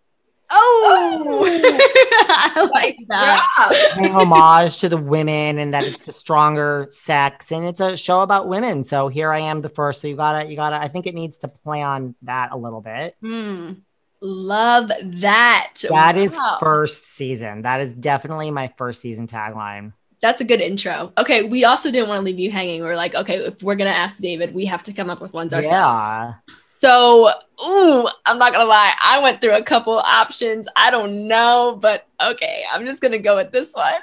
Oh, 0.50 1.44
I 2.30 2.68
like 2.72 2.96
that. 3.08 3.96
Homage 3.98 4.78
to 4.78 4.88
the 4.88 4.96
women 4.96 5.58
and 5.58 5.74
that 5.74 5.84
it's 5.84 6.02
the 6.02 6.12
stronger 6.12 6.86
sex, 6.90 7.52
and 7.52 7.66
it's 7.66 7.80
a 7.80 7.96
show 7.96 8.20
about 8.20 8.48
women. 8.48 8.84
So 8.84 9.08
here 9.08 9.30
I 9.30 9.40
am, 9.40 9.60
the 9.60 9.68
first. 9.68 10.00
So 10.00 10.08
you 10.08 10.16
gotta, 10.16 10.48
you 10.48 10.56
gotta. 10.56 10.76
I 10.76 10.88
think 10.88 11.06
it 11.06 11.14
needs 11.14 11.38
to 11.38 11.48
play 11.48 11.82
on 11.82 12.14
that 12.22 12.52
a 12.52 12.56
little 12.56 12.80
bit. 12.80 13.14
Mm, 13.22 13.82
love 14.20 14.88
that. 14.88 15.72
That 15.88 16.16
wow. 16.16 16.22
is 16.22 16.38
first 16.60 17.06
season. 17.06 17.62
That 17.62 17.80
is 17.80 17.94
definitely 17.94 18.50
my 18.50 18.72
first 18.76 19.00
season 19.00 19.26
tagline. 19.26 19.92
That's 20.20 20.40
a 20.40 20.44
good 20.44 20.60
intro. 20.60 21.12
Okay, 21.16 21.44
we 21.44 21.64
also 21.64 21.90
didn't 21.90 22.08
want 22.08 22.20
to 22.20 22.24
leave 22.24 22.40
you 22.40 22.50
hanging. 22.50 22.82
We're 22.82 22.96
like, 22.96 23.14
okay, 23.14 23.36
if 23.36 23.62
we're 23.62 23.76
gonna 23.76 23.90
ask 23.90 24.16
David, 24.16 24.52
we 24.52 24.64
have 24.66 24.82
to 24.84 24.92
come 24.92 25.10
up 25.10 25.20
with 25.20 25.32
ones 25.32 25.54
ourselves. 25.54 25.94
Yeah. 25.94 26.34
So, 26.66 27.30
ooh, 27.64 28.08
I'm 28.26 28.38
not 28.38 28.52
gonna 28.52 28.64
lie. 28.64 28.94
I 29.02 29.20
went 29.20 29.40
through 29.40 29.56
a 29.56 29.62
couple 29.62 29.98
options. 29.98 30.68
I 30.76 30.90
don't 30.90 31.28
know, 31.28 31.78
but 31.80 32.06
okay, 32.20 32.64
I'm 32.72 32.84
just 32.84 33.00
gonna 33.00 33.18
go 33.18 33.36
with 33.36 33.52
this 33.52 33.72
one. 33.72 34.00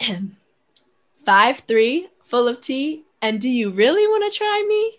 Five 1.24 1.60
three, 1.60 2.08
full 2.24 2.48
of 2.48 2.60
tea. 2.60 3.04
And 3.20 3.40
do 3.40 3.48
you 3.48 3.70
really 3.70 4.06
want 4.06 4.30
to 4.30 4.38
try 4.38 4.64
me? 4.68 4.97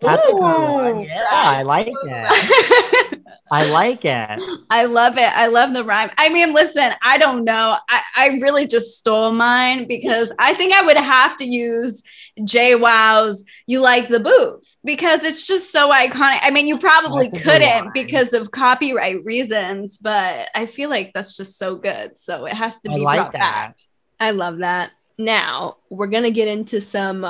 That's 0.00 0.26
Ooh, 0.26 0.30
a 0.30 0.32
good 0.34 0.42
oh, 0.42 0.92
one. 0.92 1.00
Yeah, 1.00 1.26
I 1.30 1.62
like 1.62 1.88
it. 1.88 3.18
I 3.50 3.64
like 3.64 4.04
it. 4.04 4.40
I 4.70 4.84
love 4.84 5.16
it. 5.16 5.30
I 5.36 5.46
love 5.46 5.72
the 5.72 5.84
rhyme. 5.84 6.10
I 6.18 6.28
mean, 6.28 6.52
listen, 6.52 6.92
I 7.02 7.18
don't 7.18 7.44
know. 7.44 7.76
I, 7.88 8.02
I 8.14 8.26
really 8.40 8.66
just 8.66 8.98
stole 8.98 9.32
mine 9.32 9.88
because 9.88 10.32
I 10.38 10.54
think 10.54 10.74
I 10.74 10.82
would 10.82 10.96
have 10.96 11.36
to 11.36 11.44
use 11.44 12.02
JWoww's 12.38 13.44
You 13.66 13.80
Like 13.80 14.08
the 14.08 14.20
Boobs 14.20 14.78
because 14.84 15.24
it's 15.24 15.46
just 15.46 15.72
so 15.72 15.90
iconic. 15.90 16.38
I 16.42 16.50
mean, 16.50 16.68
you 16.68 16.78
probably 16.78 17.28
couldn't 17.30 17.92
because 17.94 18.34
of 18.34 18.50
copyright 18.50 19.24
reasons, 19.24 19.98
but 19.98 20.48
I 20.54 20.66
feel 20.66 20.90
like 20.90 21.12
that's 21.14 21.36
just 21.36 21.58
so 21.58 21.76
good. 21.76 22.18
So 22.18 22.44
it 22.44 22.54
has 22.54 22.80
to 22.82 22.90
be 22.90 23.00
I 23.00 23.04
like 23.04 23.18
brought 23.18 23.32
that. 23.32 23.38
back. 23.38 23.76
I 24.20 24.30
love 24.30 24.58
that. 24.58 24.92
Now 25.16 25.78
we're 25.90 26.06
going 26.06 26.22
to 26.24 26.30
get 26.30 26.48
into 26.48 26.80
some 26.80 27.26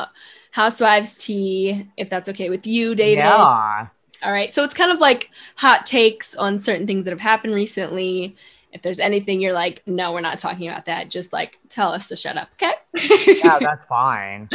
Housewives 0.59 1.17
tea, 1.17 1.89
if 1.97 2.11
that's 2.11 2.29
okay 2.31 2.51
with 2.51 2.67
you, 2.67 2.97
David. 2.97 3.21
Yeah. 3.21 3.87
All 4.25 4.33
right. 4.33 4.53
So 4.53 4.65
it's 4.65 4.75
kind 4.75 4.91
of 4.91 4.99
like 4.99 5.31
hot 5.55 5.87
takes 5.87 6.35
on 6.35 6.59
certain 6.59 6.85
things 6.85 7.05
that 7.05 7.13
have 7.13 7.21
happened 7.21 7.55
recently. 7.55 8.35
If 8.73 8.83
there's 8.83 8.99
anything 8.99 9.41
you're 9.41 9.53
like, 9.53 9.85
no, 9.87 10.13
we're 10.13 10.21
not 10.21 10.41
talking 10.41 10.67
about 10.67 10.87
that, 10.87 11.11
just 11.11 11.33
like 11.33 11.61
tell 11.69 11.93
us 11.93 12.09
to 12.09 12.17
shut 12.17 12.37
up. 12.37 12.49
Okay. 12.55 12.73
Yeah, 13.39 13.59
that's 13.61 13.87
fine. 13.87 14.49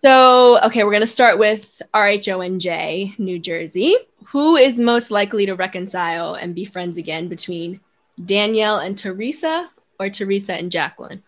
so, 0.00 0.60
okay, 0.60 0.84
we're 0.84 0.92
going 0.92 1.00
to 1.00 1.08
start 1.08 1.40
with 1.40 1.82
RHONJ, 1.92 3.18
New 3.18 3.40
Jersey. 3.40 3.96
Who 4.26 4.54
is 4.54 4.78
most 4.78 5.10
likely 5.10 5.44
to 5.46 5.56
reconcile 5.56 6.34
and 6.34 6.54
be 6.54 6.66
friends 6.66 6.96
again 6.96 7.26
between 7.26 7.80
Danielle 8.24 8.78
and 8.78 8.96
Teresa 8.96 9.68
or 9.98 10.08
Teresa 10.08 10.54
and 10.54 10.70
Jacqueline? 10.70 11.24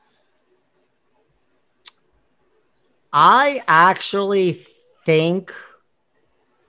I 3.13 3.63
actually 3.67 4.65
think 5.05 5.53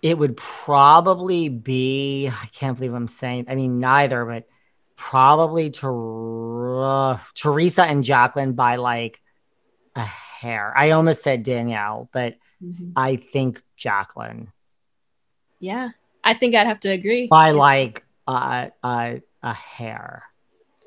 it 0.02 0.18
would 0.18 0.36
probably 0.38 1.50
be, 1.50 2.28
I 2.28 2.46
can't 2.54 2.76
believe 2.76 2.94
I'm 2.94 3.08
saying, 3.08 3.46
I 3.48 3.56
mean, 3.56 3.80
neither, 3.80 4.26
but 4.26 4.48
probably 4.96 5.70
Ter- 5.70 7.20
Teresa 7.36 7.84
and 7.86 8.04
Jacqueline 8.04 8.54
by 8.54 8.78
like 8.78 9.22
a 9.96 10.04
hair. 10.04 10.74
I 10.76 10.92
almost 10.92 11.24
said 11.24 11.44
Danielle, 11.44 12.10
but 12.12 12.36
Mhm. 12.64 12.94
I 12.96 13.16
think 13.16 13.62
Jacqueline 13.76 14.52
Yeah, 15.60 15.90
I 16.24 16.34
think 16.34 16.56
I'd 16.56 16.68
have 16.68 16.80
to 16.82 16.90
agree. 16.92 17.28
by 17.28 17.52
like 17.52 18.04
uh, 18.28 18.70
uh, 18.84 19.16
a 19.44 19.54
hair. 19.54 20.24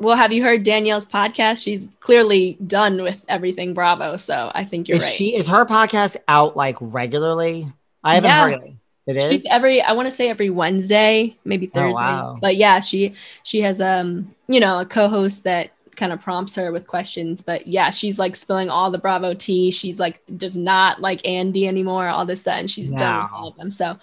Well, 0.00 0.16
have 0.16 0.33
you 0.33 0.42
heard 0.42 0.64
Danielle's 0.64 1.07
podcast? 1.07 1.62
She's 1.62 1.87
clearly 2.00 2.59
done 2.66 3.02
with 3.02 3.24
everything 3.28 3.74
Bravo, 3.74 4.16
so 4.16 4.50
I 4.54 4.64
think 4.64 4.88
you're 4.88 4.96
is 4.96 5.02
right. 5.02 5.12
she 5.12 5.37
is 5.37 5.46
her 5.48 5.64
podcast 5.64 6.16
out 6.28 6.57
like 6.57 6.76
regularly? 6.80 7.72
I 8.02 8.16
haven't 8.16 8.30
Yeah. 8.30 8.50
heard 8.50 8.62
it. 8.62 8.72
It 9.07 9.16
is. 9.16 9.30
She's 9.30 9.46
every 9.50 9.80
I 9.83 9.92
want 9.92 10.09
to 10.11 10.14
say 10.16 10.28
every 10.30 10.50
Wednesday, 10.50 11.37
maybe 11.44 11.66
Thursday. 11.66 11.80
Oh, 11.80 11.94
Thursday. 11.94 12.02
wow. 12.02 12.38
But 12.40 12.57
yeah, 12.57 12.80
she 12.80 13.14
she 13.44 13.61
has 13.61 13.80
um, 13.80 14.35
you 14.48 14.61
know, 14.61 14.78
a 14.80 14.87
co-host 14.87 15.44
that 15.44 15.70
kind 15.94 16.12
of 16.12 16.20
prompts 16.20 16.57
her 16.57 16.72
with 16.72 16.87
questions. 16.87 17.40
But 17.40 17.66
yeah, 17.66 17.90
she's 17.90 18.18
like 18.18 18.35
spilling 18.35 18.70
all 18.70 18.90
the 18.90 18.98
Bravo 18.98 19.33
tea. 19.35 19.70
She's 19.70 20.00
like 20.00 20.22
does 20.37 20.57
not 20.57 21.00
like 21.00 21.26
Andy 21.26 21.68
anymore, 21.68 22.09
all 22.09 22.26
this 22.26 22.40
stuff, 22.40 22.54
and 22.59 22.68
she's 22.68 22.90
done 22.90 23.22
with 23.22 23.30
all 23.33 23.48
of 23.48 23.57
them. 23.57 23.70
So 23.70 23.96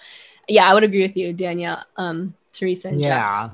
yeah, 0.48 0.64
I 0.70 0.72
would 0.74 0.84
agree 0.84 1.02
with 1.02 1.16
you, 1.16 1.32
Danielle, 1.32 1.84
um, 1.96 2.34
Teresa 2.52 2.88
and 2.88 3.02
Jack. 3.02 3.50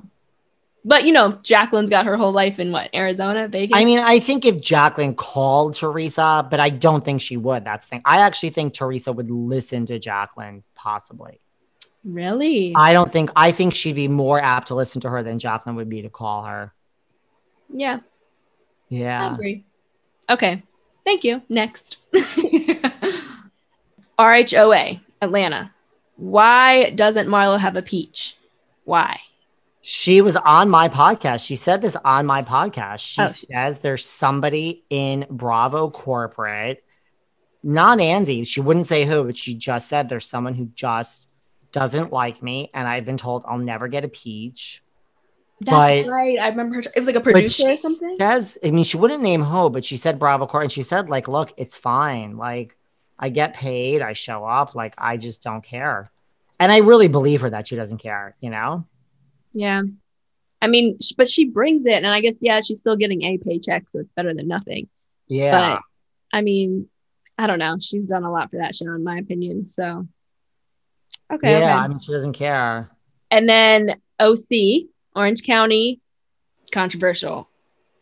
But 0.89 1.05
you 1.05 1.13
know, 1.13 1.33
Jacqueline's 1.43 1.91
got 1.91 2.07
her 2.07 2.17
whole 2.17 2.33
life 2.33 2.59
in 2.59 2.73
what, 2.73 2.89
Arizona, 2.95 3.47
Vegas? 3.47 3.79
I 3.79 3.85
mean, 3.85 3.99
I 3.99 4.19
think 4.21 4.47
if 4.47 4.59
Jacqueline 4.59 5.15
called 5.15 5.75
Teresa, 5.75 6.49
but 6.51 6.61
I 6.61 6.71
don't 6.71 7.05
think 7.05 7.21
she 7.21 7.37
would. 7.37 7.63
That's 7.63 7.85
the 7.85 7.91
thing. 7.91 8.03
I 8.07 8.21
actually 8.23 8.51
think 8.51 8.73
Teresa 8.73 9.13
would 9.13 9.31
listen 9.31 9.85
to 9.87 9.99
Jacqueline, 9.99 10.63
possibly. 10.75 11.41
really? 12.05 12.73
I 12.75 12.95
don't 12.95 13.13
think, 13.13 13.31
I 13.37 13.53
think 13.53 13.75
she'd 13.75 13.97
be 13.97 14.09
more 14.09 14.41
apt 14.41 14.69
to 14.69 14.75
listen 14.75 15.03
to 15.03 15.11
her 15.11 15.23
than 15.23 15.39
Jacqueline 15.39 15.77
would 15.77 15.91
be 15.91 16.01
to 16.03 16.09
call 16.09 16.45
her. 16.45 16.73
yeah, 17.71 17.97
I 17.97 18.01
Yeah. 18.89 19.35
agree. 19.35 19.65
Okay. 20.31 20.63
Thank 21.05 21.23
you. 21.23 21.43
Next. 21.51 21.99
RHOA, 24.19 25.01
Atlanta. 25.21 25.71
Why 26.17 26.91
doesn't 26.91 27.29
Marlo 27.29 27.59
have 27.59 27.77
a 27.77 27.83
peach? 27.83 28.37
Why? 28.85 29.21
She 29.91 30.21
was 30.21 30.37
on 30.37 30.69
my 30.69 30.91
podcast. 30.91 31.47
She 31.47 31.57
said 31.57 31.81
this 31.81 31.97
on 32.05 32.27
my 32.27 32.43
podcast. 32.43 32.99
She 33.01 33.23
Oh. 33.23 33.27
says 33.27 33.79
there's 33.79 34.05
somebody 34.05 34.85
in 34.91 35.25
Bravo 35.31 35.89
corporate, 35.89 36.85
not 37.63 37.99
Andy. 37.99 38.45
She 38.45 38.61
wouldn't 38.61 38.87
say 38.87 39.07
who, 39.07 39.25
but 39.25 39.35
she 39.35 39.55
just 39.55 39.89
said 39.89 40.11
there's 40.11 40.29
someone 40.29 40.53
who 40.53 40.67
just 40.75 41.29
doesn't 41.73 42.13
like 42.13 42.43
me. 42.43 42.69
And 42.75 42.87
I've 42.87 43.07
been 43.07 43.17
told 43.17 43.45
I'll 43.49 43.57
never 43.57 43.89
get 43.89 44.05
a 44.05 44.09
peach. 44.09 44.83
That's 45.63 46.07
But- 46.07 46.13
right. 46.13 46.39
I 46.39 46.49
remember 46.51 46.75
her. 46.77 46.81
It 46.83 46.99
was 46.99 47.07
like 47.07 47.17
a 47.17 47.21
producer 47.21 47.71
or 47.71 47.77
something. 47.77 48.17
Says, 48.19 48.59
I 48.63 48.71
mean, 48.71 48.85
she 48.85 48.99
wouldn't 48.99 49.23
name 49.23 49.43
who, 49.43 49.71
but 49.71 49.87
she 49.87 49.97
said 49.97 50.19
Bravo 50.19 50.47
Court, 50.47 50.65
and 50.65 50.73
she 50.73 50.83
said, 50.83 51.09
like, 51.09 51.29
look, 51.29 51.55
it's 51.57 51.79
fine. 51.79 52.37
Like, 52.37 52.77
I 53.19 53.31
get 53.31 53.55
paid, 53.55 54.03
I 54.03 54.13
show 54.13 54.45
up, 54.45 54.75
like, 54.75 54.95
I 54.99 55.17
just 55.17 55.43
don't 55.43 55.65
care. 55.65 56.11
And 56.61 56.71
I 56.71 56.77
really 56.79 57.09
believe 57.09 57.41
her 57.41 57.49
that 57.51 57.67
she 57.69 57.75
doesn't 57.75 57.99
care, 57.99 58.37
you 58.41 58.51
know? 58.51 58.85
Yeah. 59.53 59.83
I 60.61 60.67
mean, 60.67 60.99
but 61.17 61.29
she 61.29 61.45
brings 61.45 61.85
it, 61.87 61.95
and 61.95 62.07
I 62.07 62.21
guess 62.21 62.39
yeah, 62.41 62.61
she's 62.61 62.81
still 62.81 62.97
getting 62.97 63.23
a 63.23 63.39
paycheck, 63.39 63.89
so 63.89 64.01
it's 64.01 64.13
better 64.13 64.35
than 64.35 64.49
nothing. 64.49 64.89
Yeah. 65.29 65.77
But 65.77 65.83
I 66.33 66.43
mean, 66.43 66.89
I 67.37 67.47
don't 67.47 67.61
know. 67.61 67.77
She's 67.81 68.05
done 68.05 68.25
a 68.25 68.33
lot 68.33 68.51
for 68.51 68.57
that 68.57 68.75
show, 68.75 68.87
in 68.87 69.05
my 69.05 69.19
opinion. 69.19 69.67
So 69.67 70.07
okay, 71.33 71.51
yeah, 71.51 71.57
okay. 71.59 71.67
I 71.67 71.89
mean, 71.89 72.01
she 72.01 72.13
doesn't 72.13 72.33
care. 72.33 72.91
And 73.31 73.49
then 73.49 74.01
OC, 74.19 74.89
Orange 75.15 75.45
County, 75.45 76.01
controversial. 76.73 77.49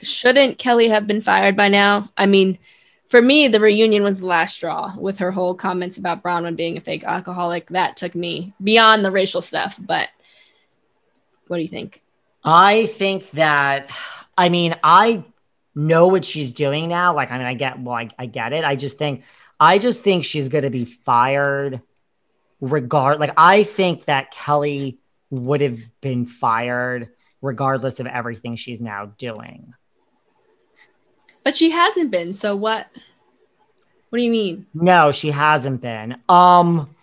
Shouldn't 0.01 0.59
Kelly 0.59 0.89
have 0.89 1.07
been 1.07 1.21
fired 1.21 1.57
by 1.57 1.69
now? 1.69 2.11
I 2.17 2.27
mean, 2.27 2.59
for 3.09 3.23
me, 3.23 3.49
the 3.49 3.61
reunion 3.61 4.03
was 4.03 4.21
the 4.21 4.27
last 4.27 4.57
straw 4.57 4.95
with 4.99 5.19
her 5.19 5.31
whole 5.31 5.55
comments 5.55 5.97
about 5.97 6.23
Braunwyn 6.23 6.57
being 6.57 6.77
a 6.77 6.81
fake 6.81 7.05
alcoholic. 7.05 7.69
That 7.69 7.97
took 7.97 8.15
me 8.15 8.53
beyond 8.63 9.05
the 9.05 9.11
racial 9.11 9.43
stuff. 9.43 9.79
But 9.79 10.09
what 11.47 11.57
do 11.57 11.63
you 11.63 11.69
think? 11.69 12.03
I 12.45 12.87
think 12.87 13.31
that, 13.33 13.91
I 14.37 14.49
mean, 14.49 14.77
I 14.83 15.25
know 15.75 16.09
what 16.09 16.25
she's 16.25 16.53
doing 16.53 16.89
now. 16.89 17.15
Like, 17.15 17.31
I 17.31 17.39
mean, 17.39 17.47
I 17.47 17.55
get, 17.55 17.81
well, 17.81 17.95
I, 17.95 18.09
I 18.19 18.27
get 18.27 18.53
it. 18.53 18.65
I 18.65 18.77
just 18.77 18.99
think, 18.99 19.25
I 19.59 19.79
just 19.79 20.01
think 20.01 20.25
she's 20.25 20.49
going 20.49 20.65
to 20.65 20.71
be 20.71 20.85
fired 20.85 21.81
regard. 22.61 23.21
Like, 23.21 23.35
I 23.37 23.63
think 23.63 24.05
that 24.07 24.31
Kelly 24.31 24.99
would 25.31 25.61
have 25.61 25.79
been 26.01 26.27
fired 26.27 27.11
regardless 27.43 28.01
of 28.01 28.07
everything 28.07 28.57
she's 28.57 28.81
now 28.81 29.13
doing. 29.19 29.75
But 31.43 31.55
she 31.55 31.71
hasn't 31.71 32.11
been. 32.11 32.35
So 32.35 32.57
what? 32.57 32.87
What 34.11 34.19
do 34.19 34.25
you 34.25 34.31
mean? 34.31 34.67
No, 34.75 35.13
she 35.13 35.31
hasn't 35.31 35.81
been. 35.81 36.17
Um, 36.29 36.96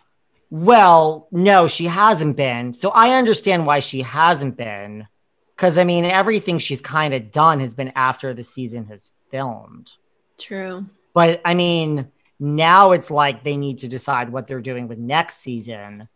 well, 0.54 1.28
no, 1.32 1.66
she 1.66 1.86
hasn't 1.86 2.38
been. 2.38 2.76
So 2.76 2.92
I 2.92 3.18
understand 3.18 3.66
why 3.66 3.80
she 3.80 4.04
hasn't 4.04 4.56
been. 4.56 5.08
Cause 5.58 5.80
I 5.80 5.84
mean, 5.84 6.06
everything 6.06 6.60
she's 6.60 6.80
kind 6.80 7.16
of 7.16 7.32
done 7.32 7.60
has 7.60 7.74
been 7.74 7.92
after 7.96 8.36
the 8.36 8.44
season 8.44 8.86
has 8.86 9.12
filmed. 9.32 9.94
True. 10.38 10.86
But 11.16 11.42
I 11.44 11.56
mean, 11.56 12.12
now 12.40 12.92
it's 12.92 13.10
like 13.10 13.44
they 13.44 13.58
need 13.58 13.80
to 13.80 13.88
decide 13.88 14.30
what 14.30 14.46
they're 14.46 14.62
doing 14.62 14.88
with 14.88 15.00
next 15.00 15.38
season. 15.38 16.08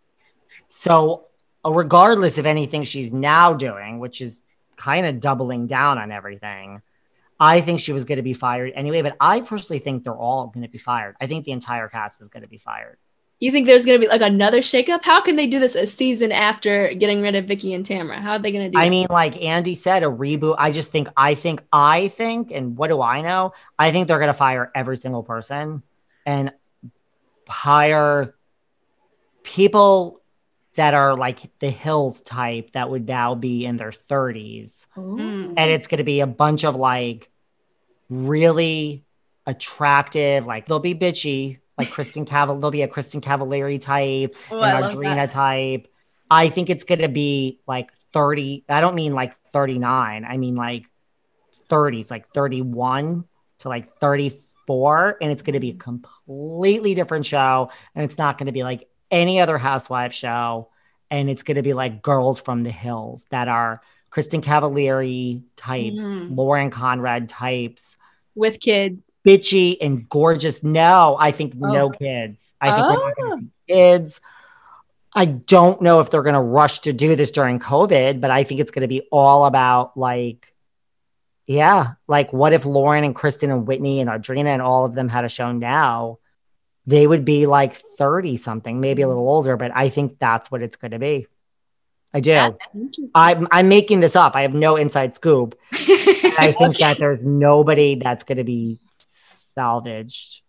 So, 0.67 1.25
uh, 1.65 1.71
regardless 1.71 2.37
of 2.37 2.45
anything 2.45 2.83
she's 2.83 3.11
now 3.11 3.53
doing, 3.53 3.97
which 3.97 4.21
is 4.21 4.43
kind 4.75 5.07
of 5.07 5.19
doubling 5.19 5.65
down 5.65 5.97
on 5.97 6.11
everything, 6.11 6.83
I 7.39 7.61
think 7.61 7.79
she 7.79 7.91
was 7.91 8.05
going 8.05 8.17
to 8.17 8.21
be 8.21 8.33
fired 8.33 8.73
anyway. 8.75 9.01
But 9.01 9.17
I 9.19 9.41
personally 9.41 9.79
think 9.79 10.03
they're 10.03 10.13
all 10.13 10.45
going 10.45 10.63
to 10.63 10.69
be 10.69 10.77
fired. 10.77 11.15
I 11.19 11.25
think 11.25 11.45
the 11.45 11.53
entire 11.53 11.87
cast 11.87 12.21
is 12.21 12.29
going 12.29 12.43
to 12.43 12.49
be 12.49 12.59
fired. 12.59 12.99
You 13.39 13.51
think 13.51 13.67
there's 13.67 13.85
gonna 13.85 13.99
be 13.99 14.07
like 14.07 14.21
another 14.21 14.59
shakeup? 14.59 15.05
How 15.05 15.21
can 15.21 15.35
they 15.35 15.45
do 15.45 15.59
this 15.59 15.75
a 15.75 15.85
season 15.85 16.31
after 16.31 16.93
getting 16.95 17.21
rid 17.21 17.35
of 17.35 17.45
Vicki 17.45 17.73
and 17.73 17.85
Tamara? 17.85 18.19
How 18.19 18.31
are 18.31 18.39
they 18.39 18.51
gonna 18.51 18.69
do? 18.69 18.79
I 18.79 18.85
that? 18.85 18.89
mean, 18.89 19.07
like 19.09 19.41
Andy 19.43 19.75
said, 19.75 20.01
a 20.01 20.07
reboot. 20.07 20.55
I 20.57 20.71
just 20.71 20.91
think, 20.91 21.07
I 21.15 21.35
think, 21.35 21.61
I 21.71 22.07
think, 22.07 22.51
and 22.51 22.75
what 22.77 22.87
do 22.87 23.01
I 23.01 23.21
know? 23.21 23.53
I 23.77 23.91
think 23.91 24.07
they're 24.07 24.17
going 24.17 24.27
to 24.27 24.33
fire 24.33 24.71
every 24.73 24.97
single 24.97 25.23
person 25.23 25.83
and 26.25 26.51
hire 27.47 28.33
people 29.43 30.21
that 30.75 30.93
are 30.93 31.15
like 31.15 31.39
the 31.59 31.69
Hills 31.69 32.21
type 32.21 32.73
that 32.73 32.89
would 32.89 33.07
now 33.07 33.35
be 33.35 33.65
in 33.65 33.77
their 33.77 33.91
30s. 33.91 34.87
Ooh. 34.97 35.53
And 35.55 35.71
it's 35.71 35.87
going 35.87 35.99
to 35.99 36.03
be 36.03 36.19
a 36.19 36.27
bunch 36.27 36.65
of 36.65 36.75
like 36.75 37.29
really 38.09 39.05
attractive, 39.45 40.45
like 40.45 40.67
they'll 40.67 40.79
be 40.79 40.95
bitchy, 40.95 41.59
like 41.77 41.91
Kristen 41.91 42.25
Caval, 42.25 42.59
there'll 42.59 42.71
be 42.71 42.81
a 42.81 42.87
Kristen 42.87 43.21
Cavallari 43.21 43.79
type 43.79 44.35
Oh, 44.51 44.59
and 44.59 44.81
love 44.81 44.91
Audrina 44.93 45.29
type. 45.29 45.87
I 46.29 46.49
think 46.49 46.69
it's 46.69 46.83
going 46.83 47.01
to 47.01 47.07
be 47.07 47.59
like 47.67 47.93
30. 48.13 48.65
I 48.67 48.81
don't 48.81 48.95
mean 48.95 49.13
like 49.13 49.37
39. 49.51 50.25
I 50.25 50.37
mean 50.37 50.55
like 50.55 50.85
30s, 51.69 52.11
like 52.11 52.27
31 52.29 53.25
to 53.59 53.69
like 53.69 53.97
34. 53.99 55.17
And 55.21 55.31
it's 55.31 55.41
going 55.41 55.53
to 55.53 55.59
be 55.59 55.71
a 55.71 55.75
completely 55.75 56.93
different 56.93 57.25
show. 57.25 57.71
And 57.95 58.03
it's 58.03 58.17
not 58.17 58.37
going 58.37 58.47
to 58.47 58.51
be 58.51 58.63
like 58.63 58.87
any 59.09 59.39
other 59.39 59.57
housewife 59.57 60.13
show. 60.13 60.69
And 61.09 61.29
it's 61.29 61.43
going 61.43 61.55
to 61.55 61.61
be 61.63 61.73
like 61.73 62.01
girls 62.01 62.39
from 62.39 62.63
the 62.63 62.71
hills 62.71 63.25
that 63.29 63.47
are 63.47 63.81
Kristen 64.09 64.41
Cavallari 64.41 65.43
types, 65.55 66.03
Mhm. 66.05 66.35
Lauren 66.35 66.71
Conrad 66.71 67.29
types, 67.29 67.97
with 68.35 68.59
kids. 68.59 69.06
Bitchy 69.27 69.77
and 69.81 70.07
gorgeous. 70.09 70.63
No, 70.63 71.17
I 71.19 71.31
think 71.31 71.53
Oh. 71.61 71.71
no 71.71 71.89
kids. 71.89 72.53
I 72.61 72.73
think 72.73 72.87
we're 72.87 72.93
not 72.93 73.13
Oh. 73.17 73.21
going 73.21 73.31
to 73.31 73.45
see 73.45 73.73
kids. 73.73 74.21
I 75.13 75.25
don't 75.25 75.81
know 75.81 75.99
if 75.99 76.09
they're 76.09 76.21
going 76.23 76.35
to 76.35 76.41
rush 76.41 76.79
to 76.81 76.93
do 76.93 77.15
this 77.15 77.31
during 77.31 77.59
COVID, 77.59 78.21
but 78.21 78.29
I 78.31 78.43
think 78.43 78.59
it's 78.59 78.71
going 78.71 78.83
to 78.83 78.87
be 78.87 79.07
all 79.11 79.45
about 79.45 79.97
like, 79.97 80.53
yeah, 81.47 81.93
like 82.07 82.31
what 82.31 82.53
if 82.53 82.65
Lauren 82.65 83.03
and 83.03 83.15
Kristen 83.15 83.49
and 83.51 83.67
Whitney 83.67 83.99
and 83.99 84.09
Audrina 84.09 84.47
and 84.47 84.61
all 84.61 84.85
of 84.85 84.93
them 84.93 85.09
had 85.09 85.25
a 85.25 85.29
show 85.29 85.51
now? 85.51 86.19
they 86.87 87.05
would 87.05 87.25
be 87.25 87.45
like 87.45 87.73
30 87.73 88.37
something, 88.37 88.79
maybe 88.79 89.01
a 89.01 89.05
mm-hmm. 89.05 89.09
little 89.09 89.29
older, 89.29 89.57
but 89.57 89.71
I 89.75 89.89
think 89.89 90.17
that's 90.19 90.49
what 90.49 90.63
it's 90.63 90.77
going 90.77 90.91
to 90.91 90.99
be. 90.99 91.27
I 92.13 92.21
do. 92.21 92.57
I'm, 93.13 93.47
I'm 93.51 93.67
making 93.67 93.99
this 93.99 94.15
up. 94.15 94.37
I 94.37 94.43
have 94.43 94.53
no 94.53 94.77
inside 94.77 95.13
scoop. 95.13 95.59
I 95.73 96.55
think 96.57 96.77
that 96.77 96.97
there's 96.97 97.23
nobody 97.23 97.95
that's 97.95 98.23
going 98.23 98.37
to 98.37 98.45
be 98.45 98.79
salvaged. 99.57 100.41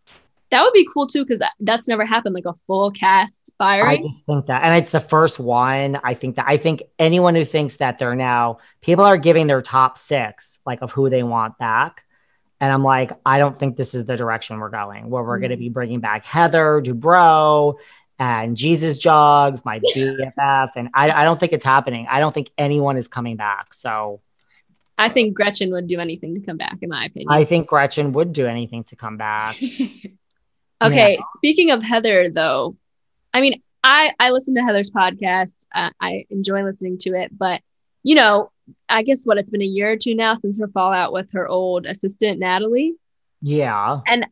that 0.50 0.62
would 0.62 0.72
be 0.72 0.86
cool 0.92 1.06
too 1.06 1.24
because 1.24 1.42
that's 1.60 1.88
never 1.88 2.04
happened 2.04 2.34
like 2.34 2.46
a 2.46 2.54
full 2.54 2.90
cast 2.90 3.52
fire. 3.58 3.86
I 3.86 3.96
just 3.96 4.24
think 4.26 4.46
that, 4.46 4.62
and 4.62 4.74
it's 4.74 4.90
the 4.92 5.00
first 5.00 5.38
one. 5.38 5.98
I 6.02 6.14
think 6.14 6.36
that, 6.36 6.46
I 6.48 6.56
think 6.56 6.82
anyone 6.98 7.34
who 7.34 7.44
thinks 7.44 7.76
that 7.76 7.98
they're 7.98 8.14
now, 8.14 8.58
people 8.80 9.04
are 9.04 9.18
giving 9.18 9.46
their 9.46 9.62
top 9.62 9.98
six, 9.98 10.58
like 10.64 10.80
of 10.82 10.92
who 10.92 11.10
they 11.10 11.22
want 11.22 11.58
back. 11.58 12.04
And 12.60 12.72
I'm 12.72 12.82
like, 12.82 13.12
I 13.24 13.38
don't 13.38 13.56
think 13.56 13.76
this 13.76 13.94
is 13.94 14.04
the 14.04 14.16
direction 14.16 14.58
we're 14.58 14.70
going, 14.70 15.10
where 15.10 15.22
we're 15.22 15.38
going 15.38 15.50
to 15.50 15.56
mm. 15.56 15.60
be 15.60 15.68
bringing 15.68 16.00
back 16.00 16.24
Heather 16.24 16.82
Dubrow 16.82 17.76
and 18.18 18.56
Jesus 18.56 18.98
Jugs, 18.98 19.64
my 19.64 19.78
BFF. 19.78 20.70
And 20.74 20.88
I, 20.92 21.10
I 21.10 21.24
don't 21.24 21.38
think 21.38 21.52
it's 21.52 21.64
happening. 21.64 22.06
I 22.10 22.18
don't 22.20 22.32
think 22.32 22.50
anyone 22.58 22.96
is 22.96 23.06
coming 23.06 23.36
back. 23.36 23.74
So 23.74 24.20
I 24.98 25.08
think 25.08 25.34
Gretchen 25.34 25.70
would 25.70 25.86
do 25.86 26.00
anything 26.00 26.34
to 26.34 26.40
come 26.40 26.56
back, 26.56 26.78
in 26.82 26.88
my 26.88 27.04
opinion. 27.04 27.28
I 27.30 27.44
think 27.44 27.68
Gretchen 27.68 28.12
would 28.12 28.32
do 28.32 28.46
anything 28.46 28.84
to 28.84 28.96
come 28.96 29.16
back. 29.16 29.56
Okay, 30.80 31.18
speaking 31.36 31.72
of 31.72 31.82
Heather, 31.82 32.30
though, 32.30 32.76
I 33.34 33.40
mean, 33.40 33.60
I 33.82 34.12
I 34.20 34.30
listen 34.30 34.54
to 34.54 34.62
Heather's 34.62 34.90
podcast. 34.90 35.66
Uh, 35.74 35.90
I 36.00 36.26
enjoy 36.30 36.62
listening 36.62 36.98
to 36.98 37.14
it, 37.14 37.36
but 37.36 37.62
you 38.02 38.14
know, 38.14 38.52
I 38.88 39.02
guess 39.02 39.24
what 39.24 39.38
it's 39.38 39.50
been 39.50 39.62
a 39.62 39.66
year 39.66 39.90
or 39.90 39.96
two 39.96 40.14
now 40.14 40.36
since 40.36 40.58
her 40.60 40.68
fallout 40.68 41.12
with 41.12 41.32
her 41.32 41.48
old 41.48 41.86
assistant 41.86 42.38
Natalie. 42.38 42.94
Yeah. 43.42 44.00
And 44.06 44.26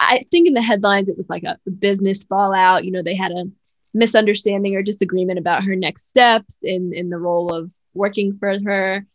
I 0.00 0.24
think 0.30 0.46
in 0.48 0.54
the 0.54 0.62
headlines 0.62 1.08
it 1.08 1.16
was 1.16 1.28
like 1.28 1.44
a 1.44 1.58
business 1.70 2.24
fallout. 2.24 2.84
You 2.84 2.90
know, 2.90 3.02
they 3.02 3.14
had 3.14 3.32
a 3.32 3.44
misunderstanding 3.92 4.76
or 4.76 4.82
disagreement 4.82 5.38
about 5.38 5.64
her 5.64 5.76
next 5.76 6.08
steps 6.08 6.58
in 6.62 6.92
in 6.94 7.10
the 7.10 7.18
role 7.18 7.52
of 7.52 7.70
working 7.94 8.38
for 8.38 8.58
her. 8.64 9.06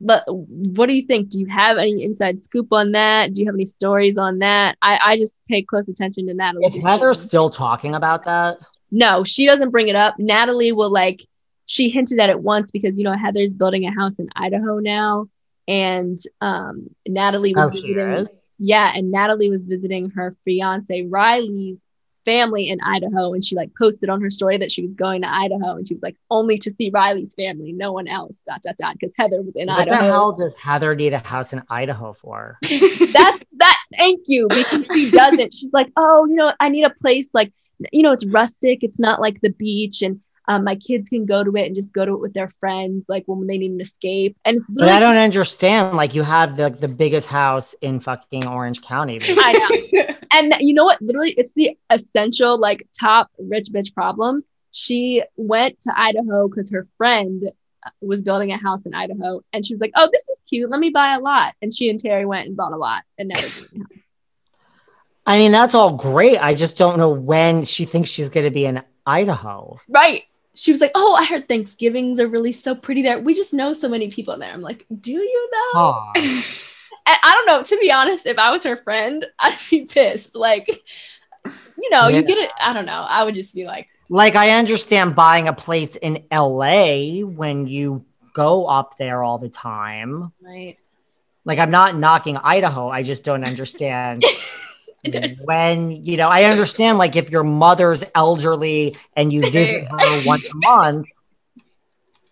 But 0.00 0.24
what 0.28 0.86
do 0.86 0.92
you 0.92 1.06
think? 1.06 1.30
Do 1.30 1.40
you 1.40 1.46
have 1.46 1.78
any 1.78 2.02
inside 2.02 2.42
scoop 2.42 2.72
on 2.72 2.92
that? 2.92 3.32
Do 3.32 3.40
you 3.40 3.46
have 3.46 3.54
any 3.54 3.64
stories 3.64 4.18
on 4.18 4.40
that? 4.40 4.76
I, 4.82 4.98
I 5.02 5.16
just 5.16 5.34
pay 5.48 5.62
close 5.62 5.88
attention 5.88 6.26
to 6.26 6.34
Natalie. 6.34 6.66
Is 6.66 6.82
Heather 6.82 7.14
still 7.14 7.48
talking 7.48 7.94
about 7.94 8.24
that? 8.26 8.58
No, 8.90 9.24
she 9.24 9.46
doesn't 9.46 9.70
bring 9.70 9.88
it 9.88 9.96
up. 9.96 10.14
Natalie 10.18 10.72
will 10.72 10.90
like 10.92 11.22
she 11.64 11.88
hinted 11.88 12.20
at 12.20 12.30
it 12.30 12.40
once 12.40 12.70
because 12.70 12.98
you 12.98 13.04
know 13.04 13.16
Heather's 13.16 13.54
building 13.54 13.86
a 13.86 13.92
house 13.92 14.18
in 14.18 14.28
Idaho 14.36 14.78
now, 14.78 15.26
and 15.66 16.18
um 16.40 16.88
Natalie 17.08 17.54
Oh, 17.56 17.64
was 17.64 17.80
she 17.80 17.92
visiting, 17.94 18.26
yeah, 18.58 18.92
and 18.94 19.10
Natalie 19.10 19.50
was 19.50 19.66
visiting 19.66 20.10
her 20.10 20.36
fiance 20.44 21.02
Riley's 21.02 21.78
family 22.26 22.68
in 22.68 22.78
Idaho, 22.82 23.32
and 23.32 23.42
she 23.42 23.56
like 23.56 23.70
posted 23.78 24.10
on 24.10 24.20
her 24.20 24.28
story 24.28 24.58
that 24.58 24.70
she 24.70 24.82
was 24.82 24.92
going 24.92 25.22
to 25.22 25.32
Idaho, 25.32 25.76
and 25.76 25.88
she 25.88 25.94
was 25.94 26.02
like 26.02 26.16
only 26.30 26.58
to 26.58 26.74
see 26.74 26.90
Riley's 26.90 27.34
family, 27.34 27.72
no 27.72 27.92
one 27.92 28.08
else. 28.08 28.42
Dot 28.46 28.60
dot 28.62 28.76
dot, 28.76 28.96
because 29.00 29.14
Heather 29.16 29.40
was 29.40 29.56
in 29.56 29.70
Idaho. 29.70 29.90
What 29.90 30.00
the 30.00 30.04
hell 30.04 30.32
does 30.32 30.54
Heather 30.56 30.94
need 30.94 31.14
a 31.14 31.18
house 31.18 31.54
in 31.54 31.62
Idaho 31.70 32.12
for? 32.12 32.58
That's 32.62 33.44
that. 33.56 33.78
Thank 33.96 34.24
you, 34.26 34.48
because 34.48 34.86
she 34.92 35.10
doesn't. 35.10 35.54
She's 35.54 35.72
like, 35.72 35.90
oh, 35.96 36.26
you 36.26 36.34
know, 36.34 36.52
I 36.60 36.68
need 36.68 36.84
a 36.84 36.90
place 36.90 37.28
like, 37.32 37.54
you 37.92 38.02
know, 38.02 38.12
it's 38.12 38.26
rustic. 38.26 38.80
It's 38.82 38.98
not 38.98 39.20
like 39.20 39.40
the 39.40 39.50
beach, 39.50 40.02
and 40.02 40.20
um, 40.48 40.64
my 40.64 40.76
kids 40.76 41.08
can 41.08 41.26
go 41.26 41.42
to 41.42 41.56
it 41.56 41.66
and 41.66 41.74
just 41.74 41.92
go 41.92 42.04
to 42.04 42.12
it 42.12 42.20
with 42.20 42.32
their 42.32 42.48
friends, 42.48 43.04
like 43.08 43.24
when 43.26 43.46
they 43.46 43.58
need 43.58 43.72
an 43.72 43.80
escape. 43.80 44.36
And 44.44 44.58
it's 44.58 44.66
But 44.68 44.88
I 44.88 45.00
don't 45.00 45.16
understand. 45.16 45.96
Like 45.96 46.14
you 46.14 46.22
have 46.22 46.56
the 46.56 46.70
the 46.70 46.88
biggest 46.88 47.26
house 47.26 47.74
in 47.80 48.00
fucking 48.00 48.46
Orange 48.46 48.82
County. 48.82 49.20
I 49.26 49.52
know. 49.92 50.14
And 50.32 50.54
you 50.60 50.74
know 50.74 50.84
what? 50.84 51.02
Literally, 51.02 51.32
it's 51.32 51.52
the 51.52 51.76
essential, 51.90 52.58
like 52.58 52.86
top 52.98 53.30
rich 53.38 53.68
bitch 53.72 53.92
problem. 53.92 54.42
She 54.70 55.22
went 55.36 55.80
to 55.82 55.92
Idaho 55.96 56.48
because 56.48 56.70
her 56.70 56.86
friend 56.96 57.42
uh, 57.84 57.90
was 58.00 58.22
building 58.22 58.52
a 58.52 58.58
house 58.58 58.86
in 58.86 58.94
Idaho, 58.94 59.40
and 59.52 59.64
she 59.64 59.74
was 59.74 59.80
like, 59.80 59.92
"Oh, 59.96 60.08
this 60.12 60.28
is 60.28 60.42
cute. 60.48 60.70
Let 60.70 60.78
me 60.78 60.90
buy 60.90 61.14
a 61.14 61.20
lot." 61.20 61.54
And 61.60 61.74
she 61.74 61.90
and 61.90 61.98
Terry 61.98 62.24
went 62.24 62.46
and 62.46 62.56
bought 62.56 62.72
a 62.72 62.76
lot 62.76 63.02
and 63.18 63.32
never 63.34 63.48
built 63.48 63.68
a 63.74 63.78
house. 63.78 64.04
I 65.28 65.38
mean, 65.38 65.50
that's 65.50 65.74
all 65.74 65.92
great. 65.92 66.38
I 66.38 66.54
just 66.54 66.78
don't 66.78 66.98
know 66.98 67.10
when 67.10 67.64
she 67.64 67.84
thinks 67.84 68.10
she's 68.10 68.28
going 68.28 68.44
to 68.44 68.52
be 68.52 68.64
in 68.64 68.82
Idaho. 69.04 69.80
Right. 69.88 70.24
She 70.56 70.72
was 70.72 70.80
like, 70.80 70.90
"Oh, 70.94 71.14
I 71.14 71.24
heard 71.24 71.46
Thanksgivings 71.48 72.18
are 72.18 72.26
really 72.26 72.52
so 72.52 72.74
pretty 72.74 73.02
there. 73.02 73.20
We 73.20 73.34
just 73.34 73.52
know 73.54 73.72
so 73.72 73.88
many 73.88 74.10
people 74.10 74.36
there." 74.38 74.50
I'm 74.52 74.62
like, 74.62 74.86
"Do 75.00 75.12
you 75.12 75.48
though?" 75.52 75.78
Aw. 75.80 76.12
And 76.16 76.44
I 77.22 77.32
don't 77.34 77.46
know. 77.46 77.62
To 77.62 77.78
be 77.80 77.92
honest, 77.92 78.26
if 78.26 78.38
I 78.38 78.50
was 78.50 78.64
her 78.64 78.74
friend, 78.76 79.24
I'd 79.38 79.56
be 79.70 79.84
pissed. 79.84 80.34
Like, 80.34 80.66
you 81.46 81.90
know, 81.90 82.08
Yeah. 82.08 82.18
you 82.18 82.22
get 82.24 82.38
it. 82.38 82.50
I 82.60 82.72
don't 82.72 82.86
know. 82.86 83.06
I 83.08 83.22
would 83.22 83.34
just 83.34 83.54
be 83.54 83.64
like, 83.64 83.86
Like 84.08 84.34
I 84.34 84.50
understand 84.50 85.14
buying 85.14 85.46
a 85.46 85.52
place 85.52 85.94
in 85.96 86.24
LA 86.32 87.20
when 87.20 87.66
you 87.68 88.04
go 88.34 88.66
up 88.66 88.98
there 88.98 89.22
all 89.22 89.38
the 89.38 89.48
time. 89.48 90.32
right. 90.42 90.76
Like 91.44 91.58
I'm 91.60 91.70
not 91.70 91.96
knocking 91.96 92.36
Idaho. 92.38 92.88
I 92.88 93.02
just 93.04 93.22
don't 93.22 93.44
understand 93.44 94.24
when 95.44 95.90
you 96.04 96.16
know. 96.16 96.28
I 96.28 96.44
understand 96.44 96.98
like 96.98 97.16
if 97.16 97.30
your 97.30 97.44
mother's 97.44 98.04
elderly 98.14 98.96
and 99.16 99.32
you 99.32 99.42
visit 99.42 99.86
her 99.90 100.22
once 100.26 100.46
a 100.46 100.54
month. 100.54 101.06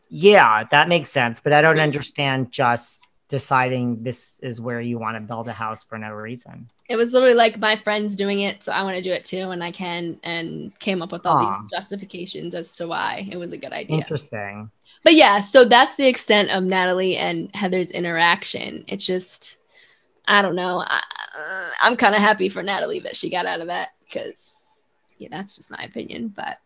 Yeah, 0.09 0.65
that 0.71 0.89
makes 0.89 1.11
sense. 1.11 1.41
But 1.41 1.53
I 1.53 1.61
don't 1.61 1.81
understand 1.81 2.53
just 2.53 3.05
deciding 3.29 4.03
this 4.03 4.39
is 4.45 4.61
where 4.61 4.81
you 4.81 4.99
want 4.99 5.19
to 5.19 5.25
build 5.25 5.49
a 5.49 5.53
house 5.53 5.83
for 5.83 5.99
no 5.99 6.11
reason. 6.11 6.69
It 6.89 6.97
was 6.97 7.13
literally 7.13 7.35
like 7.35 7.59
my 7.59 7.75
friend's 7.75 8.15
doing 8.15 8.41
it, 8.41 8.63
so 8.63 8.73
I 8.73 8.83
want 8.83 8.97
to 8.97 9.03
do 9.03 9.13
it 9.13 9.25
too, 9.25 9.51
and 9.51 9.65
I 9.65 9.73
can, 9.73 10.21
and 10.23 10.79
came 10.79 11.03
up 11.03 11.11
with 11.11 11.25
all 11.27 11.39
Aw. 11.39 11.63
these 11.63 11.71
justifications 11.71 12.55
as 12.55 12.73
to 12.73 12.87
why 12.87 13.27
it 13.31 13.37
was 13.37 13.53
a 13.53 13.57
good 13.57 13.73
idea. 13.73 13.97
Interesting. 13.97 14.71
But 15.03 15.15
yeah, 15.15 15.41
so 15.41 15.65
that's 15.65 15.97
the 15.97 16.07
extent 16.07 16.51
of 16.51 16.65
Natalie 16.65 17.17
and 17.17 17.51
Heather's 17.57 17.91
interaction. 17.91 18.85
It's 18.87 19.05
just, 19.05 19.59
I 20.27 20.43
don't 20.43 20.57
know. 20.57 20.83
I, 20.87 21.03
uh, 21.39 21.71
I'm 21.83 21.97
kind 21.97 22.15
of 22.15 22.21
happy 22.21 22.49
for 22.49 22.63
Natalie 22.63 23.01
that 23.01 23.17
she 23.17 23.31
got 23.31 23.47
out 23.47 23.61
of 23.61 23.67
that 23.67 23.91
because, 24.05 24.35
yeah, 25.19 25.29
that's 25.31 25.57
just 25.57 25.71
my 25.71 25.83
opinion. 25.85 26.29
But 26.29 26.59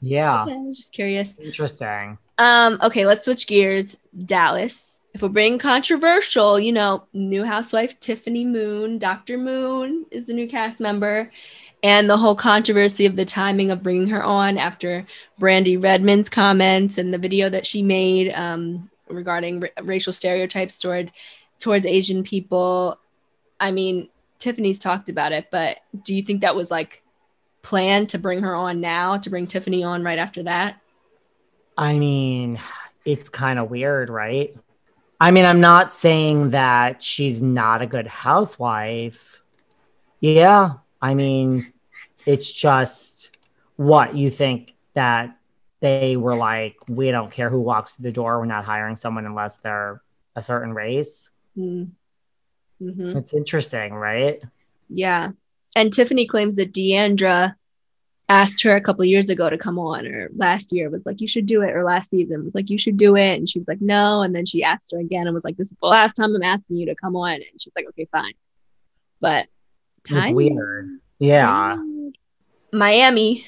Yeah. 0.00 0.42
okay, 0.42 0.54
I 0.54 0.58
was 0.58 0.76
just 0.76 0.92
curious. 0.92 1.38
Interesting. 1.38 2.18
Um, 2.38 2.78
okay, 2.82 3.06
let's 3.06 3.24
switch 3.24 3.46
gears. 3.46 3.96
Dallas. 4.24 4.88
If 5.14 5.20
we're 5.20 5.28
being 5.28 5.58
controversial, 5.58 6.58
you 6.58 6.72
know, 6.72 7.04
new 7.12 7.44
housewife 7.44 8.00
Tiffany 8.00 8.46
Moon, 8.46 8.98
Dr. 8.98 9.36
Moon 9.36 10.06
is 10.10 10.24
the 10.24 10.32
new 10.32 10.48
cast 10.48 10.80
member, 10.80 11.30
and 11.82 12.08
the 12.08 12.16
whole 12.16 12.34
controversy 12.34 13.04
of 13.04 13.16
the 13.16 13.26
timing 13.26 13.70
of 13.70 13.82
bringing 13.82 14.08
her 14.08 14.22
on 14.22 14.56
after 14.56 15.04
Brandi 15.38 15.76
Redmond's 15.82 16.30
comments 16.30 16.96
and 16.96 17.12
the 17.12 17.18
video 17.18 17.50
that 17.50 17.66
she 17.66 17.82
made 17.82 18.32
um, 18.32 18.88
regarding 19.08 19.60
ra- 19.60 19.68
racial 19.82 20.14
stereotypes 20.14 20.78
toward 20.78 21.12
towards 21.58 21.84
Asian 21.84 22.22
people. 22.22 22.98
I 23.62 23.70
mean, 23.70 24.08
Tiffany's 24.40 24.80
talked 24.80 25.08
about 25.08 25.30
it, 25.30 25.46
but 25.52 25.78
do 26.02 26.16
you 26.16 26.22
think 26.22 26.40
that 26.40 26.56
was 26.56 26.68
like 26.68 27.04
planned 27.62 28.08
to 28.08 28.18
bring 28.18 28.42
her 28.42 28.56
on 28.56 28.80
now, 28.80 29.16
to 29.18 29.30
bring 29.30 29.46
Tiffany 29.46 29.84
on 29.84 30.02
right 30.02 30.18
after 30.18 30.42
that? 30.42 30.80
I 31.78 31.96
mean, 31.96 32.58
it's 33.04 33.28
kind 33.28 33.60
of 33.60 33.70
weird, 33.70 34.10
right? 34.10 34.54
I 35.20 35.30
mean, 35.30 35.44
I'm 35.44 35.60
not 35.60 35.92
saying 35.92 36.50
that 36.50 37.04
she's 37.04 37.40
not 37.40 37.82
a 37.82 37.86
good 37.86 38.08
housewife. 38.08 39.40
Yeah. 40.18 40.72
I 41.00 41.14
mean, 41.14 41.72
it's 42.26 42.50
just 42.50 43.38
what 43.76 44.16
you 44.16 44.28
think 44.28 44.74
that 44.94 45.38
they 45.78 46.16
were 46.16 46.34
like, 46.34 46.74
we 46.88 47.12
don't 47.12 47.30
care 47.30 47.48
who 47.48 47.60
walks 47.60 47.94
through 47.94 48.04
the 48.04 48.12
door. 48.12 48.40
We're 48.40 48.46
not 48.46 48.64
hiring 48.64 48.96
someone 48.96 49.24
unless 49.24 49.58
they're 49.58 50.02
a 50.34 50.42
certain 50.42 50.74
race. 50.74 51.30
Mm. 51.56 51.92
Hmm 52.90 53.16
It's 53.16 53.34
interesting, 53.34 53.94
right? 53.94 54.42
Yeah. 54.88 55.30
And 55.76 55.92
Tiffany 55.92 56.26
claims 56.26 56.56
that 56.56 56.72
D'Andra 56.72 57.56
asked 58.28 58.62
her 58.62 58.74
a 58.74 58.80
couple 58.80 59.04
years 59.04 59.30
ago 59.30 59.48
to 59.50 59.58
come 59.58 59.78
on, 59.78 60.06
or 60.06 60.30
last 60.34 60.72
year 60.72 60.90
was 60.90 61.04
like, 61.04 61.20
you 61.20 61.28
should 61.28 61.46
do 61.46 61.62
it, 61.62 61.70
or 61.70 61.84
last 61.84 62.10
season 62.10 62.44
was 62.44 62.54
like, 62.54 62.70
you 62.70 62.78
should 62.78 62.96
do 62.96 63.16
it. 63.16 63.36
And 63.36 63.48
she 63.48 63.58
was 63.58 63.68
like, 63.68 63.80
no. 63.80 64.22
And 64.22 64.34
then 64.34 64.46
she 64.46 64.62
asked 64.62 64.92
her 64.92 64.98
again 64.98 65.26
and 65.26 65.34
was 65.34 65.44
like, 65.44 65.56
this 65.56 65.70
is 65.70 65.76
the 65.80 65.88
last 65.88 66.14
time 66.14 66.34
I'm 66.34 66.42
asking 66.42 66.76
you 66.76 66.86
to 66.86 66.94
come 66.94 67.16
on. 67.16 67.34
And 67.34 67.60
she's 67.60 67.72
like, 67.76 67.86
okay, 67.88 68.06
fine. 68.10 68.32
But 69.20 69.46
time. 70.04 70.22
It's 70.22 70.30
weird. 70.30 70.98
Yeah. 71.18 71.82
Miami. 72.72 73.46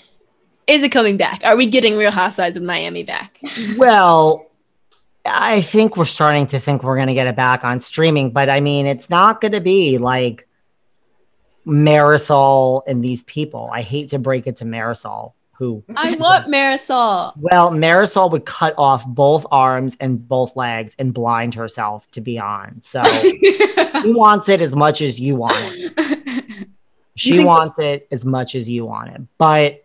Is 0.66 0.82
it 0.82 0.90
coming 0.90 1.16
back? 1.16 1.42
Are 1.44 1.56
we 1.56 1.66
getting 1.66 1.96
Real 1.96 2.10
Housewives 2.10 2.56
of 2.56 2.62
Miami 2.62 3.02
back? 3.02 3.38
Well, 3.76 4.46
I 5.26 5.62
think 5.62 5.96
we're 5.96 6.04
starting 6.04 6.46
to 6.48 6.60
think 6.60 6.82
we're 6.82 6.96
going 6.96 7.08
to 7.08 7.14
get 7.14 7.26
it 7.26 7.36
back 7.36 7.64
on 7.64 7.80
streaming, 7.80 8.30
but 8.30 8.50
I 8.50 8.60
mean, 8.60 8.86
it's 8.86 9.08
not 9.08 9.40
going 9.40 9.52
to 9.52 9.60
be 9.60 9.98
like 9.98 10.46
Marisol 11.66 12.82
and 12.86 13.02
these 13.02 13.22
people. 13.22 13.70
I 13.72 13.80
hate 13.80 14.10
to 14.10 14.18
break 14.18 14.46
it 14.46 14.56
to 14.56 14.64
Marisol, 14.64 15.32
who, 15.52 15.82
I 15.96 16.14
want 16.16 16.46
Marisol. 16.46 17.32
well, 17.36 17.70
Marisol 17.70 18.30
would 18.32 18.44
cut 18.44 18.74
off 18.76 19.06
both 19.06 19.46
arms 19.50 19.96
and 19.98 20.28
both 20.28 20.56
legs 20.56 20.94
and 20.98 21.14
blind 21.14 21.54
herself 21.54 22.10
to 22.12 22.20
be 22.20 22.38
on. 22.38 22.82
So 22.82 23.02
he 23.02 24.12
wants 24.12 24.48
it 24.48 24.60
as 24.60 24.74
much 24.74 25.00
as 25.00 25.18
you 25.18 25.36
want 25.36 25.56
it. 25.58 26.68
She 27.16 27.44
wants 27.44 27.78
it 27.78 28.08
as 28.10 28.24
much 28.24 28.54
as 28.56 28.68
you 28.68 28.84
want 28.84 29.10
it, 29.10 29.22
but 29.38 29.83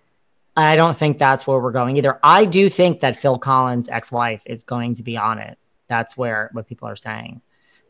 I 0.56 0.76
don't 0.76 0.98
think 0.98 1.18
that's 1.18 1.48
where 1.48 1.60
we're 1.60 1.72
going 1.72 1.98
either. 1.98 2.20
I 2.22 2.46
do 2.46 2.70
think 2.70 3.00
that 3.02 3.18
Phil 3.18 3.38
Collins' 3.38 3.88
ex-wife 3.88 4.44
is 4.46 4.64
going 4.64 4.96
to 4.96 5.04
be 5.04 5.18
on 5.18 5.40
it. 5.40 5.58
That's 5.88 6.18
where 6.18 6.50
what 6.54 6.68
people 6.68 6.88
are 6.88 6.96
saying. 6.96 7.42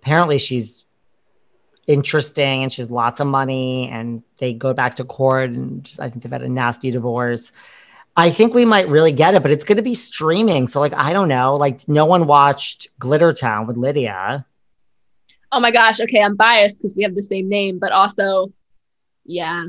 Apparently, 0.02 0.38
she's 0.38 0.86
interesting 1.88 2.64
and 2.64 2.72
she 2.72 2.82
has 2.82 2.92
lots 2.92 3.20
of 3.20 3.28
money, 3.28 3.90
and 3.90 4.24
they 4.38 4.54
go 4.54 4.74
back 4.74 4.96
to 4.96 5.04
court 5.04 5.50
and 5.50 5.84
just 5.84 6.00
I 6.00 6.10
think 6.10 6.24
they've 6.24 6.32
had 6.32 6.44
a 6.44 6.50
nasty 6.50 6.92
divorce. 6.92 7.52
I 8.16 8.32
think 8.32 8.54
we 8.54 8.66
might 8.66 8.90
really 8.90 9.14
get 9.14 9.36
it, 9.36 9.42
but 9.42 9.52
it's 9.52 9.64
going 9.64 9.78
to 9.78 9.82
be 9.82 9.96
streaming. 9.96 10.68
So, 10.68 10.80
like, 10.80 10.94
I 10.94 11.14
don't 11.14 11.30
know. 11.30 11.56
Like, 11.56 11.88
no 11.88 12.06
one 12.06 12.28
watched 12.28 12.90
Glitter 13.00 13.32
Town 13.32 13.66
with 13.66 13.78
Lydia. 13.78 14.46
Oh 15.52 15.60
my 15.60 15.72
gosh. 15.72 16.00
Okay, 16.02 16.22
I'm 16.22 16.36
biased 16.36 16.82
because 16.82 16.96
we 16.96 17.04
have 17.04 17.16
the 17.16 17.24
same 17.24 17.48
name, 17.48 17.80
but 17.80 17.92
also, 17.92 18.52
yeah. 19.26 19.64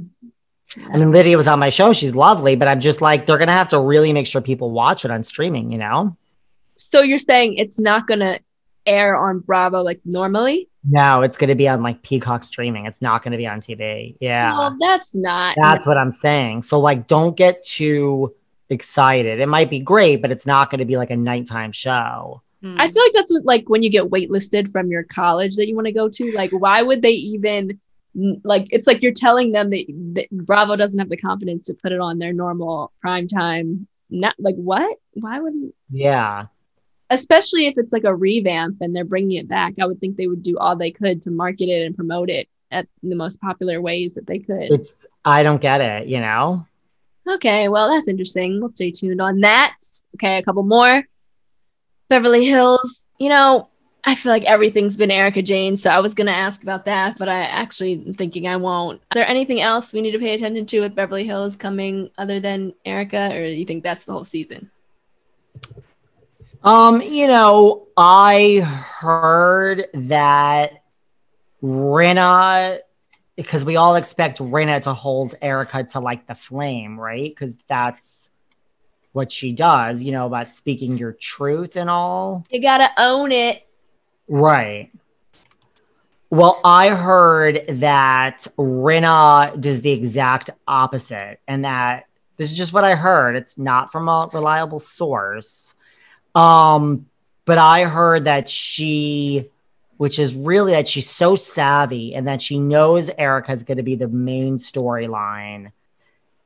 I 0.76 0.96
mean, 0.98 1.10
Lydia 1.10 1.36
was 1.36 1.48
on 1.48 1.58
my 1.58 1.68
show. 1.68 1.92
She's 1.92 2.14
lovely, 2.14 2.54
but 2.56 2.68
I'm 2.68 2.80
just 2.80 3.00
like, 3.00 3.26
they're 3.26 3.38
going 3.38 3.48
to 3.48 3.54
have 3.54 3.68
to 3.68 3.80
really 3.80 4.12
make 4.12 4.26
sure 4.26 4.40
people 4.40 4.70
watch 4.70 5.04
it 5.04 5.10
on 5.10 5.24
streaming, 5.24 5.70
you 5.70 5.78
know? 5.78 6.16
So 6.76 7.02
you're 7.02 7.18
saying 7.18 7.54
it's 7.54 7.78
not 7.78 8.06
gonna 8.06 8.40
air 8.86 9.16
on 9.16 9.40
Bravo 9.40 9.82
like 9.82 10.00
normally? 10.04 10.68
No, 10.88 11.22
it's 11.22 11.36
going 11.36 11.48
to 11.48 11.54
be 11.54 11.68
on 11.68 11.82
like 11.82 12.02
Peacock 12.02 12.44
streaming. 12.44 12.86
It's 12.86 13.02
not 13.02 13.22
going 13.22 13.32
to 13.32 13.38
be 13.38 13.46
on 13.46 13.60
TV. 13.60 14.16
Yeah. 14.20 14.56
Well, 14.56 14.76
that's 14.80 15.14
not. 15.14 15.56
That's 15.60 15.86
what 15.86 15.98
I'm 15.98 16.12
saying. 16.12 16.62
So, 16.62 16.80
like, 16.80 17.06
don't 17.06 17.36
get 17.36 17.62
too 17.62 18.34
excited. 18.70 19.40
It 19.40 19.48
might 19.48 19.68
be 19.68 19.78
great, 19.78 20.22
but 20.22 20.30
it's 20.30 20.46
not 20.46 20.70
going 20.70 20.78
to 20.78 20.86
be 20.86 20.96
like 20.96 21.10
a 21.10 21.16
nighttime 21.16 21.72
show. 21.72 22.42
Hmm. 22.62 22.76
I 22.78 22.88
feel 22.88 23.02
like 23.02 23.12
that's 23.12 23.32
what, 23.32 23.44
like 23.44 23.68
when 23.68 23.82
you 23.82 23.90
get 23.90 24.04
waitlisted 24.04 24.72
from 24.72 24.90
your 24.90 25.02
college 25.02 25.56
that 25.56 25.68
you 25.68 25.74
want 25.74 25.86
to 25.86 25.92
go 25.92 26.08
to. 26.08 26.32
Like, 26.32 26.50
why 26.50 26.82
would 26.82 27.02
they 27.02 27.12
even 27.12 27.78
like? 28.14 28.66
It's 28.70 28.86
like 28.86 29.02
you're 29.02 29.12
telling 29.12 29.52
them 29.52 29.70
that, 29.70 29.84
that 30.14 30.30
Bravo 30.30 30.76
doesn't 30.76 30.98
have 30.98 31.08
the 31.08 31.16
confidence 31.16 31.66
to 31.66 31.74
put 31.74 31.92
it 31.92 32.00
on 32.00 32.18
their 32.18 32.32
normal 32.32 32.92
prime 33.00 33.28
time. 33.28 33.86
Not 34.11 34.34
like 34.38 34.56
what? 34.56 34.98
Why 35.14 35.40
wouldn't? 35.40 35.74
Yeah. 35.90 36.46
Especially 37.11 37.66
if 37.66 37.74
it's 37.76 37.92
like 37.92 38.04
a 38.04 38.14
revamp 38.14 38.78
and 38.80 38.94
they're 38.94 39.04
bringing 39.04 39.38
it 39.38 39.48
back, 39.48 39.74
I 39.80 39.86
would 39.86 40.00
think 40.00 40.16
they 40.16 40.26
would 40.26 40.42
do 40.42 40.58
all 40.58 40.76
they 40.76 40.90
could 40.90 41.22
to 41.22 41.30
market 41.30 41.68
it 41.68 41.86
and 41.86 41.96
promote 41.96 42.30
it 42.30 42.48
at 42.70 42.86
the 43.02 43.16
most 43.16 43.40
popular 43.40 43.80
ways 43.80 44.14
that 44.14 44.26
they 44.26 44.38
could. 44.38 44.70
It's, 44.70 45.06
I 45.24 45.42
don't 45.42 45.61
get 45.61 45.80
it, 45.80 46.08
you 46.08 46.20
know? 46.20 46.66
Okay, 47.28 47.68
well, 47.68 47.88
that's 47.88 48.08
interesting. 48.08 48.61
We'll 48.61 48.70
stay 48.70 48.90
tuned 48.90 49.20
on 49.20 49.40
that. 49.40 49.76
Okay, 50.16 50.38
a 50.38 50.42
couple 50.42 50.62
more. 50.62 51.04
Beverly 52.08 52.44
Hills. 52.44 53.06
You 53.18 53.28
know, 53.28 53.69
I 54.05 54.14
feel 54.14 54.32
like 54.32 54.44
everything's 54.44 54.96
been 54.96 55.11
Erika 55.11 55.42
Jayne, 55.42 55.76
so 55.76 55.90
I 55.90 56.01
was 56.01 56.14
going 56.14 56.26
to 56.26 56.32
ask 56.32 56.62
about 56.62 56.86
that, 56.86 57.18
but 57.18 57.28
I 57.28 57.40
actually 57.42 57.94
am 57.94 58.12
thinking 58.12 58.48
I 58.48 58.57
won't. 58.57 59.01
Is 59.01 59.14
there 59.14 59.28
anything 59.28 59.61
else 59.61 59.92
we 59.92 60.01
need 60.01 60.12
to 60.12 60.18
pay 60.18 60.34
attention 60.34 60.66
to 60.66 60.80
with 60.80 60.94
Beverly 60.94 61.24
Hills 61.24 61.57
coming 61.57 62.11
other 62.16 62.40
than 62.40 62.72
Erika, 62.84 63.34
or 63.34 63.44
do 63.46 63.53
you 63.53 63.66
think 63.66 63.82
that's 63.82 64.05
the 64.05 64.12
whole 64.12 64.24
season? 64.24 64.70
Um, 66.62 67.01
you 67.03 67.26
know, 67.26 67.88
I 67.96 68.59
heard 68.61 69.86
that 69.94 70.82
Rinna, 71.62 72.80
because 73.36 73.64
we 73.64 73.76
all 73.76 73.96
expect 73.96 74.38
Rinna 74.38 74.82
to 74.82 74.94
hold 74.94 75.34
Erika 75.40 75.84
to 75.84 76.01
like 76.01 76.26
the 76.26 76.34
flame, 76.34 76.98
right? 76.98 77.30
Because 77.30 77.55
that's 77.66 78.30
what 79.12 79.32
she 79.32 79.53
does, 79.53 80.03
you 80.03 80.12
know, 80.12 80.26
about 80.26 80.51
speaking 80.51 80.96
your 80.96 81.12
truth 81.12 81.76
and 81.76 81.90
all. 81.90 82.46
You 82.51 82.62
got 82.62 82.78
to 82.78 82.90
own 82.98 83.32
it. 83.32 83.66
Right. 84.30 84.92
Well, 86.30 86.60
I 86.64 86.90
heard 86.90 87.64
that 87.68 88.46
Rinna 88.56 89.60
does 89.60 89.80
the 89.80 89.90
exact 89.90 90.50
opposite, 90.68 91.40
and 91.48 91.64
that 91.64 92.06
this 92.36 92.52
is 92.52 92.56
just 92.56 92.72
what 92.72 92.84
I 92.84 92.94
heard. 92.94 93.34
It's 93.34 93.58
not 93.58 93.90
from 93.90 94.08
a 94.08 94.30
reliable 94.32 94.78
source. 94.78 95.74
Um, 96.36 97.06
but 97.44 97.58
I 97.58 97.84
heard 97.84 98.26
that 98.26 98.48
she, 98.48 99.50
which 99.96 100.20
is 100.20 100.36
really 100.36 100.72
that 100.72 100.86
she's 100.86 101.10
so 101.10 101.34
savvy 101.34 102.14
and 102.14 102.28
that 102.28 102.40
she 102.40 102.60
knows 102.60 103.10
Erika 103.18 103.50
is 103.50 103.64
going 103.64 103.78
to 103.78 103.82
be 103.82 103.96
the 103.96 104.06
main 104.06 104.54
storyline. 104.54 105.72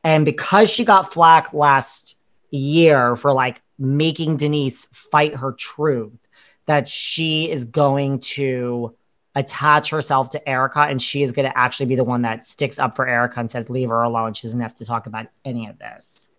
And 0.02 0.24
because 0.24 0.70
she 0.70 0.86
got 0.86 1.12
flack 1.12 1.52
last 1.52 2.16
year 2.50 3.14
for 3.14 3.34
like 3.34 3.60
making 3.78 4.38
Denise 4.38 4.86
fight 4.90 5.36
her 5.36 5.52
truth, 5.52 6.23
that 6.66 6.88
she 6.88 7.50
is 7.50 7.64
going 7.64 8.20
to 8.20 8.94
attach 9.34 9.90
herself 9.90 10.30
to 10.30 10.48
Erika 10.48 10.80
and 10.80 11.02
she 11.02 11.22
is 11.22 11.32
going 11.32 11.48
to 11.48 11.58
actually 11.58 11.86
be 11.86 11.96
the 11.96 12.04
one 12.04 12.22
that 12.22 12.44
sticks 12.44 12.78
up 12.78 12.94
for 12.94 13.06
Erika 13.06 13.40
and 13.40 13.50
says, 13.50 13.68
leave 13.68 13.88
her 13.88 14.02
alone. 14.02 14.32
She 14.32 14.46
doesn't 14.46 14.60
have 14.60 14.74
to 14.76 14.84
talk 14.84 15.06
about 15.06 15.26
any 15.44 15.66
of 15.66 15.78
this. 15.78 16.30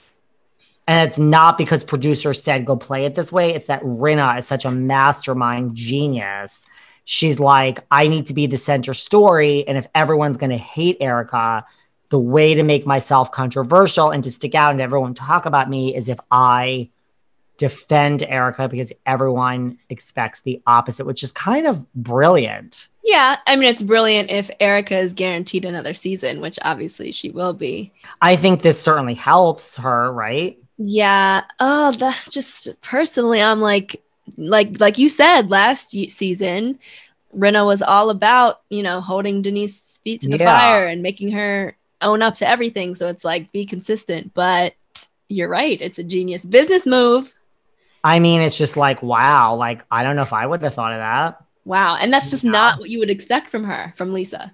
And 0.87 1.07
it's 1.07 1.17
not 1.17 1.57
because 1.57 1.83
producers 1.83 2.41
said 2.41 2.65
go 2.65 2.75
play 2.75 3.05
it 3.05 3.15
this 3.15 3.31
way. 3.31 3.53
It's 3.53 3.67
that 3.67 3.83
Rinna 3.83 4.37
is 4.37 4.47
such 4.47 4.65
a 4.65 4.71
mastermind 4.71 5.75
genius. 5.75 6.65
She's 7.05 7.39
like, 7.39 7.83
I 7.91 8.07
need 8.07 8.27
to 8.27 8.33
be 8.33 8.47
the 8.47 8.57
center 8.57 8.93
story. 8.93 9.67
And 9.67 9.77
if 9.77 9.87
everyone's 9.93 10.37
going 10.37 10.51
to 10.51 10.57
hate 10.57 10.97
Erika, 11.01 11.65
the 12.09 12.19
way 12.19 12.53
to 12.53 12.63
make 12.63 12.85
myself 12.85 13.31
controversial 13.31 14.11
and 14.11 14.23
to 14.23 14.31
stick 14.31 14.55
out 14.55 14.71
and 14.71 14.81
everyone 14.81 15.15
talk 15.15 15.45
about 15.45 15.69
me 15.69 15.95
is 15.95 16.07
if 16.07 16.19
I 16.31 16.89
defend 17.57 18.23
Erika 18.23 18.67
because 18.67 18.91
everyone 19.05 19.77
expects 19.89 20.41
the 20.41 20.61
opposite, 20.67 21.05
which 21.05 21.23
is 21.23 21.31
kind 21.31 21.65
of 21.67 21.91
brilliant. 21.93 22.87
Yeah, 23.03 23.37
I 23.45 23.55
mean, 23.55 23.69
it's 23.69 23.83
brilliant 23.83 24.31
if 24.31 24.49
Erika 24.59 24.97
is 24.97 25.13
guaranteed 25.13 25.63
another 25.65 25.93
season, 25.93 26.41
which 26.41 26.57
obviously 26.63 27.11
she 27.11 27.29
will 27.29 27.53
be. 27.53 27.93
I 28.21 28.35
think 28.35 28.61
this 28.61 28.81
certainly 28.81 29.13
helps 29.13 29.77
her, 29.77 30.11
right? 30.11 30.57
Yeah. 30.77 31.43
Oh, 31.59 31.91
that 31.91 32.27
just 32.31 32.69
personally, 32.81 33.41
I'm 33.41 33.61
like, 33.61 34.01
like, 34.37 34.79
like 34.79 34.97
you 34.97 35.07
said 35.07 35.49
last 35.49 35.91
season, 35.91 36.79
Rinna 37.37 37.65
was 37.65 37.81
all 37.81 38.09
about, 38.09 38.61
you 38.69 38.81
know, 38.83 39.01
holding 39.01 39.41
Denise's 39.41 39.99
feet 40.03 40.21
to 40.21 40.29
the 40.29 40.37
Yeah. 40.37 40.59
fire 40.59 40.87
and 40.87 41.01
making 41.01 41.31
her 41.31 41.77
own 42.01 42.21
up 42.21 42.35
to 42.35 42.49
everything. 42.49 42.95
So 42.95 43.07
it's 43.07 43.23
like, 43.23 43.51
be 43.51 43.65
consistent. 43.65 44.33
But 44.33 44.73
you're 45.27 45.49
right. 45.49 45.77
It's 45.79 45.99
a 45.99 46.03
genius 46.03 46.43
business 46.43 46.85
move. 46.85 47.33
I 48.05 48.19
mean, 48.19 48.41
it's 48.41 48.57
just 48.57 48.77
like, 48.77 49.01
wow, 49.01 49.55
like, 49.55 49.81
I 49.89 50.03
don't 50.03 50.15
know 50.15 50.21
if 50.21 50.31
I 50.31 50.45
would 50.45 50.61
have 50.61 50.75
thought 50.75 50.93
of 50.93 50.99
that. 50.99 51.43
Wow. 51.65 51.95
And 51.95 52.13
that's 52.13 52.29
just 52.29 52.43
Yeah. 52.43 52.51
not 52.51 52.79
what 52.79 52.91
you 52.91 52.99
would 52.99 53.09
expect 53.09 53.49
from 53.49 53.63
her, 53.63 53.93
from 53.97 54.13
Lisa. 54.13 54.53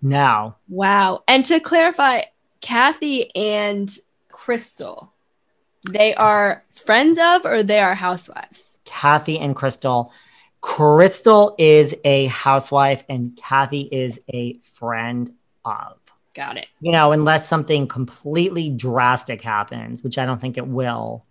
No. 0.00 0.54
Wow. 0.68 1.24
And 1.26 1.44
to 1.46 1.58
clarify, 1.58 2.22
Kathy 2.60 3.34
and 3.34 3.90
Crystal, 4.28 5.12
they 5.90 6.14
are 6.14 6.62
friends 6.70 7.18
of 7.20 7.44
or 7.44 7.64
they 7.64 7.80
are 7.80 7.96
housewives? 7.96 8.78
Kathy 8.84 9.40
and 9.40 9.56
Crystal. 9.56 10.12
Crystal 10.60 11.56
is 11.58 11.96
a 12.04 12.26
housewife 12.26 13.02
and 13.08 13.36
Kathy 13.36 13.88
is 13.90 14.20
a 14.32 14.58
friend 14.58 15.32
of. 15.64 15.98
Got 16.34 16.58
it. 16.58 16.66
You 16.80 16.92
know, 16.92 17.10
unless 17.10 17.48
something 17.48 17.88
completely 17.88 18.70
drastic 18.70 19.42
happens, 19.42 20.04
which 20.04 20.16
I 20.16 20.26
don't 20.26 20.40
think 20.40 20.56
it 20.58 20.66
will, 20.66 21.24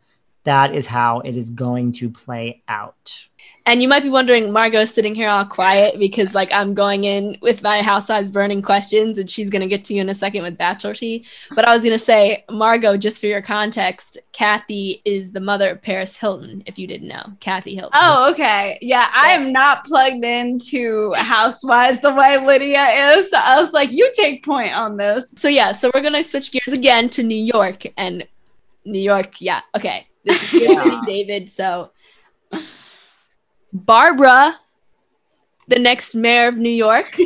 that 0.43 0.75
is 0.75 0.87
how 0.87 1.19
it 1.21 1.37
is 1.37 1.49
going 1.49 1.91
to 1.93 2.09
play 2.09 2.61
out. 2.67 3.27
And 3.65 3.81
you 3.81 3.87
might 3.87 4.03
be 4.03 4.09
wondering, 4.09 4.51
Margot's 4.51 4.91
sitting 4.91 5.15
here 5.15 5.29
all 5.29 5.45
quiet 5.45 5.97
because, 5.97 6.35
like, 6.35 6.51
I'm 6.51 6.73
going 6.73 7.05
in 7.05 7.37
with 7.41 7.63
my 7.63 7.81
housewives 7.81 8.29
burning 8.29 8.61
questions, 8.61 9.17
and 9.17 9.29
she's 9.29 9.49
gonna 9.49 9.67
get 9.67 9.85
to 9.85 9.93
you 9.93 10.01
in 10.01 10.09
a 10.09 10.15
second 10.15 10.43
with 10.43 10.57
bachelor 10.57 10.93
tea. 10.93 11.25
But 11.55 11.65
I 11.65 11.73
was 11.73 11.81
gonna 11.81 11.97
say, 11.97 12.43
Margot, 12.49 12.97
just 12.97 13.21
for 13.21 13.27
your 13.27 13.41
context, 13.41 14.17
Kathy 14.33 15.01
is 15.05 15.31
the 15.31 15.39
mother 15.39 15.69
of 15.69 15.81
Paris 15.81 16.17
Hilton. 16.17 16.63
If 16.65 16.77
you 16.77 16.87
didn't 16.87 17.07
know, 17.07 17.23
Kathy 17.39 17.73
Hilton. 17.73 17.97
Oh, 18.01 18.29
okay. 18.31 18.77
Yeah, 18.81 19.09
I 19.13 19.29
am 19.29 19.53
not 19.53 19.85
plugged 19.85 20.25
into 20.25 21.13
Housewives 21.13 22.01
the 22.01 22.13
way 22.13 22.37
Lydia 22.45 22.83
is. 22.83 23.29
So 23.29 23.37
I 23.37 23.61
was 23.61 23.71
like, 23.71 23.93
you 23.93 24.11
take 24.13 24.43
point 24.43 24.75
on 24.75 24.97
this. 24.97 25.33
So 25.37 25.47
yeah, 25.47 25.71
so 25.71 25.89
we're 25.93 26.01
gonna 26.01 26.23
switch 26.23 26.51
gears 26.51 26.67
again 26.67 27.09
to 27.11 27.23
New 27.23 27.41
York 27.41 27.83
and 27.95 28.27
New 28.83 28.99
York. 28.99 29.39
Yeah, 29.39 29.61
okay. 29.73 30.05
This 30.23 30.53
is 30.53 30.61
Yeah. 30.61 31.01
David. 31.05 31.49
So 31.49 31.91
Barbara, 33.71 34.55
the 35.67 35.79
next 35.79 36.15
mayor 36.15 36.47
of 36.47 36.57
New 36.57 36.69
York. 36.69 37.17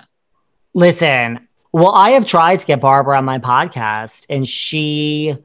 Listen, 0.74 1.46
well, 1.72 1.92
I 1.92 2.10
have 2.10 2.26
tried 2.26 2.58
to 2.60 2.66
get 2.66 2.80
Barbara 2.80 3.18
on 3.18 3.24
my 3.24 3.38
podcast, 3.38 4.26
and 4.28 4.46
she, 4.46 5.36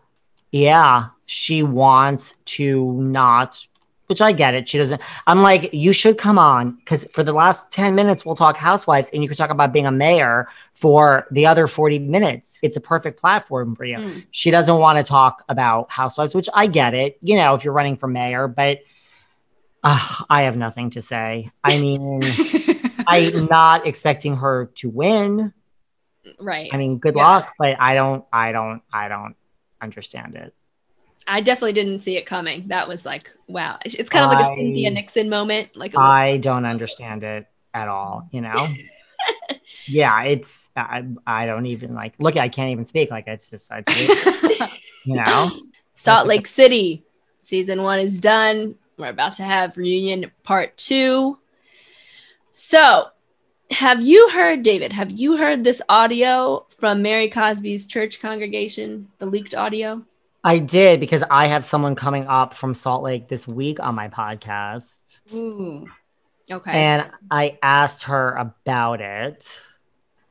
yeah, 0.51 1.07
she 1.25 1.63
wants 1.63 2.37
to 2.45 2.93
not, 2.93 3.65
which 4.11 4.21
I 4.21 4.33
get 4.33 4.53
it. 4.53 4.67
She 4.67 4.77
doesn't. 4.77 5.01
I'm 5.25 5.41
like, 5.41 5.73
you 5.73 5.93
should 5.93 6.17
come 6.17 6.37
on 6.37 6.71
because 6.71 7.05
for 7.13 7.23
the 7.23 7.31
last 7.31 7.71
10 7.71 7.95
minutes, 7.95 8.25
we'll 8.25 8.35
talk 8.35 8.57
housewives, 8.57 9.09
and 9.13 9.23
you 9.23 9.29
could 9.29 9.37
talk 9.37 9.49
about 9.49 9.71
being 9.71 9.85
a 9.87 9.91
mayor 9.91 10.49
for 10.73 11.25
the 11.31 11.45
other 11.45 11.65
40 11.67 11.99
minutes. 11.99 12.59
It's 12.61 12.75
a 12.75 12.81
perfect 12.81 13.19
platform 13.21 13.75
for 13.75 13.85
you. 13.85 13.97
Mm. 13.97 14.25
She 14.31 14.51
doesn't 14.51 14.77
want 14.77 14.97
to 14.97 15.03
talk 15.03 15.45
about 15.47 15.89
housewives, 15.89 16.35
which 16.35 16.49
I 16.53 16.67
get 16.67 16.93
it, 16.93 17.17
you 17.21 17.37
know, 17.37 17.53
if 17.55 17.63
you're 17.63 17.73
running 17.73 17.95
for 17.95 18.07
mayor, 18.07 18.47
but 18.49 18.79
uh, 19.83 20.15
I 20.29 20.41
have 20.43 20.57
nothing 20.57 20.89
to 20.91 21.01
say. 21.01 21.49
I 21.63 21.79
mean, 21.79 22.21
I'm 23.07 23.45
not 23.45 23.87
expecting 23.87 24.35
her 24.37 24.65
to 24.75 24.89
win. 24.89 25.53
Right. 26.39 26.69
I 26.73 26.77
mean, 26.77 26.99
good 26.99 27.15
Yeah. 27.15 27.25
luck, 27.27 27.53
but 27.57 27.79
I 27.79 27.95
don't, 27.95 28.25
I 28.31 28.51
don't, 28.51 28.81
I 28.93 29.07
don't 29.07 29.35
understand 29.81 30.35
it. 30.35 30.53
I 31.27 31.41
definitely 31.41 31.73
didn't 31.73 32.01
see 32.01 32.17
it 32.17 32.25
coming. 32.25 32.67
That 32.67 32.87
was 32.87 33.05
like, 33.05 33.31
wow. 33.47 33.77
It's 33.85 34.09
kind 34.09 34.25
of 34.25 34.31
like 34.31 34.51
a 34.51 34.55
Cynthia 34.55 34.89
Nixon 34.89 35.29
moment. 35.29 35.75
Like, 35.75 35.97
I 35.97 36.37
don't 36.37 36.65
understand 36.65 37.23
it 37.23 37.47
at 37.73 37.87
all. 37.87 38.27
You 38.31 38.41
know? 38.41 38.67
yeah, 39.87 40.23
it's 40.23 40.69
I, 40.75 41.05
I 41.25 41.45
don't 41.45 41.65
even 41.65 41.91
like 41.91 42.15
look. 42.19 42.37
I 42.37 42.49
can't 42.49 42.71
even 42.71 42.85
speak. 42.85 43.11
Like 43.11 43.25
it's 43.27 43.49
just 43.49 43.71
it's 43.71 44.75
you 45.05 45.15
know. 45.15 45.51
Salt 45.93 46.25
a- 46.25 46.27
Lake 46.27 46.47
City 46.47 47.03
season 47.41 47.83
one 47.83 47.99
is 47.99 48.19
done. 48.19 48.75
We're 48.97 49.09
about 49.09 49.35
to 49.35 49.43
have 49.43 49.77
reunion 49.77 50.31
part 50.43 50.77
two. 50.77 51.37
So, 52.51 53.07
have 53.71 54.01
you 54.01 54.29
heard, 54.29 54.63
David? 54.63 54.91
Have 54.91 55.11
you 55.11 55.37
heard 55.37 55.63
this 55.63 55.81
audio 55.87 56.65
from 56.77 57.01
Mary 57.01 57.29
Cosby's 57.29 57.85
church 57.85 58.19
congregation? 58.19 59.07
The 59.19 59.25
leaked 59.25 59.55
audio. 59.55 60.03
I 60.43 60.59
did 60.59 60.99
because 60.99 61.23
I 61.29 61.47
have 61.47 61.63
someone 61.63 61.95
coming 61.95 62.25
up 62.27 62.53
from 62.53 62.73
Salt 62.73 63.03
Lake 63.03 63.27
this 63.27 63.47
week 63.47 63.79
on 63.79 63.93
my 63.95 64.09
podcast, 64.09 65.19
Ooh. 65.33 65.87
Okay. 66.49 66.71
and 66.71 67.11
I 67.29 67.59
asked 67.61 68.03
her 68.03 68.33
about 68.33 69.01
it. 69.01 69.59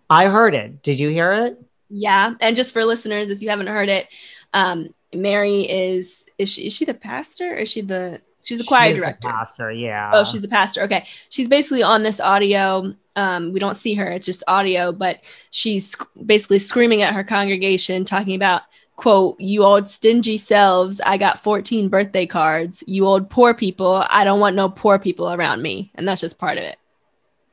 I 0.09 0.27
heard 0.27 0.55
it. 0.55 0.83
Did 0.83 0.99
you 0.99 1.09
hear 1.11 1.33
it? 1.33 1.63
Yeah, 1.89 2.35
and 2.41 2.57
just 2.57 2.73
for 2.73 2.85
listeners, 2.85 3.31
if 3.31 3.41
you 3.43 3.51
haven't 3.51 3.69
heard 3.69 3.89
it, 3.89 4.09
um, 4.53 4.93
Mary 5.15 5.61
is 5.63 6.27
is 6.39 6.49
she 6.49 6.67
is 6.67 6.73
she 6.73 6.85
the 6.85 6.95
pastor 6.95 7.55
or 7.55 7.57
is 7.57 7.69
she 7.69 7.81
the 7.81 8.21
she's 8.43 8.59
the 8.59 8.65
choir 8.65 8.89
She's 8.89 8.97
the 8.97 9.03
director? 9.03 9.29
pastor, 9.29 9.73
yeah. 9.73 10.11
Oh, 10.13 10.25
she's 10.25 10.41
the 10.41 10.49
pastor. 10.49 10.83
Okay. 10.83 11.07
She's 11.29 11.49
basically 11.49 11.83
on 11.83 12.03
this 12.03 12.21
audio. 12.21 12.95
Um, 13.17 13.53
we 13.53 13.61
don't 13.61 13.75
see 13.77 13.95
her, 13.95 14.11
it's 14.11 14.25
just 14.25 14.43
audio, 14.49 14.93
but 14.93 15.25
she's 15.51 15.95
basically 16.25 16.59
screaming 16.61 17.03
at 17.03 17.13
her 17.13 17.25
congregation, 17.25 18.05
talking 18.05 18.35
about, 18.37 18.63
quote, 19.01 19.41
you 19.41 19.65
old 19.65 19.87
stingy 19.87 20.37
selves. 20.37 21.01
I 21.05 21.17
got 21.17 21.39
14 21.39 21.89
birthday 21.89 22.27
cards. 22.27 22.85
You 22.87 23.07
old 23.07 23.31
poor 23.31 23.55
people. 23.55 24.05
I 24.11 24.25
don't 24.25 24.41
want 24.41 24.57
no 24.57 24.69
poor 24.69 24.99
people 24.99 25.33
around 25.33 25.63
me. 25.63 25.91
And 25.95 26.07
that's 26.07 26.21
just 26.21 26.39
part 26.39 26.59
of 26.59 26.65
it. 26.65 26.79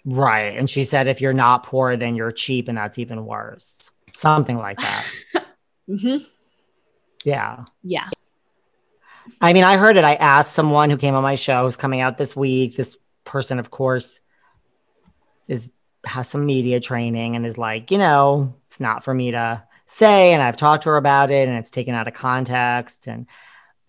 right. 0.06 0.58
And 0.58 0.70
she 0.70 0.84
said, 0.84 1.08
if 1.08 1.22
you're 1.22 1.34
not 1.34 1.64
poor, 1.64 1.96
then 1.96 2.16
you're 2.16 2.32
cheap, 2.34 2.68
and 2.68 2.78
that's 2.78 3.00
even 3.00 3.26
worse. 3.26 3.92
Something 4.14 4.58
like 4.58 4.80
that. 4.80 5.06
hmm 5.88 6.18
yeah. 7.24 7.66
Yeah. 7.84 8.10
I 9.42 9.54
mean, 9.54 9.64
I 9.64 9.78
heard 9.78 9.98
it. 9.98 10.04
I 10.04 10.16
asked 10.16 10.54
someone 10.54 10.90
who 10.90 10.98
came 10.98 11.16
on 11.16 11.24
my 11.24 11.36
show 11.36 11.64
who's 11.64 11.76
coming 11.76 12.00
out 12.00 12.18
this 12.18 12.36
week. 12.36 12.76
This 12.76 12.98
person, 13.26 13.60
of 13.60 13.70
course, 13.70 14.22
is 15.48 15.70
has 16.06 16.30
some 16.30 16.46
media 16.46 16.80
training 16.80 17.36
and 17.36 17.46
is 17.46 17.58
like, 17.58 17.92
you 17.92 17.98
know, 17.98 18.56
it's 18.68 18.80
not 18.80 19.04
for 19.04 19.14
me 19.14 19.32
to 19.32 19.64
say. 19.88 20.34
And 20.34 20.42
I've 20.42 20.58
talked 20.58 20.84
to 20.84 20.90
her 20.90 20.98
about 20.98 21.32
it 21.32 21.48
and 21.48 21.58
it's 21.58 21.72
taken 21.72 21.96
out 21.96 22.08
of 22.08 22.14
context. 22.14 23.08
And 23.08 23.26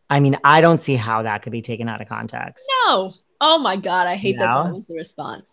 I 0.08 0.20
mean, 0.20 0.38
I 0.42 0.60
don't 0.60 0.80
see 0.80 0.96
how 0.96 1.22
that 1.22 1.42
could 1.42 1.52
be 1.52 1.62
taken 1.62 1.88
out 1.88 2.00
of 2.00 2.08
context. 2.08 2.64
No. 2.86 3.14
Oh 3.40 3.58
my 3.58 3.76
God. 3.76 4.06
I 4.06 4.16
hate 4.16 4.38
that 4.38 4.46
No. 4.46 4.64
that 4.64 4.74
was 4.74 4.84
the 4.88 4.94
response. 4.94 5.44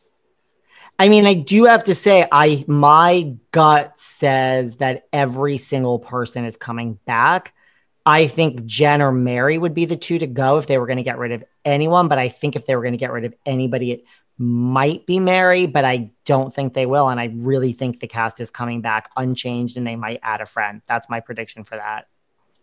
I 0.97 1.09
mean, 1.09 1.25
I 1.25 1.33
do 1.33 1.65
have 1.65 1.83
to 1.85 1.95
say, 1.95 2.25
I 2.31 2.63
my 2.67 3.35
gut 3.51 3.99
says 3.99 4.77
that 4.77 5.07
every 5.11 5.57
single 5.57 5.99
person 5.99 6.45
is 6.45 6.55
coming 6.55 6.97
back. 7.05 7.53
I 8.05 8.27
think 8.27 8.65
Jen 8.65 9.01
or 9.01 9.11
Mary 9.11 9.57
would 9.57 9.73
be 9.73 9.85
the 9.85 9.97
two 9.97 10.19
to 10.19 10.27
go 10.27 10.57
if 10.57 10.67
they 10.67 10.77
were 10.77 10.85
going 10.85 10.97
to 10.97 11.03
get 11.03 11.17
rid 11.17 11.31
of 11.31 11.43
anyone. 11.65 12.07
But 12.07 12.19
I 12.19 12.29
think 12.29 12.55
if 12.55 12.65
they 12.65 12.75
were 12.75 12.83
going 12.83 12.93
to 12.93 12.97
get 12.97 13.11
rid 13.11 13.25
of 13.25 13.33
anybody, 13.45 13.91
it 13.91 14.03
might 14.37 15.05
be 15.05 15.19
Mary, 15.19 15.65
but 15.65 15.85
I 15.85 16.11
don't 16.25 16.53
think 16.53 16.73
they 16.73 16.85
will. 16.85 17.07
And 17.09 17.19
I 17.19 17.31
really 17.35 17.71
think 17.73 17.99
the 17.99 18.07
cast 18.07 18.39
is 18.39 18.51
coming 18.51 18.81
back 18.81 19.09
unchanged 19.15 19.77
and 19.77 19.87
they 19.87 19.95
might 19.95 20.19
add 20.23 20.41
a 20.41 20.45
friend. 20.45 20.81
That's 20.87 21.09
my 21.09 21.19
prediction 21.19 21.63
for 21.63 21.75
that. 21.77 22.07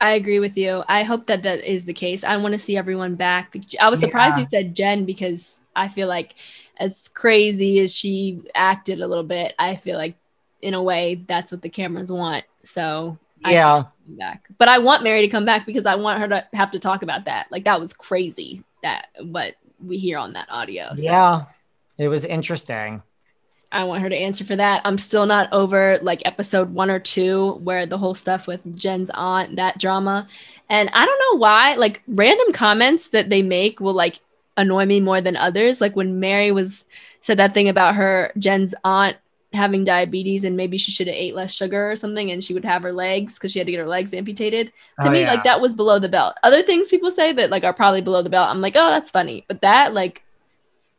I 0.01 0.13
agree 0.13 0.41
with 0.41 0.57
you. 0.57 0.83
I 0.89 1.05
hope 1.05 1.29
that 1.29 1.45
that 1.45 1.65
is 1.65 1.85
the 1.85 1.93
case. 1.93 2.25
I 2.25 2.37
want 2.37 2.53
to 2.53 2.59
see 2.59 2.77
everyone 2.77 3.15
back. 3.15 3.55
I 3.81 3.89
was 3.89 4.01
surprised 4.01 4.37
Yeah. 4.37 4.41
you 4.43 4.49
said 4.51 4.75
Jen 4.75 5.05
because 5.05 5.55
I 5.77 5.89
feel 5.89 6.09
like 6.09 6.35
as 6.79 7.09
crazy 7.09 7.79
as 7.79 7.95
she 7.95 8.43
acted 8.55 9.01
a 9.01 9.07
little 9.07 9.25
bit, 9.25 9.55
I 9.59 9.77
feel 9.77 9.97
like 9.97 10.17
in 10.61 10.75
a 10.75 10.83
way 10.83 11.23
that's 11.27 11.53
what 11.53 11.63
the 11.63 11.69
cameras 11.69 12.11
want. 12.11 12.45
So 12.61 13.17
Yeah. 13.39 13.83
think 13.83 14.19
back. 14.19 14.49
But 14.59 14.69
I 14.69 14.79
want 14.79 15.05
Mary 15.05 15.23
to 15.23 15.29
come 15.29 15.45
back 15.45 15.67
because 15.67 15.87
I 15.87 15.95
want 15.95 16.21
her 16.21 16.29
to 16.29 16.47
have 16.53 16.73
to 16.73 16.79
talk 16.79 17.03
about 17.03 17.25
that. 17.27 17.47
Like 17.51 17.65
that 17.65 17.81
was 17.81 17.93
crazy 17.93 18.63
that 18.83 19.07
what 19.21 19.55
we 19.81 19.99
hear 19.99 20.19
on 20.19 20.33
that 20.35 20.49
audio. 20.51 20.89
So 20.97 21.03
Yeah. 21.03 21.45
It 21.99 22.09
was 22.09 22.25
interesting. 22.25 23.03
I 23.71 23.85
want 23.85 24.03
her 24.03 24.11
to 24.11 24.17
answer 24.17 24.45
for 24.45 24.55
that. 24.57 24.83
I'm 24.85 24.99
still 24.99 25.25
not 25.25 25.51
over 25.53 25.99
like 26.03 26.21
episode 26.27 26.75
one 26.75 26.91
or 26.91 26.99
two 26.99 27.53
where 27.63 27.87
the 27.87 27.97
whole 27.97 28.13
stuff 28.15 28.47
with 28.47 28.61
Jen's 28.77 29.11
aunt, 29.15 29.57
that 29.57 29.79
drama. 29.79 30.29
And 30.69 30.91
I 30.93 31.07
don't 31.07 31.19
know 31.33 31.39
why, 31.39 31.75
like 31.77 32.03
random 32.07 32.53
comments 32.53 33.09
that 33.09 33.31
they 33.31 33.41
make 33.41 33.81
will 33.81 33.95
like 33.95 34.21
annoy 34.59 34.85
me 34.85 35.01
more 35.01 35.23
than 35.23 35.37
others. 35.37 35.81
Like 35.81 35.97
when 35.97 36.21
Mary 36.21 36.53
was 36.53 36.85
said 37.21 37.39
that 37.39 37.55
thing 37.55 37.69
about 37.69 37.95
her 37.95 38.31
Jen's 38.39 38.75
aunt 38.85 39.17
having 39.55 39.85
diabetes 39.85 40.45
and 40.45 40.57
maybe 40.57 40.77
she 40.79 40.91
should 40.91 41.07
have 41.07 41.17
ate 41.17 41.35
less 41.35 41.53
sugar 41.53 41.91
or 41.91 41.97
something 41.97 42.31
and 42.31 42.43
she 42.45 42.53
would 42.55 42.65
have 42.65 42.83
her 42.83 42.93
legs 42.93 43.35
because 43.35 43.53
she 43.53 43.59
had 43.59 43.67
to 43.67 43.73
get 43.73 43.79
her 43.81 43.89
legs 43.89 44.13
amputated. 44.13 44.71
To 45.01 45.09
Oh, 45.09 45.11
me, 45.11 45.21
yeah. 45.21 45.29
like 45.29 45.45
that 45.45 45.61
was 45.63 45.73
below 45.73 45.99
the 45.99 46.09
belt. 46.11 46.35
Other 46.43 46.63
things 46.63 46.89
people 46.89 47.11
say 47.11 47.33
that 47.33 47.51
like 47.51 47.65
are 47.65 47.73
probably 47.75 48.03
below 48.03 48.23
the 48.23 48.31
belt. 48.31 48.49
I'm 48.51 48.61
like, 48.61 48.77
oh, 48.77 48.91
that's 48.91 49.11
funny. 49.11 49.45
But 49.49 49.63
that 49.63 49.95
like, 49.95 50.23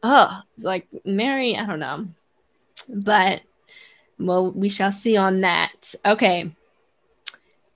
oh, 0.04 0.42
it's 0.56 0.66
like 0.66 0.88
Mary, 1.06 1.56
I 1.56 1.66
don't 1.66 1.80
know. 1.80 2.06
But 2.88 3.42
well, 4.20 4.52
we 4.52 4.70
shall 4.70 4.92
see 4.92 5.18
on 5.18 5.42
that. 5.42 5.96
Okay. 6.06 6.52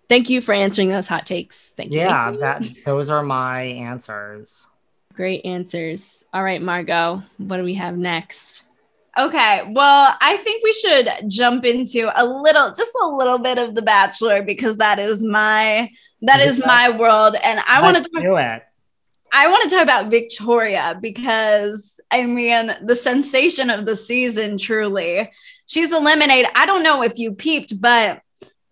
Thank 0.10 0.30
you 0.30 0.40
for 0.40 0.54
answering 0.54 0.90
those 0.90 1.08
hot 1.08 1.26
takes. 1.26 1.74
Thank 1.76 1.92
you. 1.92 2.00
Yeah, 2.00 2.32
Thank 2.32 2.36
you. 2.36 2.40
that 2.40 2.86
those 2.86 3.10
are 3.10 3.24
my 3.24 3.64
answers. 3.64 4.68
Great 5.14 5.46
answers. 5.46 6.24
All 6.34 6.44
right, 6.44 6.62
Margot, 6.62 7.22
what 7.38 7.58
do 7.58 7.64
we 7.64 7.74
have 7.74 7.98
next? 7.98 8.64
Okay, 9.18 9.72
well, 9.74 10.16
I 10.22 10.38
think 10.38 10.64
we 10.64 10.74
should 10.74 11.10
jump 11.28 11.66
into 11.66 12.12
a 12.16 12.24
little, 12.24 12.72
just 12.72 12.92
a 13.04 13.08
little 13.08 13.40
bit 13.40 13.58
of 13.58 13.74
The 13.74 13.82
Bachelor 13.82 14.44
because 14.44 14.78
that 14.78 15.00
is 15.00 15.22
my 15.22 15.90
that 16.22 16.40
is 16.40 16.64
my 16.66 16.96
world, 16.98 17.36
and 17.42 17.60
I 17.68 17.82
want 17.82 17.98
to 17.98 18.10
do 18.22 18.38
it. 18.38 18.64
I 19.32 19.48
want 19.50 19.64
to 19.64 19.76
talk 19.76 19.84
about 19.84 20.10
Victoria 20.10 20.98
because 21.02 21.97
I 22.12 22.26
mean, 22.26 22.72
the 22.84 22.96
sensation 22.96 23.70
of 23.70 23.86
the 23.86 23.96
season 23.96 24.58
truly. 24.58 25.32
She's 25.66 25.92
eliminated. 25.92 26.50
I 26.56 26.66
don't 26.66 26.84
know 26.84 27.04
if 27.04 27.18
you 27.18 27.34
peeped, 27.34 27.80
but 27.80 28.22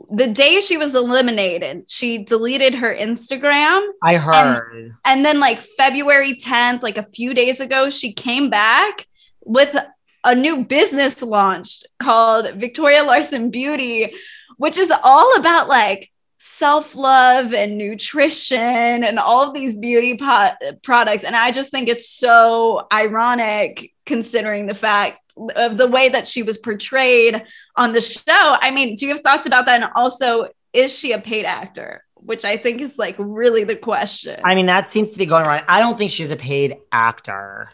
the 0.09 0.27
day 0.27 0.61
she 0.61 0.77
was 0.77 0.95
eliminated, 0.95 1.89
she 1.89 2.19
deleted 2.19 2.75
her 2.75 2.95
Instagram. 2.95 3.87
I 4.01 4.17
heard. 4.17 4.95
And 5.03 5.25
then, 5.25 5.39
like 5.39 5.59
February 5.77 6.35
10th, 6.35 6.83
like 6.83 6.97
a 6.97 7.07
few 7.11 7.33
days 7.33 7.59
ago, 7.59 7.89
she 7.89 8.13
came 8.13 8.49
back 8.49 9.07
with 9.43 9.75
a 10.23 10.35
new 10.35 10.65
business 10.65 11.21
launched 11.21 11.87
called 11.99 12.55
Victoria 12.55 13.03
Larson 13.03 13.51
Beauty, 13.51 14.13
which 14.57 14.77
is 14.77 14.91
all 15.03 15.35
about 15.37 15.67
like 15.67 16.11
self 16.45 16.95
love 16.95 17.53
and 17.53 17.77
nutrition 17.77 18.57
and 19.03 19.19
all 19.19 19.47
of 19.47 19.53
these 19.53 19.73
beauty 19.73 20.17
po- 20.17 20.51
products. 20.83 21.25
And 21.25 21.35
I 21.35 21.51
just 21.51 21.71
think 21.71 21.89
it's 21.89 22.09
so 22.09 22.87
ironic 22.93 23.91
considering 24.05 24.67
the 24.67 24.73
fact 24.73 25.19
of 25.55 25.77
the 25.77 25.87
way 25.87 26.07
that 26.09 26.27
she 26.27 26.43
was 26.43 26.57
portrayed 26.57 27.43
on 27.75 27.91
the 27.91 28.01
show. 28.01 28.21
I 28.61 28.71
mean, 28.71 28.95
do 28.95 29.05
you 29.05 29.11
have 29.11 29.21
thoughts 29.21 29.45
about 29.45 29.65
that? 29.65 29.81
And 29.81 29.91
also, 29.95 30.47
is 30.71 30.97
she 30.97 31.11
a 31.11 31.19
paid 31.19 31.45
actor? 31.45 32.03
Which 32.15 32.45
I 32.45 32.57
think 32.57 32.81
is 32.81 32.97
like 32.97 33.15
really 33.19 33.65
the 33.65 33.75
question. 33.75 34.39
I 34.43 34.55
mean, 34.55 34.65
that 34.67 34.87
seems 34.87 35.11
to 35.11 35.17
be 35.17 35.25
going 35.25 35.45
around. 35.45 35.65
I 35.67 35.79
don't 35.79 35.97
think 35.97 36.11
she's 36.11 36.31
a 36.31 36.37
paid 36.37 36.77
actor. 36.91 37.69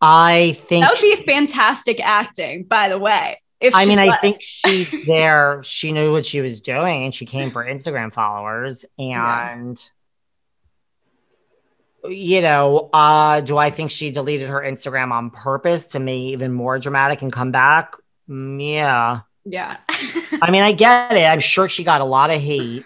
I 0.00 0.52
think. 0.56 0.84
That 0.84 0.92
would 0.92 1.00
be 1.00 1.24
fantastic 1.24 2.00
acting, 2.00 2.64
by 2.64 2.88
the 2.88 2.98
way. 2.98 3.40
If 3.60 3.74
I 3.74 3.82
she 3.84 3.88
mean, 3.88 3.98
I 3.98 4.16
think 4.18 4.36
she's 4.40 4.86
there. 5.06 5.62
She 5.64 5.90
knew 5.92 6.12
what 6.12 6.24
she 6.24 6.40
was 6.40 6.60
doing, 6.60 7.04
and 7.04 7.14
she 7.14 7.26
came 7.26 7.50
for 7.50 7.64
Instagram 7.64 8.12
followers. 8.12 8.84
And 8.98 9.78
you 12.08 12.40
know, 12.40 12.88
uh, 12.92 13.40
do 13.40 13.58
I 13.58 13.70
think 13.70 13.90
she 13.90 14.10
deleted 14.10 14.48
her 14.48 14.60
Instagram 14.60 15.10
on 15.10 15.30
purpose 15.30 15.88
to 15.88 15.98
make 15.98 16.32
even 16.32 16.52
more 16.52 16.78
dramatic 16.78 17.22
and 17.22 17.32
come 17.32 17.50
back? 17.50 17.94
Mm, 18.28 18.62
yeah. 18.64 19.20
yeah. 19.44 19.78
I 20.40 20.50
mean, 20.50 20.62
I 20.62 20.72
get 20.72 21.12
it. 21.12 21.24
I'm 21.24 21.40
sure 21.40 21.68
she 21.68 21.82
got 21.84 22.00
a 22.00 22.04
lot 22.04 22.30
of 22.30 22.40
hate. 22.40 22.84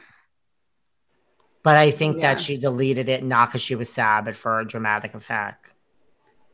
But 1.63 1.77
I 1.77 1.91
think 1.91 2.17
Yeah. 2.17 2.23
that 2.35 2.41
she 2.41 2.57
deleted 2.57 3.09
it 3.09 3.23
not 3.23 3.49
because 3.51 3.63
she 3.63 3.75
was 3.75 3.89
sad, 3.93 4.25
but 4.25 4.35
for 4.35 4.61
a 4.61 4.67
dramatic 4.67 5.15
effect. 5.15 5.73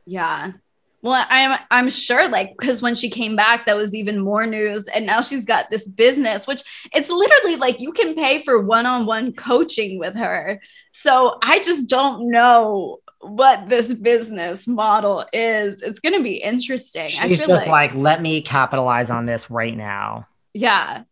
yeah. 0.05 0.53
Well, 1.01 1.25
I'm 1.29 1.59
I'm 1.71 1.91
sure 1.91 2.29
like 2.29 2.57
because 2.59 2.83
when 2.83 2.95
she 2.95 3.09
came 3.09 3.37
back, 3.37 3.67
that 3.67 3.77
was 3.77 3.95
even 3.95 4.19
more 4.21 4.47
news. 4.47 4.89
And 4.89 5.07
now 5.07 5.21
she's 5.21 5.45
got 5.45 5.71
this 5.71 5.87
business, 5.87 6.47
which 6.47 6.63
it's 6.93 7.09
literally 7.09 7.57
like 7.57 7.81
you 7.81 7.93
can 7.93 8.15
pay 8.15 8.43
for 8.43 8.61
one-on-one 8.61 9.35
coaching 9.35 9.99
with 9.99 10.17
her. 10.17 10.61
So 10.93 11.39
I 11.43 11.61
just 11.61 11.89
don't 11.89 12.31
know 12.31 12.99
what 13.21 13.69
this 13.69 13.95
business 13.95 14.67
model 14.67 15.25
is. 15.33 15.83
It's 15.83 16.01
gonna 16.01 16.23
be 16.23 16.37
interesting. 16.37 17.09
She's 17.11 17.47
just 17.47 17.69
like, 17.69 17.95
let 17.95 18.21
me 18.21 18.41
capitalize 18.41 19.11
on 19.11 19.27
this 19.27 19.51
right 19.51 19.77
now. 19.77 20.27
Yeah. 20.53 21.05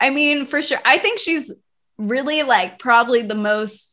I 0.00 0.10
mean, 0.10 0.46
for 0.46 0.62
sure. 0.62 0.80
I 0.84 0.98
think 0.98 1.18
she's 1.18 1.52
really 1.98 2.44
like 2.44 2.78
probably 2.78 3.22
the 3.22 3.34
most 3.34 3.87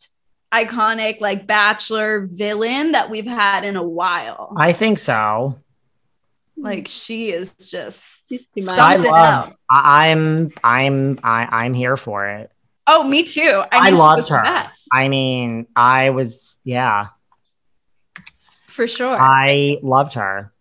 iconic 0.64 1.20
like 1.22 1.46
bachelor 1.46 2.28
villain 2.32 2.94
that 2.94 3.10
we've 3.10 3.28
had 3.28 3.64
in 3.66 3.76
a 3.76 3.84
while. 3.84 4.54
I 4.58 4.72
think 4.74 5.00
so. 5.00 5.60
like 6.58 6.88
she 6.88 7.32
is 7.32 7.54
just 7.54 8.30
She's 8.30 8.48
too 8.48 8.66
much. 8.66 8.80
I 8.80 8.94
something 8.96 9.12
love. 9.12 9.48
else. 9.48 9.56
I, 9.70 10.10
I'm. 10.10 10.52
I'm. 10.64 11.20
I, 11.24 11.48
I'm 11.52 11.74
here 11.74 11.98
for 11.98 12.28
it. 12.28 12.52
Oh, 12.88 13.04
me 13.04 13.24
too. 13.24 13.64
I, 13.72 13.86
mean, 13.86 13.94
she 13.94 13.98
loved 14.00 14.30
her. 14.30 14.44
best, 14.44 14.88
I 14.92 15.08
mean, 15.10 15.68
I 15.76 16.10
was. 16.12 16.56
Yeah, 16.64 17.08
for 18.68 18.88
sure. 18.88 19.16
I 19.20 19.78
loved 19.84 20.14
her. 20.16 20.52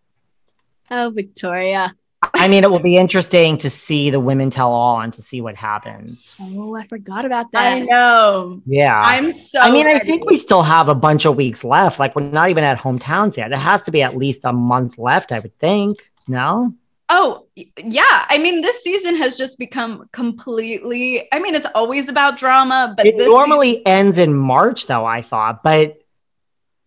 Oh, 0.90 1.10
Victoria. 1.14 1.94
I 2.34 2.48
mean, 2.48 2.64
it 2.64 2.70
will 2.70 2.78
be 2.78 2.96
interesting 2.96 3.56
to 3.58 3.70
see 3.70 4.10
the 4.10 4.20
women 4.20 4.50
tell 4.50 4.72
all 4.72 5.00
and 5.00 5.12
to 5.12 5.22
see 5.22 5.40
what 5.40 5.56
happens. 5.56 6.36
Oh, 6.40 6.74
I 6.74 6.86
forgot 6.86 7.24
about 7.24 7.52
that. 7.52 7.72
I 7.74 7.80
know. 7.80 8.62
Yeah. 8.66 9.02
I'm 9.06 9.32
so. 9.32 9.60
I 9.60 9.70
mean, 9.70 9.86
I 9.86 9.98
think 9.98 10.24
we 10.26 10.36
still 10.36 10.62
have 10.62 10.88
a 10.88 10.94
bunch 10.94 11.24
of 11.26 11.36
weeks 11.36 11.64
left. 11.64 11.98
Like, 11.98 12.14
we're 12.14 12.22
not 12.22 12.50
even 12.50 12.64
at 12.64 12.78
hometowns 12.78 13.36
yet. 13.36 13.52
It 13.52 13.58
has 13.58 13.82
to 13.84 13.90
be 13.90 14.02
at 14.02 14.16
least 14.16 14.42
a 14.44 14.52
month 14.52 14.98
left, 14.98 15.32
I 15.32 15.40
would 15.40 15.58
think. 15.58 15.98
No? 16.28 16.74
Oh, 17.08 17.46
yeah. 17.76 18.24
I 18.28 18.38
mean, 18.38 18.62
this 18.62 18.82
season 18.82 19.16
has 19.16 19.36
just 19.36 19.58
become 19.58 20.08
completely. 20.12 21.28
I 21.32 21.38
mean, 21.38 21.54
it's 21.54 21.66
always 21.74 22.08
about 22.08 22.38
drama, 22.38 22.94
but 22.96 23.06
It 23.06 23.16
this 23.16 23.26
normally 23.26 23.86
ends 23.86 24.18
in 24.18 24.34
March, 24.34 24.86
though, 24.86 25.04
I 25.04 25.22
thought. 25.22 25.62
But, 25.62 25.98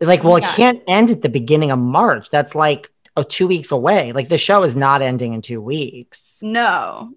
like, 0.01 0.23
well, 0.23 0.39
Yeah. 0.39 0.49
it 0.49 0.55
can't 0.55 0.81
end 0.87 1.09
at 1.11 1.21
the 1.21 1.29
beginning 1.29 1.71
of 1.71 1.79
March. 1.79 2.29
That's 2.29 2.55
like 2.55 2.91
oh, 3.17 3.23
two 3.23 3.47
weeks 3.47 3.71
away. 3.73 4.13
Like, 4.13 4.29
the 4.29 4.37
show 4.37 4.63
is 4.63 4.75
not 4.77 5.01
ending 5.01 5.33
in 5.33 5.41
two 5.41 5.59
weeks. 5.61 6.39
no. 6.41 7.11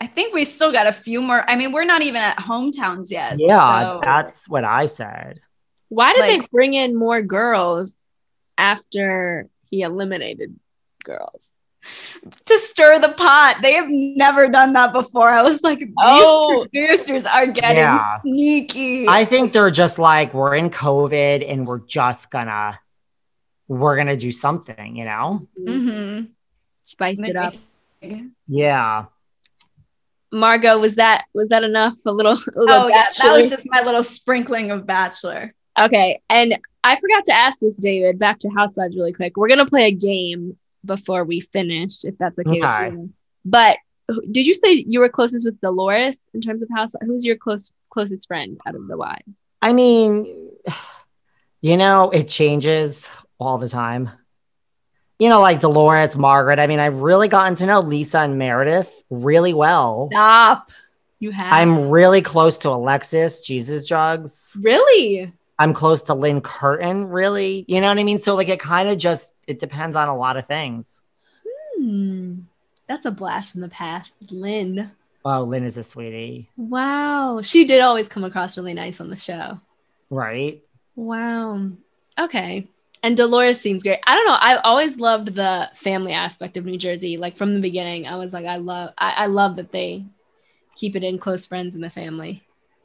I 0.00 0.06
think 0.08 0.34
we 0.34 0.44
still 0.44 0.72
got 0.72 0.88
a 0.88 0.92
few 0.92 1.22
more. 1.22 1.48
I 1.48 1.54
mean, 1.54 1.70
we're 1.70 1.84
not 1.84 2.02
even 2.02 2.20
at 2.22 2.36
hometowns 2.36 3.12
yet. 3.12 3.38
Yeah, 3.38 3.82
so- 3.84 4.00
that's 4.02 4.48
what 4.48 4.64
I 4.64 4.86
said. 4.86 5.38
Why 5.90 6.12
did 6.14 6.22
they 6.24 6.46
bring 6.50 6.74
in 6.74 6.96
more 6.96 7.22
girls 7.22 7.94
after 8.58 9.48
he 9.70 9.82
eliminated 9.82 10.58
girls? 11.04 11.50
to 12.46 12.58
stir 12.60 13.00
the 13.00 13.08
pot. 13.10 13.58
They 13.60 13.72
have 13.74 13.88
never 13.90 14.46
done 14.48 14.72
that 14.74 14.92
before. 14.92 15.28
I 15.28 15.42
was 15.42 15.62
like, 15.64 15.80
these 15.80 15.92
Oh. 16.00 16.66
producers 16.72 17.26
are 17.26 17.46
getting 17.48 17.78
Yeah. 17.78 18.20
sneaky. 18.20 19.08
I 19.08 19.24
think 19.24 19.52
they're 19.52 19.70
just 19.72 19.98
like, 19.98 20.32
we're 20.32 20.54
in 20.54 20.70
COVID 20.70 21.44
and 21.48 21.66
we're 21.66 21.80
just 21.80 22.30
gonna, 22.30 22.78
we're 23.72 23.96
gonna 23.96 24.16
do 24.16 24.30
something, 24.30 24.96
you 24.96 25.04
know? 25.04 25.46
Mhm. 25.58 26.28
Spiced 26.84 27.22
it 27.22 27.36
up. 27.36 27.54
Yeah. 28.46 29.06
Margot, 30.30 30.78
was 30.78 30.96
that 30.96 31.24
was 31.32 31.48
that 31.48 31.64
enough? 31.64 31.94
A 32.04 32.12
little, 32.12 32.32
a 32.32 32.60
little 32.60 32.84
Oh 32.84 32.88
yeah, 32.88 33.06
that 33.20 33.32
was 33.32 33.48
just 33.48 33.68
my 33.70 33.82
little 33.82 34.02
sprinkling 34.02 34.70
of 34.70 34.86
Bachelor. 34.86 35.54
Okay, 35.78 36.20
and 36.28 36.58
I 36.84 36.96
forgot 36.96 37.24
to 37.26 37.32
ask 37.34 37.60
this, 37.60 37.76
David. 37.76 38.18
Back 38.18 38.40
to 38.40 38.50
Housewives 38.50 38.94
really 38.94 39.12
quick. 39.12 39.36
We're 39.36 39.48
gonna 39.48 39.66
play 39.66 39.86
a 39.86 39.92
game 39.92 40.58
before 40.84 41.24
we 41.24 41.40
finish, 41.40 42.04
if 42.04 42.18
that's 42.18 42.38
okay. 42.38 42.58
Okay. 42.58 42.90
With 42.90 42.94
you. 42.94 43.12
But 43.44 43.78
did 44.30 44.46
you 44.46 44.54
say 44.54 44.84
you 44.86 45.00
were 45.00 45.08
closest 45.08 45.46
with 45.46 45.60
Dolores 45.60 46.20
in 46.34 46.42
terms 46.42 46.62
of 46.62 46.68
Housewives? 46.74 47.06
Who's 47.06 47.24
your 47.24 47.36
close 47.36 47.72
closest 47.88 48.28
friend 48.28 48.60
out 48.66 48.74
of 48.74 48.86
the 48.86 48.98
wives? 48.98 49.44
I 49.62 49.72
mean, 49.72 50.50
you 51.62 51.76
know, 51.76 52.10
it 52.10 52.28
changes 52.28 53.08
all 53.42 53.58
the 53.58 53.68
time. 53.68 54.10
You 55.18 55.28
know, 55.28 55.40
like 55.40 55.60
Dolores, 55.60 56.16
Margaret. 56.16 56.58
I 56.58 56.66
mean, 56.66 56.80
I've 56.80 57.00
really 57.00 57.28
gotten 57.28 57.54
to 57.56 57.66
know 57.66 57.80
Lisa 57.80 58.20
and 58.20 58.38
Meredith 58.38 58.90
really 59.10 59.54
well. 59.54 60.08
Stop. 60.10 60.70
You 61.20 61.30
have. 61.30 61.52
I'm 61.52 61.90
really 61.90 62.22
close 62.22 62.58
to 62.58 62.70
Alexis, 62.70 63.40
Jesus 63.40 63.86
Jugs. 63.86 64.56
really. 64.60 65.32
I'm 65.58 65.74
close 65.74 66.02
to 66.04 66.14
Lynne 66.14 66.40
Curtin, 66.40 67.06
really. 67.06 67.64
You 67.68 67.80
know 67.80 67.86
what 67.88 67.98
I 67.98 68.02
mean? 68.02 68.20
So, 68.20 68.34
like, 68.34 68.48
it 68.48 68.58
kind 68.58 68.88
of 68.88 68.98
just 68.98 69.34
it 69.46 69.60
depends 69.60 69.94
on 69.96 70.08
a 70.08 70.16
lot 70.16 70.36
of 70.36 70.46
things. 70.46 71.02
Hmm. 71.78 72.40
That's 72.88 73.06
a 73.06 73.12
blast 73.12 73.52
from 73.52 73.60
the 73.60 73.68
past. 73.68 74.14
Lynne. 74.30 74.90
Oh, 75.24 75.44
Lynne 75.44 75.62
is 75.64 75.78
a 75.78 75.84
sweetie, 75.84 76.48
Wow. 76.56 77.42
She 77.42 77.64
did 77.64 77.80
always 77.80 78.08
come 78.08 78.24
across 78.24 78.56
really 78.56 78.74
nice 78.74 79.00
on 79.00 79.08
the 79.08 79.16
show. 79.16 79.60
right? 80.10 80.60
Wow. 80.96 81.70
Okay. 82.18 82.66
And 83.02 83.16
Dolores 83.16 83.60
seems 83.60 83.82
great. 83.82 83.98
I 84.06 84.14
don't 84.14 84.26
know. 84.26 84.38
I've 84.40 84.60
always 84.62 84.98
loved 84.98 85.34
the 85.34 85.68
family 85.74 86.12
aspect 86.12 86.56
of 86.56 86.64
New 86.64 86.78
Jersey. 86.78 87.16
Like 87.16 87.36
from 87.36 87.54
the 87.54 87.60
beginning, 87.60 88.06
I 88.06 88.16
was 88.16 88.32
like, 88.32 88.46
I 88.46 88.56
love, 88.56 88.94
I, 88.96 89.10
I 89.12 89.26
love 89.26 89.56
that 89.56 89.72
they 89.72 90.04
keep 90.76 90.94
it 90.94 91.02
in 91.02 91.18
close 91.18 91.44
friends 91.44 91.74
in 91.74 91.80
the 91.80 91.90
family. 91.90 92.42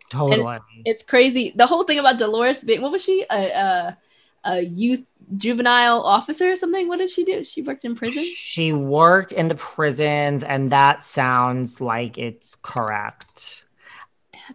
Totally. 0.10 0.58
It's 0.86 1.04
crazy. 1.04 1.54
The 1.56 1.68
whole 1.68 1.84
thing 1.84 2.00
about 2.00 2.18
Dolores 2.18 2.64
being, 2.64 2.82
what 2.82 2.92
was 2.92 3.04
she? 3.04 3.26
A, 3.30 3.52
a, 3.52 3.98
a 4.44 4.62
youth 4.62 5.04
juvenile 5.36 6.02
officer 6.02 6.52
or 6.52 6.56
something? 6.56 6.88
What 6.88 6.98
did 7.00 7.10
she 7.10 7.24
do? 7.24 7.44
She 7.44 7.62
worked 7.62 7.86
in 7.86 7.96
prison? 7.96 8.24
She 8.24 8.74
worked 8.74 9.32
in 9.32 9.50
the 9.50 9.56
prisons, 9.56 10.44
and 10.44 10.72
that 10.72 11.04
sounds 11.04 11.82
like 11.82 12.18
it's 12.18 12.56
correct. 12.56 13.66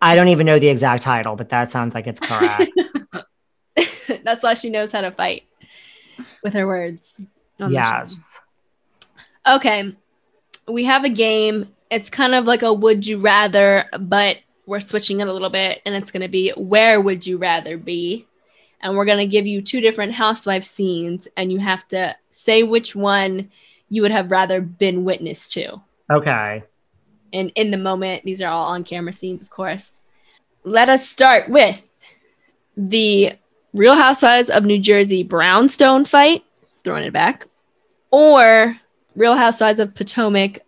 I 0.00 0.14
don't 0.14 0.28
even 0.28 0.46
know 0.46 0.58
the 0.58 0.68
exact 0.68 1.02
title, 1.02 1.36
but 1.36 1.50
that 1.50 1.70
sounds 1.70 1.94
like 1.94 2.06
it's 2.06 2.20
correct. 2.22 2.72
That's 4.24 4.42
why 4.42 4.54
she 4.54 4.70
knows 4.70 4.90
how 4.90 5.02
to 5.02 5.10
fight 5.10 5.44
with 6.42 6.54
her 6.54 6.66
words. 6.66 7.14
on 7.60 7.70
the 7.70 7.74
yes. 7.74 8.40
Okay. 9.46 9.92
We 10.68 10.84
have 10.84 11.04
a 11.04 11.08
game. 11.08 11.68
It's 11.90 12.10
kind 12.10 12.34
of 12.34 12.46
like 12.46 12.62
a 12.62 12.72
would 12.72 13.06
you 13.06 13.18
rather, 13.18 13.84
but 13.98 14.38
we're 14.66 14.80
switching 14.80 15.20
it 15.20 15.28
a 15.28 15.32
little 15.32 15.50
bit 15.50 15.82
and 15.84 15.94
it's 15.94 16.10
going 16.10 16.22
to 16.22 16.28
be 16.28 16.50
where 16.50 17.00
would 17.00 17.26
you 17.26 17.36
rather 17.36 17.76
be? 17.76 18.26
And 18.80 18.96
we're 18.96 19.04
going 19.04 19.18
to 19.18 19.26
give 19.26 19.46
you 19.46 19.62
two 19.62 19.80
different 19.80 20.12
housewife 20.12 20.64
scenes 20.64 21.28
and 21.36 21.52
you 21.52 21.58
have 21.58 21.86
to 21.88 22.16
say 22.30 22.62
which 22.62 22.96
one 22.96 23.50
you 23.88 24.02
would 24.02 24.10
have 24.10 24.30
rather 24.30 24.60
been 24.60 25.04
witness 25.04 25.48
to. 25.50 25.80
Okay. 26.10 26.62
And 27.32 27.52
in 27.54 27.70
the 27.70 27.78
moment, 27.78 28.24
these 28.24 28.42
are 28.42 28.50
all 28.50 28.66
on 28.66 28.84
camera 28.84 29.12
scenes, 29.12 29.42
of 29.42 29.50
course. 29.50 29.92
Let 30.64 30.88
us 30.88 31.08
start 31.08 31.48
with 31.48 31.86
the 32.76 33.34
Real 33.72 33.94
Housewives 33.94 34.50
of 34.50 34.64
New 34.64 34.78
Jersey 34.78 35.22
Brownstone 35.22 36.04
fight, 36.04 36.44
throwing 36.84 37.04
it 37.04 37.12
back, 37.12 37.46
or 38.10 38.76
Real 39.16 39.34
Housewives 39.36 39.78
of 39.78 39.94
Potomac 39.94 40.60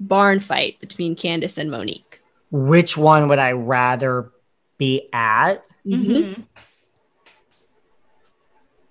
barn 0.00 0.40
fight 0.40 0.78
between 0.80 1.16
Candiace 1.16 1.58
and 1.58 1.70
Monique. 1.70 2.20
Which 2.50 2.96
one 2.96 3.28
would 3.28 3.38
I 3.38 3.52
rather 3.52 4.30
be 4.78 5.08
at 5.12 5.64
Mhm. 5.86 6.42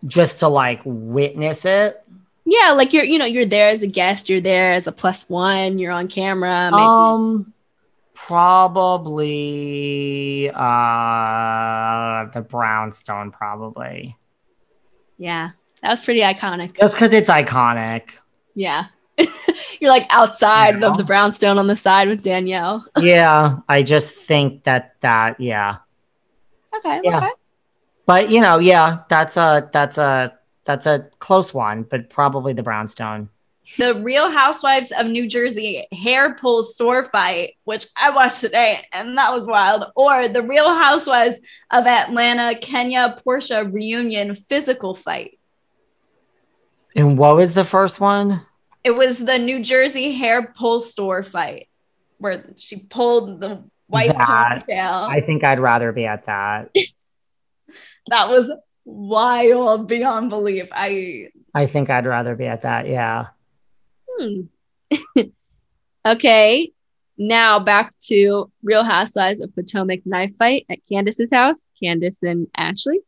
just 0.06 0.40
to 0.40 0.48
like 0.48 0.82
witness 0.84 1.66
it? 1.66 2.02
Yeah, 2.46 2.72
like 2.72 2.92
you're, 2.92 3.04
you 3.04 3.20
know, 3.20 3.26
you're 3.26 3.46
there 3.46 3.70
as 3.70 3.84
a 3.84 3.88
guest, 3.88 4.30
you're 4.30 4.42
there 4.42 4.74
as 4.74 4.88
a 4.88 4.92
plus 4.92 5.30
one, 5.30 5.78
you're 5.80 5.92
on 5.92 6.08
camera. 6.08 6.70
maybe- 6.72 6.82
Um, 6.84 7.54
probably 9.22 10.50
uh 10.54 12.26
the 12.34 12.42
brownstone, 12.48 13.32
probably 13.32 14.18
yeah, 15.18 15.50
that 15.82 15.90
was 15.92 16.02
pretty 16.02 16.22
iconic. 16.22 16.76
just 16.78 16.96
because 16.96 17.14
it's 17.14 17.30
iconic. 17.30 18.14
Yeah. 18.56 18.86
you're 19.80 19.92
like 19.92 20.08
outside 20.10 20.80
Yeah. 20.82 20.88
of 20.88 20.98
the 20.98 21.04
brownstone 21.04 21.60
on 21.60 21.68
the 21.68 21.76
side 21.76 22.08
with 22.08 22.24
Danielle. 22.24 22.84
yeah, 22.98 23.58
I 23.70 23.84
just 23.84 24.16
think 24.18 24.64
that 24.64 24.96
that 25.02 25.40
yeah. 25.40 25.78
Okay, 26.78 27.02
Yeah. 27.04 27.18
okay. 27.18 27.30
But 28.08 28.30
you 28.32 28.42
know, 28.42 28.58
yeah, 28.60 29.00
that's 29.10 29.38
a 29.38 29.70
that's 29.72 29.98
a 30.00 30.34
that's 30.66 30.86
a 30.88 31.08
close 31.20 31.54
one, 31.54 31.84
but 31.84 32.10
probably 32.10 32.54
the 32.54 32.64
brownstone. 32.64 33.30
The 33.78 33.96
Real 33.96 34.30
Housewives 34.30 34.92
of 34.92 35.08
New 35.08 35.28
Jersey 35.28 35.88
hair 35.92 36.36
pull 36.36 36.64
store 36.64 37.04
fight, 37.04 37.56
which 37.64 37.86
I 37.96 38.10
watched 38.10 38.42
today, 38.42 38.86
and 38.92 39.18
that 39.18 39.34
was 39.34 39.46
wild. 39.46 39.86
Or 39.96 40.28
the 40.28 40.44
Real 40.44 40.74
Housewives 40.74 41.40
of 41.70 41.88
Atlanta, 41.88 42.58
Kenya, 42.60 43.18
Porsha 43.26 43.72
reunion 43.72 44.36
physical 44.36 44.94
fight. 44.94 45.40
And 46.96 47.18
what 47.18 47.36
was 47.38 47.54
the 47.54 47.64
first 47.64 48.00
one? 48.00 48.46
It 48.84 48.92
was 48.92 49.20
the 49.20 49.38
New 49.38 49.62
Jersey 49.64 50.12
hair 50.12 50.52
pull 50.58 50.80
store 50.80 51.24
fight 51.24 51.70
where 52.18 52.46
she 52.58 52.78
pulled 52.78 53.40
the 53.40 53.64
white 53.88 54.10
That- 54.10 54.66
ponytail. 54.68 55.10
I 55.10 55.22
think 55.22 55.44
I'd 55.44 55.60
rather 55.60 55.92
be 55.92 56.06
at 56.06 56.26
that. 56.26 56.76
that 58.08 58.30
was 58.30 58.52
wild 58.86 59.88
beyond 59.88 60.30
belief. 60.30 60.70
I 60.72 61.30
I 61.54 61.68
think 61.68 61.90
I'd 61.90 62.06
rather 62.06 62.36
be 62.36 62.46
at 62.46 62.64
that. 62.64 62.88
Yeah. 62.88 63.28
Hmm. 64.22 64.42
okay, 66.06 66.72
now 67.18 67.60
back 67.60 67.98
to 68.08 68.52
Real 68.64 68.84
Housewives 68.84 69.42
of 69.42 69.54
Potomac 69.56 70.02
knife 70.06 70.36
fight 70.36 70.66
at 70.70 70.80
Candiace's 70.88 71.30
house, 71.32 71.64
Candiace 71.82 72.22
and 72.22 72.48
Ashley, 72.56 73.00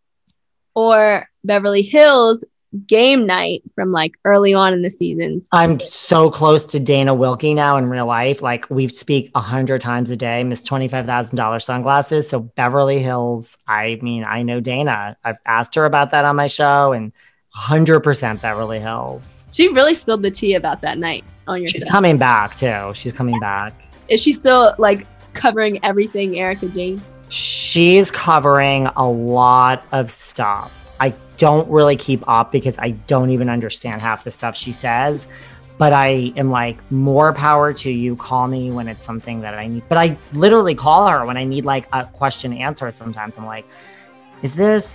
or 0.73 1.29
Beverly 1.43 1.83
Hills 1.83 2.43
game 2.87 3.27
night 3.27 3.61
from 3.75 3.91
like 3.91 4.13
early 4.25 4.53
on 4.53 4.73
in 4.73 4.81
the 4.81 4.89
seasons. 4.89 5.47
I'm 5.53 5.79
so 5.79 6.31
close 6.31 6.65
to 6.67 6.79
Dana 6.79 7.15
Wilkey 7.15 7.53
now 7.53 7.77
in 7.77 7.87
real 7.87 8.07
life. 8.07 8.41
Like 8.41 8.67
we 8.69 8.87
speak 8.87 9.29
a 9.35 9.41
hundred 9.41 9.81
times 9.81 10.09
a 10.09 10.15
day, 10.15 10.43
Miss 10.43 10.67
$25,000 10.67 11.61
sunglasses. 11.61 12.29
So 12.29 12.39
Beverly 12.39 12.99
Hills, 12.99 13.57
I 13.67 13.99
mean, 14.01 14.23
I 14.23 14.41
know 14.41 14.59
Dana. 14.59 15.17
I've 15.23 15.37
asked 15.45 15.75
her 15.75 15.85
about 15.85 16.11
that 16.11 16.25
on 16.25 16.35
my 16.35 16.47
show 16.47 16.93
and 16.93 17.13
100% 17.55 18.41
Beverly 18.41 18.79
Hills. 18.79 19.45
She 19.51 19.67
really 19.67 19.93
spilled 19.93 20.23
the 20.23 20.31
tea 20.31 20.55
about 20.55 20.81
that 20.81 20.97
night 20.97 21.23
on 21.47 21.59
your 21.59 21.67
She's 21.67 21.83
show. 21.83 21.89
coming 21.89 22.17
back 22.17 22.55
too. 22.55 22.91
She's 22.93 23.13
coming 23.13 23.39
back. 23.39 23.73
Is 24.07 24.21
she 24.21 24.33
still 24.33 24.73
like 24.79 25.05
covering 25.33 25.83
everything 25.83 26.39
Erika 26.39 26.67
Jayne? 26.67 27.01
She's 27.29 28.11
covering 28.11 28.87
a 28.95 29.07
lot 29.09 29.85
of 29.91 30.11
stuff. 30.11 30.91
I 30.99 31.13
don't 31.37 31.69
really 31.69 31.95
keep 31.95 32.27
up 32.27 32.51
because 32.51 32.77
I 32.79 32.91
don't 32.91 33.29
even 33.29 33.49
understand 33.49 34.01
half 34.01 34.23
the 34.23 34.31
stuff 34.31 34.55
she 34.55 34.71
says. 34.71 35.27
But 35.79 35.91
I 35.91 36.31
am 36.35 36.51
like, 36.51 36.77
more 36.91 37.33
power 37.33 37.73
to 37.73 37.91
you. 37.91 38.15
Call 38.15 38.47
me 38.47 38.71
when 38.71 38.87
it's 38.87 39.03
something 39.03 39.41
that 39.41 39.55
I 39.55 39.67
need. 39.67 39.87
But 39.89 39.97
I 39.97 40.17
literally 40.33 40.75
call 40.75 41.07
her 41.07 41.25
when 41.25 41.35
I 41.35 41.43
need 41.43 41.65
like 41.65 41.87
a 41.91 42.05
question 42.05 42.53
answered 42.53 42.95
sometimes. 42.95 43.37
I'm 43.37 43.45
like, 43.45 43.65
is 44.43 44.53
this 44.53 44.85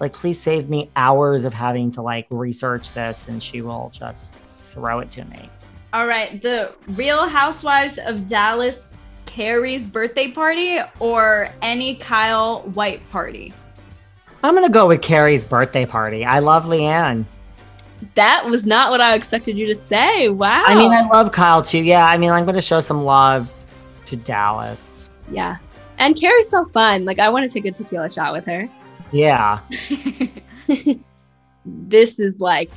like, 0.00 0.12
please 0.12 0.40
save 0.40 0.68
me 0.68 0.90
hours 0.96 1.44
of 1.44 1.52
having 1.52 1.90
to 1.92 2.02
like 2.02 2.26
research 2.30 2.92
this? 2.92 3.28
And 3.28 3.42
she 3.42 3.62
will 3.62 3.90
just 3.92 4.50
throw 4.52 5.00
it 5.00 5.10
to 5.12 5.24
me. 5.26 5.48
All 5.92 6.06
right, 6.06 6.40
the 6.40 6.72
Real 6.88 7.28
Housewives 7.28 7.98
of 7.98 8.26
Dallas 8.26 8.88
Cary's 9.26 9.84
birthday 9.84 10.30
party 10.30 10.80
or 10.98 11.48
any 11.62 11.96
Kyle 11.96 12.62
White 12.74 13.08
party? 13.10 13.52
I'm 14.42 14.54
going 14.54 14.66
to 14.66 14.72
go 14.72 14.86
with 14.86 15.02
Cary's 15.02 15.44
birthday 15.44 15.84
party. 15.84 16.24
I 16.24 16.38
love 16.38 16.64
LeeAnne. 16.64 17.24
That 18.14 18.46
was 18.46 18.64
not 18.66 18.90
what 18.90 19.00
I 19.00 19.14
expected 19.14 19.58
you 19.58 19.66
to 19.66 19.74
say. 19.74 20.30
Wow. 20.30 20.62
I 20.64 20.74
mean, 20.74 20.90
I 20.92 21.06
love 21.08 21.32
Kyle 21.32 21.62
too. 21.62 21.78
Yeah, 21.82 22.06
I 22.06 22.16
mean, 22.16 22.30
I'm 22.30 22.44
going 22.44 22.54
to 22.54 22.62
show 22.62 22.80
some 22.80 23.02
love 23.04 23.52
to 24.06 24.16
Dallas. 24.16 25.10
yeah. 25.30 25.58
And 25.98 26.18
Cary's 26.18 26.48
so 26.48 26.64
fun. 26.66 27.04
Like 27.04 27.18
I 27.18 27.28
want 27.28 27.50
to 27.50 27.54
take 27.54 27.70
a 27.70 27.74
tequila 27.76 28.08
shot 28.08 28.32
with 28.32 28.46
her. 28.46 28.66
Yeah. 29.12 29.60
This 31.66 32.18
is 32.18 32.40
like 32.40 32.70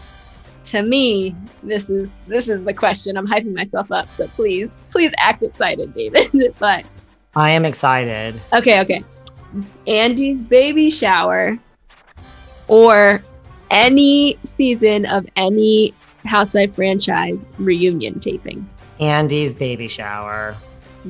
to 0.65 0.81
me, 0.81 1.35
this 1.61 1.89
is 1.89 2.11
this 2.27 2.47
is 2.47 2.63
the 2.63 2.73
question. 2.73 3.17
I'm 3.17 3.27
hyping 3.27 3.53
myself 3.53 3.91
up, 3.91 4.11
so 4.13 4.27
please, 4.29 4.69
please 4.91 5.11
act 5.17 5.43
excited, 5.43 5.93
David. 5.93 6.55
but 6.59 6.85
I 7.35 7.51
am 7.51 7.65
excited. 7.65 8.39
okay, 8.53 8.81
okay. 8.81 9.03
Andy's 9.87 10.41
baby 10.41 10.89
shower 10.89 11.57
or 12.67 13.23
any 13.69 14.37
season 14.43 15.05
of 15.05 15.27
any 15.35 15.93
housewife 16.25 16.73
franchise 16.75 17.45
reunion 17.59 18.19
taping. 18.19 18.67
Andy's 18.99 19.53
baby 19.53 19.87
shower. 19.87 20.55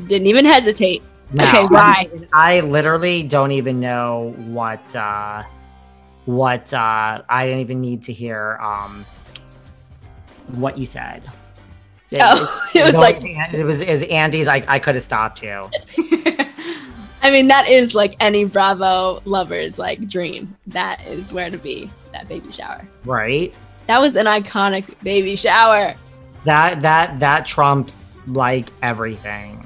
Didn't 0.08 0.28
even 0.28 0.46
hesitate. 0.46 1.04
No, 1.34 1.44
Okay, 1.46 1.66
why? 1.66 2.10
I 2.32 2.60
literally 2.62 3.24
don't 3.24 3.52
even 3.52 3.80
know 3.80 4.34
what 4.38 4.96
uh 4.96 5.44
what 6.26 6.74
uh 6.74 7.22
I 7.28 7.46
didn't 7.46 7.62
even 7.62 7.82
need 7.82 8.04
to 8.04 8.14
hear 8.14 8.58
um 8.62 9.06
what 10.56 10.78
you 10.78 10.86
said. 10.86 11.24
It, 12.12 12.20
Oh, 12.22 12.70
it 12.76 12.84
was 12.84 12.94
like 12.94 13.18
it 13.22 13.66
was 13.66 13.82
is 13.82 14.04
Andy's 14.04 14.48
I, 14.48 14.64
I 14.68 14.80
could 14.80 14.96
have 14.96 15.04
stopped 15.04 15.42
you. 15.42 15.70
I 17.24 17.32
mean, 17.32 17.48
that 17.48 17.70
is 17.70 17.96
like 17.96 18.16
any 18.20 18.44
Bravo 18.46 19.22
lover's 19.26 19.80
like 19.80 20.08
dream. 20.10 20.56
That 20.68 21.02
is 21.08 21.32
where 21.32 21.50
to 21.50 21.58
be. 21.58 21.90
That 22.12 22.28
baby 22.28 22.52
shower. 22.52 22.86
Right? 23.06 23.54
That 23.88 24.00
was 24.02 24.16
an 24.16 24.26
iconic 24.26 24.86
baby 25.04 25.36
shower. 25.36 25.96
That 26.44 26.82
that 26.82 27.20
that 27.22 27.46
trumps 27.46 28.14
like 28.28 28.68
everything. 28.82 29.63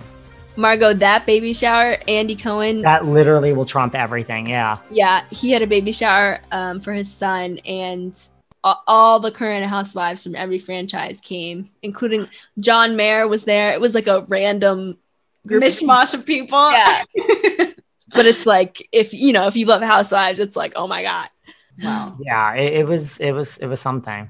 Margot, 0.58 0.94
that 0.96 1.26
baby 1.26 1.54
shower, 1.54 1.98
Andy 2.08 2.36
Cohen, 2.36 2.82
That 2.82 3.06
literally 3.06 3.54
will 3.54 3.66
trump 3.66 3.96
everything. 3.96 4.48
Yeah. 4.48 4.80
yeah, 4.90 5.24
he 5.30 5.52
had 5.52 5.62
a 5.62 5.68
baby 5.68 5.92
shower 5.92 6.40
um, 6.52 6.80
for 6.80 6.94
his 6.94 7.12
son, 7.12 7.60
and 7.60 8.20
a- 8.64 8.76
all 8.88 9.20
the 9.20 9.32
current 9.32 9.66
housewives 9.66 10.24
from 10.24 10.36
every 10.36 10.60
franchise 10.60 11.20
came, 11.22 11.70
including 11.84 12.28
John 12.60 12.96
Mayer 12.96 13.28
was 13.28 13.44
there. 13.46 13.72
It 13.72 13.80
was 13.80 13.94
like 13.94 14.08
a 14.08 14.22
random 14.28 14.98
group 15.46 15.64
of 15.64 15.70
people. 15.70 15.88
Mishmash 15.88 16.14
of 16.14 16.26
people. 16.26 16.72
Yeah. 16.72 17.04
but 18.14 18.26
it's 18.26 18.46
like 18.46 18.88
if 18.92 19.14
you 19.14 19.34
know 19.34 19.48
if 19.48 19.56
you 19.56 19.66
love 19.66 19.82
housewives, 19.82 20.40
it's 20.40 20.56
like 20.56 20.74
oh 20.76 20.88
my 20.88 21.04
god. 21.04 21.30
Wow. 21.84 22.18
Yeah. 22.20 22.54
It, 22.56 22.74
it 22.74 22.88
was 22.88 23.20
it 23.20 23.32
was 23.32 23.58
it 23.60 23.68
was 23.68 23.80
something. 23.80 24.30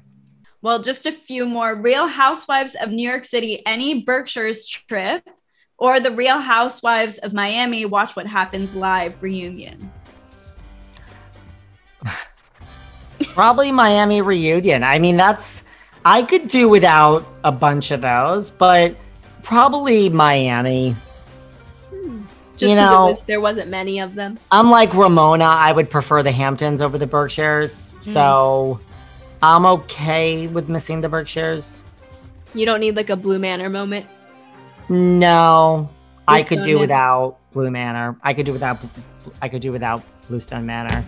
Well, 0.60 0.82
just 0.82 1.06
a 1.06 1.12
few 1.12 1.46
more. 1.46 1.74
Real 1.76 2.08
Housewives 2.08 2.74
of 2.74 2.90
New 2.90 3.08
York 3.08 3.24
City, 3.24 3.62
any 3.64 4.02
Berkshire's 4.02 4.66
trip, 4.66 5.22
or 5.78 6.00
the 6.00 6.10
Real 6.10 6.38
Housewives 6.38 7.18
of 7.18 7.32
Miami, 7.32 7.86
Watch 7.86 8.16
What 8.16 8.26
Happens 8.26 8.74
Live 8.74 9.22
reunion. 9.22 9.90
Probably 13.34 13.72
Miami 13.72 14.20
reunion. 14.20 14.82
I 14.82 14.98
mean, 14.98 15.16
that's 15.16 15.64
I 16.04 16.22
could 16.22 16.48
do 16.48 16.68
without 16.68 17.24
a 17.44 17.52
bunch 17.52 17.90
of 17.90 18.00
those, 18.00 18.50
but 18.50 18.96
probably 19.42 20.08
Miami. 20.08 20.96
Hmm. 21.90 22.22
Just 22.56 22.70
You 22.70 22.76
know- 22.76 23.06
was, 23.06 23.20
there 23.26 23.40
wasn't 23.40 23.70
many 23.70 24.00
of 24.00 24.14
them. 24.14 24.38
I'm 24.50 24.70
like 24.70 24.94
Ramona. 24.94 25.44
I 25.44 25.72
would 25.72 25.90
prefer 25.90 26.22
the 26.22 26.32
Hamptons 26.32 26.82
over 26.82 26.98
the 26.98 27.06
Berkshires. 27.06 27.90
Hmm. 27.90 28.00
So 28.00 28.80
I'm 29.42 29.66
okay 29.66 30.48
with 30.48 30.68
missing 30.68 31.00
the 31.00 31.08
Berkshires. 31.08 31.84
You 32.54 32.66
don't 32.66 32.80
need 32.80 32.96
like 32.96 33.10
a 33.10 33.16
Blue 33.16 33.38
Manor 33.38 33.68
moment. 33.68 34.06
No, 34.88 35.90
I 36.26 36.42
could 36.42 36.62
do 36.62 36.74
Manor. 36.74 36.80
without 36.80 37.38
Blue 37.52 37.70
Manor. 37.70 38.16
I 38.22 38.34
could 38.34 38.46
do 38.46 38.52
without. 38.52 38.84
I 39.42 39.48
could 39.48 39.62
do 39.62 39.72
without 39.72 40.02
Bluestone 40.28 40.66
Manor. 40.66 41.04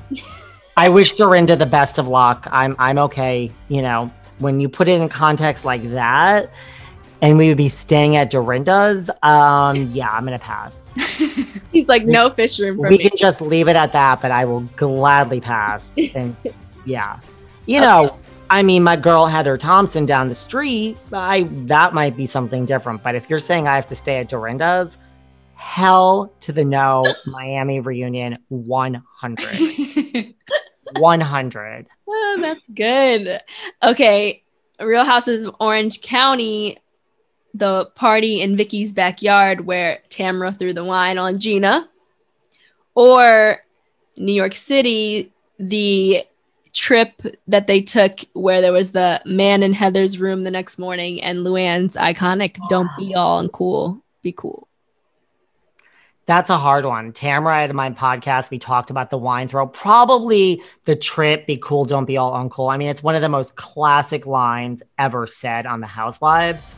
I 0.76 0.88
wish 0.88 1.12
Dorinda 1.12 1.56
the 1.56 1.66
best 1.66 1.98
of 1.98 2.08
luck. 2.08 2.46
I'm 2.50 2.76
I'm 2.78 2.98
okay. 2.98 3.50
You 3.68 3.82
know, 3.82 4.12
when 4.38 4.60
you 4.60 4.68
put 4.68 4.88
it 4.88 5.00
in 5.00 5.08
context 5.08 5.64
like 5.64 5.90
that, 5.92 6.50
and 7.22 7.36
we 7.36 7.48
would 7.48 7.56
be 7.56 7.68
staying 7.68 8.16
at 8.16 8.30
Dorinda's. 8.30 9.10
Um, 9.22 9.90
yeah, 9.92 10.08
I'm 10.10 10.24
gonna 10.24 10.38
pass. 10.38 10.94
He's 11.72 11.88
like, 11.88 12.06
no 12.06 12.30
fish 12.30 12.58
room 12.58 12.76
for 12.76 12.84
we 12.84 12.90
me. 12.90 12.96
We 12.96 13.10
can 13.10 13.18
just 13.18 13.40
leave 13.40 13.68
it 13.68 13.76
at 13.76 13.92
that, 13.92 14.20
but 14.20 14.30
I 14.30 14.44
will 14.44 14.60
gladly 14.76 15.40
pass. 15.40 15.94
And 16.14 16.34
yeah, 16.86 17.20
you 17.66 17.80
know, 17.80 18.18
I 18.50 18.62
mean, 18.64 18.82
my 18.82 18.96
girl 18.96 19.26
Heather 19.26 19.56
Thomson 19.56 20.06
down 20.06 20.26
the 20.26 20.34
street, 20.34 20.98
I 21.12 21.44
that 21.66 21.94
might 21.94 22.16
be 22.16 22.26
something 22.26 22.66
different. 22.66 23.00
But 23.00 23.14
if 23.14 23.30
you're 23.30 23.38
saying 23.38 23.68
I 23.68 23.76
have 23.76 23.86
to 23.86 23.94
stay 23.94 24.18
at 24.18 24.28
Dorinda's, 24.28 24.98
hell 25.54 26.32
to 26.40 26.52
the 26.52 26.64
no, 26.64 27.06
Miami 27.26 27.78
reunion 27.78 28.38
100. 28.48 30.34
100. 30.98 31.86
Oh, 32.08 32.38
that's 32.40 32.60
good. 32.74 33.40
Okay, 33.84 34.42
Real 34.80 35.04
Houses 35.04 35.46
of 35.46 35.54
Orange 35.60 36.00
County, 36.00 36.78
the 37.54 37.86
party 37.94 38.40
in 38.40 38.56
Vicki's 38.56 38.92
backyard 38.92 39.60
where 39.60 40.00
Tamara 40.08 40.50
threw 40.50 40.72
the 40.72 40.82
wine 40.82 41.18
on 41.18 41.38
Gina, 41.38 41.88
or 42.96 43.62
New 44.16 44.32
York 44.32 44.56
City, 44.56 45.32
the 45.60 46.24
trip 46.72 47.22
that 47.46 47.66
they 47.66 47.80
took 47.80 48.20
where 48.32 48.60
there 48.60 48.72
was 48.72 48.92
the 48.92 49.20
man 49.24 49.62
in 49.62 49.72
Heather's 49.72 50.18
room 50.18 50.44
the 50.44 50.50
next 50.50 50.78
morning 50.78 51.22
and 51.22 51.46
Luann's 51.46 51.94
iconic 51.94 52.56
"Don't 52.68 52.90
be 52.98 53.14
all 53.14 53.38
and 53.38 53.52
cool, 53.52 54.02
be 54.22 54.32
cool." 54.32 54.68
That's 56.26 56.48
a 56.48 56.56
hard 56.58 56.84
one. 56.84 57.12
Tamara 57.12 57.64
at 57.64 57.74
my 57.74 57.90
podcast, 57.90 58.50
we 58.50 58.58
talked 58.60 58.90
about 58.90 59.10
the 59.10 59.18
wine 59.18 59.48
throw. 59.48 59.66
Probably 59.66 60.62
the 60.84 60.94
trip, 60.94 61.44
be 61.44 61.58
cool, 61.60 61.84
don't 61.84 62.04
be 62.04 62.16
all 62.16 62.32
uncool. 62.32 62.72
I 62.72 62.76
mean, 62.76 62.88
it's 62.88 63.02
one 63.02 63.16
of 63.16 63.20
the 63.20 63.28
most 63.28 63.56
classic 63.56 64.26
lines 64.26 64.80
ever 64.96 65.26
said 65.26 65.66
on 65.66 65.80
the 65.80 65.88
Housewives. 65.88 66.76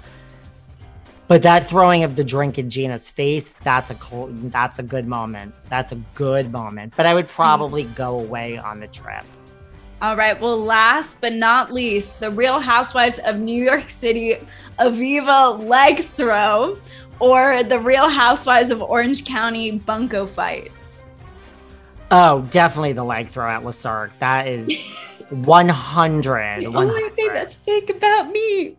But 1.28 1.42
that 1.42 1.66
throwing 1.66 2.02
of 2.02 2.16
the 2.16 2.24
drink 2.24 2.58
in 2.58 2.70
Gina's 2.70 3.10
face, 3.10 3.54
that's 3.62 3.90
a 3.90 3.94
cool, 3.96 4.28
that's 4.30 4.78
a 4.78 4.82
good 4.82 5.06
moment. 5.06 5.54
That's 5.68 5.92
a 5.92 5.96
good 6.14 6.50
moment. 6.50 6.94
But 6.96 7.04
I 7.04 7.12
would 7.12 7.26
hmm. 7.26 7.32
probably 7.32 7.84
go 7.84 8.20
away 8.20 8.56
on 8.56 8.80
the 8.80 8.88
trip. 8.88 9.24
All 10.02 10.16
right. 10.16 10.38
Well, 10.40 10.60
last 10.60 11.18
but 11.20 11.32
not 11.32 11.72
least, 11.72 12.18
the 12.18 12.28
Real 12.28 12.58
Housewives 12.58 13.20
of 13.20 13.38
New 13.38 13.62
York 13.62 13.88
City, 13.88 14.34
Aviva 14.80 15.64
leg 15.64 16.04
throw, 16.06 16.76
or 17.20 17.62
the 17.62 17.78
Real 17.78 18.08
Housewives 18.08 18.72
of 18.72 18.82
Orange 18.82 19.24
County 19.24 19.78
bunko 19.78 20.26
fight. 20.26 20.72
Oh, 22.10 22.40
definitely 22.50 22.94
the 22.94 23.04
leg 23.04 23.28
throw 23.28 23.48
at 23.48 23.64
Le 23.64 23.72
Cirque. 23.72 24.10
That 24.18 24.48
is 24.48 24.68
100. 25.30 26.58
The 26.62 26.66
only 26.66 27.08
thing 27.10 27.28
100. 27.28 27.34
that's 27.34 27.54
fake 27.54 27.88
about 27.88 28.32
me. 28.32 28.76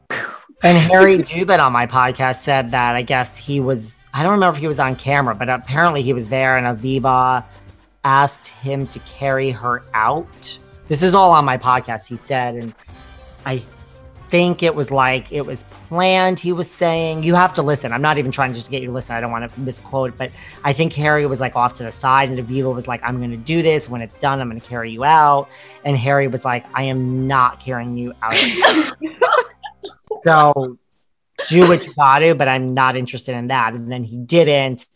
And 0.61 0.77
Harry 0.77 1.19
Dubin 1.19 1.63
on 1.63 1.71
my 1.71 1.87
podcast 1.87 2.41
said 2.41 2.71
that 2.71 2.95
I 2.95 3.01
guess 3.01 3.37
he 3.37 3.61
was, 3.61 3.97
I 4.13 4.23
don't 4.23 4.33
remember 4.33 4.57
if 4.57 4.61
he 4.61 4.67
was 4.67 4.79
on 4.79 4.97
camera, 4.97 5.35
but 5.35 5.49
apparently 5.49 6.01
he 6.01 6.11
was 6.11 6.27
there 6.27 6.57
and 6.57 6.77
Aviva 6.77 7.45
asked 8.03 8.49
him 8.49 8.87
to 8.87 8.99
carry 8.99 9.51
her 9.51 9.83
out 9.93 10.59
this 10.87 11.03
is 11.03 11.13
all 11.13 11.31
on 11.31 11.45
my 11.45 11.57
podcast, 11.57 12.07
he 12.07 12.15
said. 12.15 12.55
And 12.55 12.73
I 13.45 13.61
think 14.29 14.63
it 14.63 14.73
was 14.73 14.89
like 14.89 15.31
it 15.31 15.45
was 15.45 15.63
planned. 15.65 16.39
He 16.39 16.53
was 16.53 16.69
saying, 16.69 17.21
you 17.21 17.35
have 17.35 17.53
to 17.53 17.61
listen. 17.61 17.93
I'm 17.93 18.01
not 18.01 18.17
even 18.17 18.31
trying 18.31 18.53
just 18.53 18.65
to 18.65 18.71
get 18.71 18.81
you 18.81 18.87
to 18.87 18.93
listen. 18.93 19.15
I 19.15 19.21
don't 19.21 19.31
want 19.31 19.51
to 19.51 19.59
misquote, 19.59 20.17
but 20.17 20.31
I 20.63 20.73
think 20.73 20.91
Harry 20.93 21.25
was 21.27 21.39
like 21.39 21.55
off 21.55 21.75
to 21.75 21.83
the 21.83 21.91
side 21.91 22.29
and 22.29 22.39
Aviva 22.39 22.73
was 22.73 22.87
like, 22.87 23.03
I'm 23.03 23.19
going 23.19 23.29
to 23.31 23.37
do 23.37 23.61
this. 23.61 23.89
When 23.89 24.01
it's 24.01 24.15
done, 24.15 24.41
I'm 24.41 24.49
going 24.49 24.59
to 24.59 24.67
carry 24.67 24.89
you 24.89 25.03
out. 25.03 25.49
And 25.85 25.95
Harry 25.97 26.27
was 26.27 26.43
like, 26.43 26.65
I 26.73 26.85
am 26.85 27.27
not 27.27 27.59
carrying 27.59 27.95
you 27.95 28.13
out. 28.23 28.33
so 30.23 30.79
do 31.47 31.67
what 31.67 31.85
you 31.85 31.93
got 31.93 32.19
to, 32.19 32.33
but 32.33 32.47
I'm 32.47 32.73
not 32.73 32.95
interested 32.95 33.35
in 33.35 33.47
that. 33.47 33.73
And 33.73 33.91
then 33.91 34.03
he 34.03 34.17
didn't. 34.17 34.87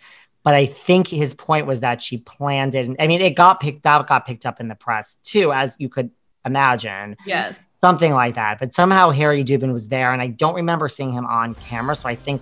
But 0.48 0.56
I 0.56 0.66
think 0.66 1.10
his 1.10 1.34
point 1.34 1.66
was 1.68 1.82
that 1.82 2.02
she 2.02 2.20
planned 2.20 2.74
it. 2.74 2.96
I 3.02 3.08
mean, 3.08 3.20
it 3.20 3.36
got 3.36 3.60
picked 3.60 3.86
up, 3.86 4.08
got 4.08 4.26
picked 4.26 4.46
up 4.46 4.62
in 4.62 4.70
the 4.70 4.76
press 4.76 5.16
too, 5.16 5.52
as 5.52 5.76
you 5.78 5.90
could 5.90 6.10
imagine. 6.46 7.18
Yes 7.26 7.56
something 7.82 8.14
like 8.14 8.34
that. 8.34 8.60
But 8.60 8.74
somehow 8.74 9.12
Harry 9.12 9.44
Dubin 9.44 9.72
was 9.72 9.88
there, 9.88 10.12
and 10.12 10.20
I 10.22 10.28
don't 10.28 10.56
remember 10.56 10.88
seeing 10.88 11.12
him 11.12 11.26
on 11.26 11.54
camera. 11.54 11.96
So 11.96 12.10
I 12.10 12.16
think 12.16 12.42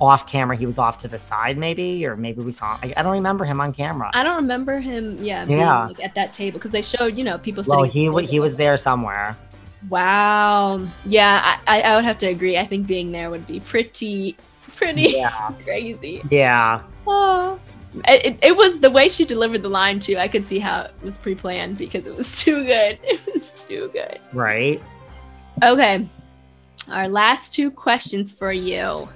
off 0.00 0.26
camera 0.26 0.56
he 0.56 0.66
was 0.66 0.78
off 0.78 0.98
to 0.98 1.08
the 1.08 1.18
side, 1.18 1.56
maybe, 1.56 2.04
or 2.04 2.16
maybe 2.16 2.42
we 2.42 2.52
saw. 2.52 2.78
I, 2.82 2.92
I 2.96 3.02
don't 3.02 3.12
remember 3.12 3.44
him 3.44 3.60
on 3.60 3.72
camera. 3.72 4.10
I 4.12 4.22
don't 4.22 4.36
remember 4.36 4.78
him. 4.78 5.22
Yeah, 5.22 5.46
yeah, 5.46 5.86
like 5.86 6.02
at 6.04 6.14
that 6.14 6.32
table 6.32 6.58
because 6.58 6.72
they 6.72 6.82
showed 6.82 7.16
you 7.16 7.24
know 7.24 7.38
people. 7.38 7.64
Well, 7.66 7.84
he 7.84 8.06
w- 8.06 8.26
he 8.26 8.40
was 8.40 8.56
there 8.56 8.76
somewhere. 8.76 9.36
Wow. 9.88 10.86
Yeah, 11.04 11.58
I, 11.66 11.82
I 11.82 11.96
would 11.96 12.04
have 12.04 12.18
to 12.18 12.26
agree. 12.26 12.58
I 12.58 12.66
think 12.66 12.86
being 12.86 13.12
there 13.12 13.30
would 13.30 13.46
be 13.46 13.60
pretty 13.60 14.36
pretty 14.74 15.14
yeah. 15.16 15.52
crazy. 15.64 16.22
Yeah. 16.30 16.82
Oh. 17.06 17.58
It, 18.08 18.38
it 18.42 18.56
was 18.56 18.78
the 18.80 18.90
way 18.90 19.08
she 19.08 19.24
delivered 19.24 19.62
the 19.62 19.68
line 19.68 20.00
too. 20.00 20.18
I 20.18 20.28
could 20.28 20.46
see 20.46 20.58
how 20.58 20.82
it 20.82 20.94
was 21.02 21.16
pre-planned 21.16 21.78
because 21.78 22.06
it 22.06 22.14
was 22.14 22.32
too 22.40 22.64
good. 22.64 22.98
It 23.02 23.20
was 23.32 23.50
too 23.50 23.90
good. 23.92 24.20
Right. 24.32 24.82
Okay. 25.62 26.06
Our 26.88 27.08
last 27.08 27.52
two 27.52 27.70
questions 27.70 28.32
for 28.32 28.52
you. 28.52 29.08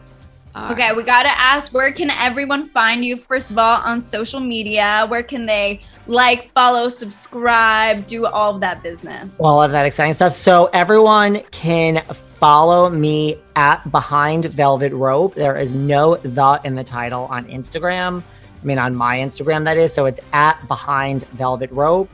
Are... 0.55 0.73
Okay, 0.73 0.93
we 0.93 1.05
got 1.05 1.23
to 1.23 1.29
ask 1.29 1.73
where 1.73 1.93
can 1.93 2.11
everyone 2.11 2.65
find 2.65 3.05
you 3.05 3.17
first 3.17 3.51
of 3.51 3.59
all 3.59 3.81
on 3.83 4.03
social 4.03 4.41
media? 4.41 5.07
Where 5.09 5.23
can 5.23 5.47
they 5.47 5.83
like, 6.07 6.51
follow, 6.53 6.89
subscribe, 6.89 8.07
do 8.07 8.27
all 8.27 8.55
of 8.55 8.61
that 8.61 8.83
business? 8.83 9.39
All 9.39 9.63
of 9.63 9.71
that 9.71 9.87
exciting 9.87 10.15
stuff. 10.15 10.33
So 10.33 10.69
everyone 10.73 11.43
can 11.53 12.03
follow 12.41 12.89
me 12.89 13.37
at 13.55 13.89
Behind 13.93 14.47
Velvet 14.47 14.95
Rope. 14.95 15.35
There 15.35 15.59
is 15.59 15.75
no 15.75 16.17
the 16.17 16.61
in 16.65 16.75
the 16.75 16.83
title 16.83 17.25
on 17.27 17.45
Instagram. 17.45 18.23
I 18.23 18.67
mean, 18.67 18.79
on 18.79 18.97
my 18.97 19.19
Instagram, 19.19 19.65
that 19.65 19.77
is. 19.77 19.93
So 19.93 20.07
it's 20.07 20.21
at 20.33 20.67
Behind 20.67 21.23
Velvet 21.29 21.71
Rope. 21.71 22.11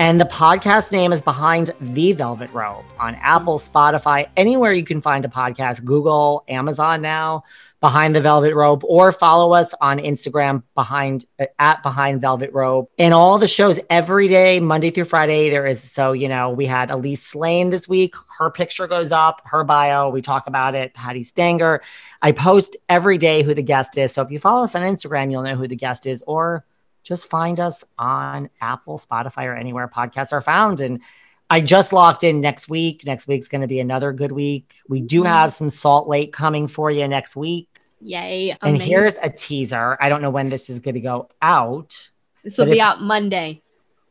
And 0.00 0.20
the 0.20 0.24
podcast 0.24 0.90
name 0.90 1.12
is 1.12 1.22
Behind 1.22 1.72
the 1.80 2.12
Velvet 2.12 2.52
Rope 2.52 2.84
on 2.98 3.14
Apple, 3.14 3.60
Spotify, 3.60 4.26
anywhere 4.36 4.72
you 4.72 4.82
can 4.82 5.00
find 5.00 5.24
a 5.24 5.28
podcast, 5.28 5.84
Google, 5.84 6.42
Amazon 6.48 7.00
now, 7.00 7.44
Behind 7.84 8.16
the 8.16 8.20
Velvet 8.22 8.54
Rope, 8.54 8.82
or 8.82 9.12
follow 9.12 9.52
us 9.52 9.74
on 9.78 9.98
Instagram 9.98 10.62
behind 10.74 11.26
at 11.58 11.82
Behind 11.82 12.18
Velvet 12.18 12.50
Rope. 12.54 12.90
And 12.98 13.12
all 13.12 13.36
the 13.36 13.46
shows 13.46 13.78
every 13.90 14.26
day, 14.26 14.58
Monday 14.58 14.88
through 14.88 15.04
Friday, 15.04 15.50
there 15.50 15.66
is 15.66 15.82
so 15.82 16.12
you 16.12 16.26
know, 16.26 16.48
we 16.48 16.64
had 16.64 16.88
Elyse 16.88 17.18
Slaine 17.18 17.68
this 17.68 17.86
week. 17.86 18.14
Her 18.38 18.50
picture 18.50 18.86
goes 18.86 19.12
up, 19.12 19.42
her 19.44 19.64
bio, 19.64 20.08
we 20.08 20.22
talk 20.22 20.46
about 20.46 20.74
it, 20.74 20.94
Patti 20.94 21.22
Stanger. 21.22 21.82
I 22.22 22.32
post 22.32 22.78
every 22.88 23.18
day 23.18 23.42
who 23.42 23.52
the 23.52 23.62
guest 23.62 23.98
is. 23.98 24.14
So 24.14 24.22
if 24.22 24.30
you 24.30 24.38
follow 24.38 24.64
us 24.64 24.74
on 24.74 24.80
Instagram, 24.80 25.30
you'll 25.30 25.42
know 25.42 25.54
who 25.54 25.68
the 25.68 25.76
guest 25.76 26.06
is, 26.06 26.24
or 26.26 26.64
just 27.02 27.28
find 27.28 27.60
us 27.60 27.84
on 27.98 28.48
Apple, 28.62 28.96
Spotify, 28.96 29.44
or 29.44 29.54
anywhere 29.54 29.88
podcasts 29.94 30.32
are 30.32 30.40
found. 30.40 30.80
And 30.80 31.02
I 31.50 31.60
just 31.60 31.92
locked 31.92 32.24
in 32.24 32.40
next 32.40 32.70
week. 32.70 33.04
Next 33.04 33.28
week's 33.28 33.48
going 33.48 33.60
to 33.60 33.66
be 33.66 33.78
another 33.78 34.14
good 34.14 34.32
week. 34.32 34.72
We 34.88 35.02
do 35.02 35.20
mm-hmm. 35.20 35.32
have 35.32 35.52
some 35.52 35.68
Salt 35.68 36.08
Lake 36.08 36.32
coming 36.32 36.66
for 36.66 36.90
you 36.90 37.06
next 37.06 37.36
week. 37.36 37.68
Yay. 38.04 38.54
And 38.60 38.80
here's 38.80 39.18
a 39.18 39.30
teaser. 39.30 39.96
I 39.98 40.10
don't 40.10 40.20
know 40.20 40.30
when 40.30 40.50
this 40.50 40.68
is 40.68 40.78
going 40.78 40.94
to 40.94 41.00
go 41.00 41.28
out. 41.40 42.10
This 42.44 42.58
will 42.58 42.66
be 42.66 42.72
if, 42.72 42.80
out 42.80 43.00
Monday. 43.00 43.62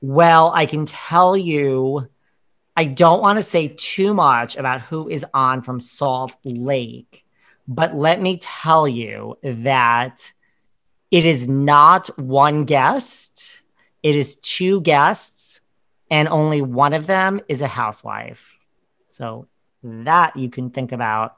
Well, 0.02 0.52
I 0.54 0.66
can 0.66 0.86
tell 0.86 1.38
you, 1.38 2.10
I 2.76 2.86
don't 2.86 3.22
want 3.22 3.38
to 3.38 3.44
say 3.44 3.68
too 3.68 4.16
much 4.16 4.58
about 4.58 4.82
who 4.82 5.08
is 5.08 5.24
on 5.34 5.62
from 5.62 5.80
Salt 5.80 6.36
Lake, 6.44 7.24
but 7.68 7.96
let 7.96 8.20
me 8.20 8.38
tell 8.38 8.88
you 8.88 9.38
that 9.44 10.34
it 11.12 11.26
is 11.26 11.48
not 11.48 12.08
one 12.20 12.66
guest, 12.66 13.62
it 14.02 14.16
is 14.16 14.38
two 14.38 14.82
guests, 14.82 15.62
and 16.10 16.28
only 16.28 16.64
one 16.64 16.94
of 16.94 17.06
them 17.06 17.42
is 17.48 17.62
a 17.62 17.68
housewife. 17.68 18.58
So 19.10 19.48
that 19.84 20.36
you 20.36 20.50
can 20.50 20.72
think 20.72 20.92
about. 20.92 21.36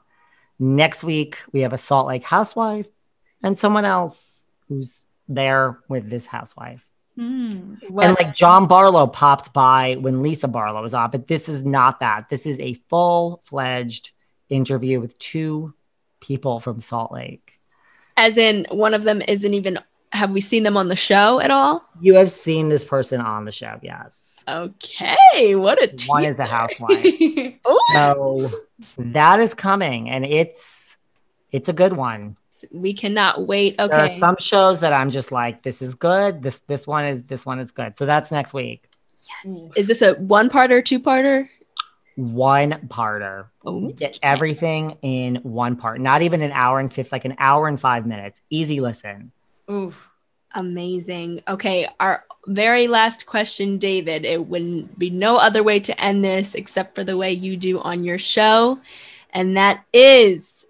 Next 0.58 1.04
week, 1.04 1.38
we 1.52 1.60
have 1.60 1.72
a 1.72 1.78
Salt 1.78 2.06
Lake 2.06 2.24
housewife 2.24 2.88
and 3.42 3.58
someone 3.58 3.84
else 3.84 4.44
who's 4.68 5.04
there 5.28 5.78
with 5.88 6.08
this 6.08 6.26
housewife. 6.26 6.86
Mm, 7.18 7.78
well, 7.90 8.06
and 8.06 8.16
like 8.18 8.34
John 8.34 8.66
Barlow 8.66 9.06
popped 9.06 9.52
by 9.54 9.96
when 9.96 10.22
Lisa 10.22 10.48
Barlow 10.48 10.82
was 10.82 10.92
on, 10.92 11.10
but 11.10 11.28
this 11.28 11.48
is 11.48 11.64
not 11.64 12.00
that. 12.00 12.28
This 12.28 12.44
is 12.44 12.60
a 12.60 12.74
full 12.88 13.40
fledged 13.44 14.10
interview 14.50 15.00
with 15.00 15.18
two 15.18 15.72
people 16.20 16.60
from 16.60 16.80
Salt 16.80 17.12
Lake. 17.12 17.58
As 18.18 18.36
in, 18.36 18.66
one 18.70 18.92
of 18.92 19.04
them 19.04 19.22
isn't 19.26 19.54
even. 19.54 19.78
Have 20.12 20.30
we 20.30 20.40
seen 20.40 20.62
them 20.62 20.76
on 20.76 20.88
the 20.88 20.96
show 20.96 21.40
at 21.40 21.50
all? 21.50 21.82
You 22.00 22.14
have 22.14 22.30
seen 22.30 22.68
this 22.68 22.84
person 22.84 23.20
on 23.20 23.44
the 23.44 23.52
show, 23.52 23.78
yes. 23.82 24.35
Okay, 24.48 25.54
what 25.56 25.82
a 25.82 25.88
teaser. 25.88 26.08
one 26.08 26.24
is 26.24 26.38
a 26.38 26.46
housewife. 26.46 27.14
so 27.94 28.50
that 28.96 29.40
is 29.40 29.54
coming, 29.54 30.08
and 30.08 30.24
it's 30.24 30.96
it's 31.52 31.68
a 31.68 31.72
good 31.72 31.94
one. 31.94 32.36
We 32.70 32.94
cannot 32.94 33.46
wait. 33.46 33.74
Okay, 33.78 33.94
there 33.94 34.04
are 34.04 34.08
some 34.08 34.36
shows 34.38 34.80
that 34.80 34.92
I'm 34.92 35.10
just 35.10 35.32
like, 35.32 35.62
this 35.62 35.82
is 35.82 35.94
good. 35.94 36.42
This 36.42 36.60
this 36.60 36.86
one 36.86 37.04
is 37.04 37.24
this 37.24 37.44
one 37.44 37.58
is 37.58 37.72
good. 37.72 37.96
So 37.96 38.06
that's 38.06 38.30
next 38.30 38.54
week. 38.54 38.88
Yes. 39.44 39.72
Is 39.76 39.86
this 39.88 40.02
a 40.02 40.14
one 40.14 40.48
part 40.48 40.70
or 40.70 40.80
two 40.80 41.00
parter? 41.00 41.48
one 42.16 42.72
parter. 42.88 43.46
Oh, 43.64 43.90
get 43.90 44.18
everything 44.22 44.96
in 45.02 45.36
one 45.36 45.76
part. 45.76 46.00
Not 46.00 46.22
even 46.22 46.42
an 46.42 46.50
hour 46.52 46.80
and 46.80 46.92
fifth, 46.92 47.12
like 47.12 47.24
an 47.24 47.36
hour 47.38 47.68
and 47.68 47.78
five 47.78 48.06
minutes. 48.06 48.40
Easy 48.50 48.80
listen. 48.80 49.32
Ooh, 49.70 49.94
amazing. 50.56 51.40
Okay, 51.46 51.88
our 52.00 52.24
very 52.46 52.88
last 52.88 53.26
question, 53.26 53.78
David. 53.78 54.24
It 54.24 54.46
wouldn't 54.46 54.98
be 54.98 55.10
no 55.10 55.36
other 55.36 55.62
way 55.62 55.78
to 55.80 56.00
end 56.00 56.24
this 56.24 56.54
except 56.54 56.94
for 56.94 57.04
the 57.04 57.16
way 57.16 57.32
you 57.32 57.56
do 57.56 57.78
on 57.80 58.02
your 58.02 58.18
show, 58.18 58.80
and 59.30 59.56
that 59.56 59.84
is. 59.92 60.66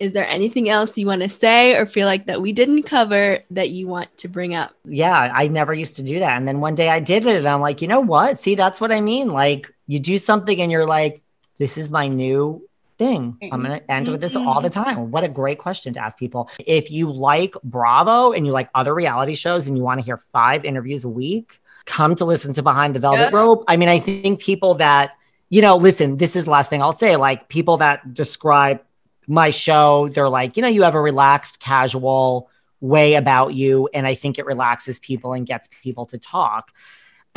Is 0.00 0.12
there 0.12 0.28
anything 0.28 0.68
else 0.68 0.96
you 0.96 1.08
want 1.08 1.22
to 1.22 1.28
say 1.28 1.74
or 1.74 1.84
feel 1.84 2.06
like 2.06 2.26
that 2.26 2.40
we 2.40 2.52
didn't 2.52 2.84
cover 2.84 3.40
that 3.50 3.70
you 3.70 3.88
want 3.88 4.16
to 4.18 4.28
bring 4.28 4.54
up? 4.54 4.72
Yeah, 4.84 5.32
I 5.34 5.48
never 5.48 5.74
used 5.74 5.96
to 5.96 6.04
do 6.04 6.20
that. 6.20 6.36
And 6.36 6.46
then 6.46 6.60
one 6.60 6.76
day 6.76 6.88
I 6.88 7.00
did 7.00 7.26
it 7.26 7.38
and 7.38 7.48
I'm 7.48 7.60
like, 7.60 7.82
you 7.82 7.88
know 7.88 7.98
what? 7.98 8.38
See, 8.38 8.54
that's 8.54 8.80
what 8.80 8.92
I 8.92 9.00
mean. 9.00 9.30
Like 9.30 9.74
you 9.88 9.98
do 9.98 10.16
something 10.16 10.60
and 10.60 10.70
you're 10.70 10.86
like, 10.86 11.20
this 11.58 11.76
is 11.76 11.90
my 11.90 12.06
new 12.06 12.62
thing. 12.98 13.38
Mm-hmm. 13.40 13.54
I'm 13.54 13.62
going 13.62 13.78
to 13.78 13.90
end 13.90 14.08
with 14.08 14.20
this 14.20 14.36
all 14.36 14.60
the 14.60 14.68
mm-hmm. 14.68 14.82
time. 14.82 15.10
What 15.10 15.24
a 15.24 15.28
great 15.28 15.58
question 15.58 15.92
to 15.94 16.00
ask 16.00 16.18
people. 16.18 16.50
If 16.58 16.90
you 16.90 17.10
like 17.10 17.54
Bravo 17.62 18.32
and 18.32 18.44
you 18.44 18.52
like 18.52 18.68
other 18.74 18.94
reality 18.94 19.34
shows 19.34 19.68
and 19.68 19.76
you 19.76 19.82
want 19.82 20.00
to 20.00 20.04
hear 20.04 20.18
five 20.18 20.64
interviews 20.64 21.04
a 21.04 21.08
week, 21.08 21.60
come 21.86 22.14
to 22.16 22.24
listen 22.24 22.52
to 22.54 22.62
Behind 22.62 22.94
the 22.94 23.00
Velvet 23.00 23.30
yeah. 23.32 23.36
Rope. 23.38 23.64
I 23.68 23.76
mean, 23.76 23.88
I 23.88 23.98
think 23.98 24.40
people 24.40 24.74
that, 24.74 25.12
you 25.48 25.62
know, 25.62 25.76
listen, 25.76 26.18
this 26.18 26.36
is 26.36 26.44
the 26.44 26.50
last 26.50 26.68
thing 26.68 26.82
I'll 26.82 26.92
say. 26.92 27.16
Like 27.16 27.48
people 27.48 27.78
that 27.78 28.12
describe 28.12 28.82
my 29.26 29.50
show, 29.50 30.08
they're 30.08 30.28
like, 30.28 30.56
you 30.56 30.62
know, 30.62 30.68
you 30.68 30.82
have 30.82 30.94
a 30.94 31.00
relaxed, 31.00 31.60
casual 31.60 32.50
way 32.80 33.14
about 33.14 33.54
you. 33.54 33.88
And 33.92 34.06
I 34.06 34.14
think 34.14 34.38
it 34.38 34.46
relaxes 34.46 34.98
people 34.98 35.32
and 35.32 35.46
gets 35.46 35.68
people 35.82 36.06
to 36.06 36.18
talk. 36.18 36.72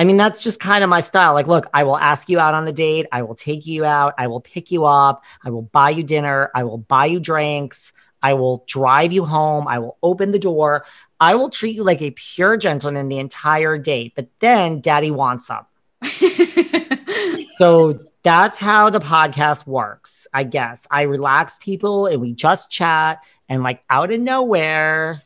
I 0.01 0.03
mean, 0.03 0.17
that's 0.17 0.43
just 0.43 0.59
kind 0.59 0.83
of 0.83 0.89
my 0.89 1.01
style. 1.01 1.35
Like, 1.35 1.45
look, 1.45 1.67
I 1.75 1.83
will 1.83 1.95
ask 1.95 2.27
you 2.27 2.39
out 2.39 2.55
on 2.55 2.67
a 2.67 2.71
date. 2.71 3.05
I 3.11 3.21
will 3.21 3.35
take 3.35 3.67
you 3.67 3.85
out. 3.85 4.15
I 4.17 4.25
will 4.25 4.41
pick 4.41 4.71
you 4.71 4.85
up. 4.85 5.23
I 5.43 5.51
will 5.51 5.61
buy 5.61 5.91
you 5.91 6.01
dinner. 6.01 6.49
I 6.55 6.63
will 6.63 6.79
buy 6.79 7.05
you 7.05 7.19
drinks. 7.19 7.93
I 8.23 8.33
will 8.33 8.63
drive 8.65 9.13
you 9.13 9.25
home. 9.25 9.67
I 9.67 9.77
will 9.77 9.99
open 10.01 10.31
the 10.31 10.39
door. 10.39 10.85
I 11.19 11.35
will 11.35 11.51
treat 11.51 11.75
you 11.75 11.83
like 11.83 12.01
a 12.01 12.09
pure 12.09 12.57
gentleman 12.57 13.09
the 13.09 13.19
entire 13.19 13.77
date. 13.77 14.13
But 14.15 14.29
then 14.39 14.81
daddy 14.81 15.11
wants 15.11 15.45
some. 15.45 15.67
so 17.59 17.99
that's 18.23 18.57
how 18.57 18.89
the 18.89 18.97
podcast 18.97 19.67
works, 19.67 20.25
I 20.33 20.45
guess. 20.45 20.87
I 20.89 21.03
relax 21.03 21.59
people 21.59 22.07
and 22.07 22.19
we 22.19 22.33
just 22.33 22.71
chat 22.71 23.23
and 23.47 23.61
like 23.61 23.83
out 23.87 24.11
of 24.11 24.19
nowhere, 24.19 25.21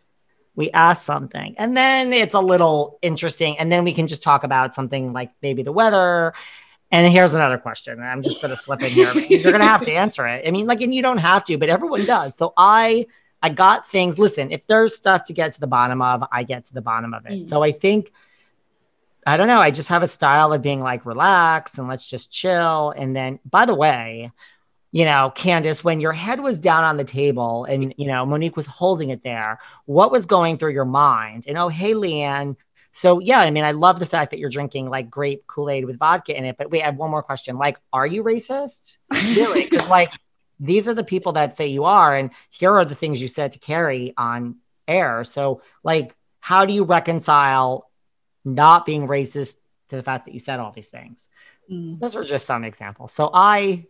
we 0.55 0.71
ask 0.71 1.05
something 1.05 1.55
and 1.57 1.75
then 1.75 2.13
it's 2.13 2.33
a 2.33 2.39
little 2.39 2.97
interesting 3.01 3.57
and 3.57 3.71
then 3.71 3.83
we 3.83 3.93
can 3.93 4.07
just 4.07 4.23
talk 4.23 4.43
about 4.43 4.75
something 4.75 5.13
like 5.13 5.31
maybe 5.41 5.63
the 5.63 5.71
weather 5.71 6.33
and 6.91 7.11
here's 7.11 7.35
another 7.35 7.57
question 7.57 7.99
i'm 8.01 8.21
just 8.21 8.41
going 8.41 8.49
to 8.49 8.55
slip 8.55 8.81
in 8.81 8.89
here 8.89 9.13
you're 9.15 9.51
going 9.51 9.59
to 9.59 9.67
have 9.67 9.81
to 9.81 9.91
answer 9.91 10.25
it 10.25 10.47
i 10.47 10.51
mean 10.51 10.67
like 10.67 10.81
and 10.81 10.93
you 10.93 11.01
don't 11.01 11.19
have 11.19 11.43
to 11.43 11.57
but 11.57 11.69
everyone 11.69 12.05
does 12.05 12.35
so 12.35 12.53
i 12.57 13.05
i 13.41 13.49
got 13.49 13.87
things 13.89 14.17
listen 14.17 14.51
if 14.51 14.65
there's 14.67 14.95
stuff 14.95 15.23
to 15.23 15.33
get 15.33 15.51
to 15.51 15.59
the 15.59 15.67
bottom 15.67 16.01
of 16.01 16.23
i 16.31 16.43
get 16.43 16.63
to 16.63 16.73
the 16.73 16.81
bottom 16.81 17.13
of 17.13 17.25
it 17.25 17.33
mm. 17.33 17.49
so 17.49 17.61
i 17.63 17.71
think 17.71 18.11
I 19.27 19.37
don't 19.37 19.47
know. 19.47 19.59
I 19.59 19.71
just 19.71 19.89
have 19.89 20.03
a 20.03 20.07
style 20.07 20.53
of 20.53 20.61
being 20.61 20.81
like 20.81 21.03
relax 21.03 21.79
and 21.79 21.87
let's 21.87 22.07
just 22.07 22.31
chill. 22.31 22.91
And 22.91 23.15
then, 23.15 23.39
by 23.43 23.65
the 23.65 23.73
way, 23.73 24.31
you 24.95 25.03
know, 25.03 25.29
Candiace, 25.35 25.83
when 25.83 25.99
your 25.99 26.13
head 26.13 26.39
was 26.39 26.57
down 26.57 26.85
on 26.85 26.95
the 26.95 27.03
table 27.03 27.65
and 27.65 27.93
you 27.97 28.07
know 28.07 28.25
Monique 28.25 28.55
was 28.55 28.65
holding 28.65 29.09
it 29.09 29.23
there, 29.23 29.59
what 29.83 30.09
was 30.09 30.25
going 30.25 30.57
through 30.57 30.71
your 30.71 30.85
mind? 30.85 31.43
And 31.49 31.57
oh, 31.57 31.67
hey, 31.67 31.93
LeeAnne. 31.93 32.55
So 32.93 33.19
yeah, 33.19 33.39
I 33.39 33.51
mean, 33.51 33.65
I 33.65 33.71
love 33.71 33.99
the 33.99 34.05
fact 34.05 34.31
that 34.31 34.39
you're 34.39 34.49
drinking 34.49 34.89
like 34.89 35.09
grape 35.09 35.47
Kool 35.47 35.69
Aid 35.69 35.83
with 35.83 35.99
vodka 35.99 36.37
in 36.37 36.45
it. 36.45 36.55
But 36.57 36.71
wait, 36.71 36.81
I 36.81 36.85
have 36.85 36.95
one 36.95 37.11
more 37.11 37.21
question. 37.21 37.57
Like, 37.57 37.77
are 37.91 38.07
you 38.07 38.23
racist? 38.23 38.99
really? 39.11 39.67
Because 39.67 39.89
like 39.89 40.11
these 40.61 40.87
are 40.87 40.93
the 40.93 41.03
people 41.03 41.33
that 41.33 41.53
say 41.53 41.67
you 41.67 41.83
are, 41.83 42.15
and 42.15 42.31
here 42.49 42.71
are 42.71 42.85
the 42.85 42.95
things 42.95 43.21
you 43.21 43.27
said 43.27 43.51
to 43.51 43.59
Cary 43.59 44.13
on 44.15 44.55
air. 44.87 45.25
So 45.25 45.61
like, 45.83 46.15
how 46.39 46.65
do 46.65 46.73
you 46.73 46.85
reconcile 46.85 47.91
not 48.45 48.85
being 48.85 49.09
racist 49.09 49.57
to 49.89 49.95
the 49.95 50.03
fact 50.03 50.25
that 50.25 50.33
you 50.33 50.39
said 50.39 50.59
all 50.59 50.71
these 50.71 50.87
things. 50.87 51.29
Mm. 51.69 51.99
Those 51.99 52.15
are 52.15 52.23
just 52.23 52.45
some 52.45 52.63
examples. 52.63 53.11
So 53.11 53.29
I 53.33 53.87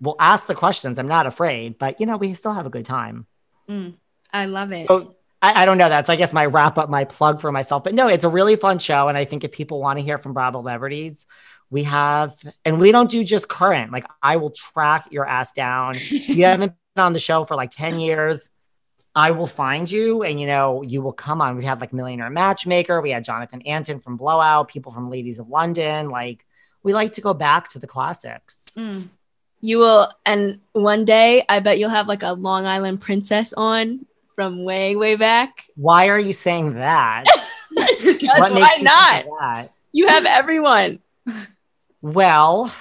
will 0.00 0.16
ask 0.18 0.46
the 0.46 0.54
questions. 0.54 0.98
I'm 0.98 1.08
not 1.08 1.26
afraid, 1.26 1.78
but 1.78 2.00
you 2.00 2.06
know, 2.06 2.16
we 2.16 2.34
still 2.34 2.52
have 2.52 2.66
a 2.66 2.70
good 2.70 2.84
time. 2.84 3.26
Mm. 3.68 3.94
I 4.32 4.46
love 4.46 4.72
it. 4.72 4.86
So, 4.88 5.16
I, 5.42 5.62
I, 5.62 5.64
don't 5.66 5.78
know. 5.78 5.88
That's, 5.88 6.08
I 6.08 6.16
guess, 6.16 6.32
my 6.32 6.46
wrap 6.46 6.78
up, 6.78 6.88
my 6.90 7.04
plug 7.04 7.40
for 7.40 7.52
myself. 7.52 7.84
But 7.84 7.94
no, 7.94 8.08
it's 8.08 8.24
a 8.24 8.28
really 8.28 8.56
fun 8.56 8.78
show. 8.78 9.08
And 9.08 9.16
I 9.16 9.24
think 9.24 9.44
if 9.44 9.52
people 9.52 9.80
want 9.80 9.98
to 9.98 10.04
hear 10.04 10.18
from 10.18 10.32
Bravo 10.32 10.60
Celebrities, 10.60 11.26
we 11.70 11.84
have, 11.84 12.34
and 12.64 12.80
we 12.80 12.92
don't 12.92 13.10
do 13.10 13.22
just 13.24 13.48
current. 13.48 13.92
Like, 13.92 14.06
I 14.22 14.36
will 14.36 14.50
track 14.50 15.08
your 15.10 15.26
ass 15.26 15.52
down. 15.52 15.98
you 16.10 16.44
haven't 16.44 16.74
been 16.94 17.04
on 17.04 17.12
the 17.12 17.18
show 17.18 17.44
for 17.44 17.54
like 17.54 17.70
10 17.70 18.00
years. 18.00 18.50
I 19.14 19.30
will 19.30 19.46
find 19.46 19.90
you 19.90 20.22
and 20.22 20.38
you 20.38 20.46
know, 20.46 20.82
you 20.82 21.00
will 21.00 21.14
come 21.14 21.40
on. 21.40 21.56
We 21.56 21.64
had 21.64 21.80
like 21.80 21.94
Millionaire 21.94 22.28
Matchmaker, 22.28 23.00
we 23.00 23.10
had 23.10 23.24
Jonathan 23.24 23.62
Antin 23.62 23.98
from 23.98 24.18
Blowout, 24.18 24.68
people 24.68 24.92
from 24.92 25.08
Ladies 25.08 25.38
of 25.38 25.48
London. 25.48 26.10
Like 26.10 26.44
we 26.82 26.92
like 26.92 27.12
to 27.12 27.22
go 27.22 27.32
back 27.32 27.70
to 27.70 27.78
the 27.78 27.86
classics. 27.86 28.68
Mm. 28.76 29.08
You 29.60 29.78
will, 29.78 30.12
and 30.24 30.60
one 30.72 31.04
day 31.04 31.44
I 31.48 31.60
bet 31.60 31.78
you'll 31.78 31.90
have 31.90 32.08
like 32.08 32.22
a 32.22 32.32
Long 32.32 32.66
Island 32.66 33.00
princess 33.00 33.52
on 33.56 34.06
from 34.34 34.64
way, 34.64 34.96
way 34.96 35.16
back. 35.16 35.66
Why 35.76 36.08
are 36.08 36.18
you 36.18 36.32
saying 36.32 36.74
that? 36.74 37.24
why 37.72 38.78
not? 38.80 39.24
That? 39.24 39.68
You 39.92 40.08
have 40.08 40.26
everyone. 40.26 40.98
Well, 42.02 42.72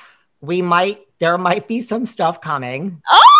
we 0.41 0.61
might, 0.61 0.99
there 1.19 1.37
might 1.37 1.67
be 1.67 1.79
some 1.81 2.05
stuff 2.05 2.41
coming. 2.41 3.01
Oh! 3.09 3.34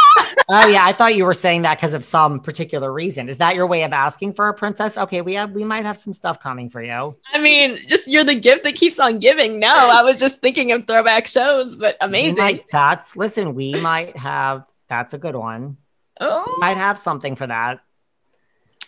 Oh 0.50 0.68
yeah, 0.68 0.86
I 0.86 0.94
thought 0.94 1.16
you 1.16 1.26
were 1.26 1.34
saying 1.34 1.64
that 1.64 1.78
because 1.78 1.94
of 1.94 2.06
some 2.06 2.40
particular 2.40 2.92
reason. 2.92 3.30
Is 3.30 3.38
that 3.40 3.56
your 3.56 3.68
way 3.68 3.84
of 3.84 3.94
asking 3.94 4.34
for 4.34 4.48
a 4.50 4.54
princess? 4.54 4.98
Okay, 4.98 5.22
we 5.22 5.34
have 5.34 5.52
we 5.52 5.64
might 5.64 5.86
have 5.86 5.98
some 5.98 6.14
stuff 6.14 6.40
coming 6.40 6.70
for 6.70 6.82
you. 6.82 7.16
I 7.34 7.40
mean, 7.40 7.80
just 7.88 8.08
you're 8.08 8.24
the 8.24 8.36
gift 8.36 8.64
that 8.64 8.76
keeps 8.76 9.00
on 9.00 9.20
giving. 9.20 9.60
No, 9.60 9.74
I 9.74 10.04
was 10.04 10.18
just 10.18 10.42
thinking 10.42 10.72
of 10.72 10.88
throwback 10.88 11.28
shows, 11.28 11.76
but 11.76 11.98
amazing. 12.02 12.38
Might, 12.38 12.66
that's 12.72 13.16
listen, 13.16 13.56
we 13.56 13.74
might 13.76 14.18
have 14.18 14.66
that's 14.88 15.14
a 15.14 15.18
good 15.18 15.36
one. 15.36 15.78
Oh, 16.20 16.44
we 16.56 16.60
might 16.60 16.78
have 16.78 16.98
something 16.98 17.36
for 17.36 17.48
that. 17.48 17.82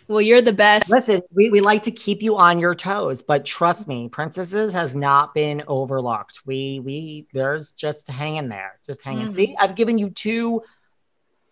Well, 0.08 0.22
you're 0.22 0.40
the 0.40 0.54
best. 0.54 0.88
Listen, 0.88 1.20
we, 1.30 1.50
we 1.50 1.60
like 1.60 1.82
to 1.82 1.90
keep 1.90 2.22
you 2.22 2.38
on 2.38 2.58
your 2.58 2.74
toes, 2.74 3.22
but 3.22 3.44
trust 3.44 3.86
me, 3.86 4.08
princesses 4.08 4.72
has 4.72 4.96
not 4.96 5.34
been 5.34 5.62
overlooked. 5.68 6.40
We 6.46 6.80
we 6.80 7.26
there's 7.34 7.72
just 7.72 8.08
hanging 8.08 8.48
there, 8.48 8.78
just 8.86 9.02
hanging. 9.02 9.26
Mm. 9.26 9.32
See, 9.32 9.56
I've 9.60 9.74
given 9.74 9.98
you 9.98 10.08
two 10.08 10.62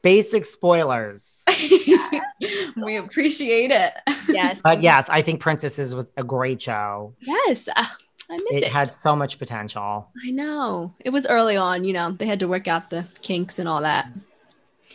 basic 0.03 0.45
spoilers. 0.45 1.45
we 2.77 2.97
appreciate 2.97 3.71
it. 3.71 3.93
Yes. 4.29 4.61
But 4.63 4.83
yes, 4.83 5.09
I 5.09 5.23
think 5.23 5.41
Princesses 5.41 5.95
was 5.95 6.11
a 6.17 6.25
great 6.25 6.61
show. 6.61 7.15
Yes. 7.21 7.69
Uh, 7.69 7.85
I 8.29 8.35
missed 8.35 8.53
it. 8.53 8.63
It 8.65 8.73
had 8.73 8.93
so 8.93 9.15
much 9.15 9.39
potential. 9.39 10.11
I 10.27 10.31
know. 10.31 10.95
It 11.01 11.11
was 11.11 11.27
early 11.27 11.57
on, 11.57 11.85
you 11.85 11.93
know, 11.93 12.13
they 12.13 12.27
had 12.27 12.41
to 12.41 12.49
work 12.49 12.69
out 12.69 12.91
the 12.91 13.07
kinks 13.23 13.59
and 13.59 13.69
all 13.69 13.83
that. 13.83 14.09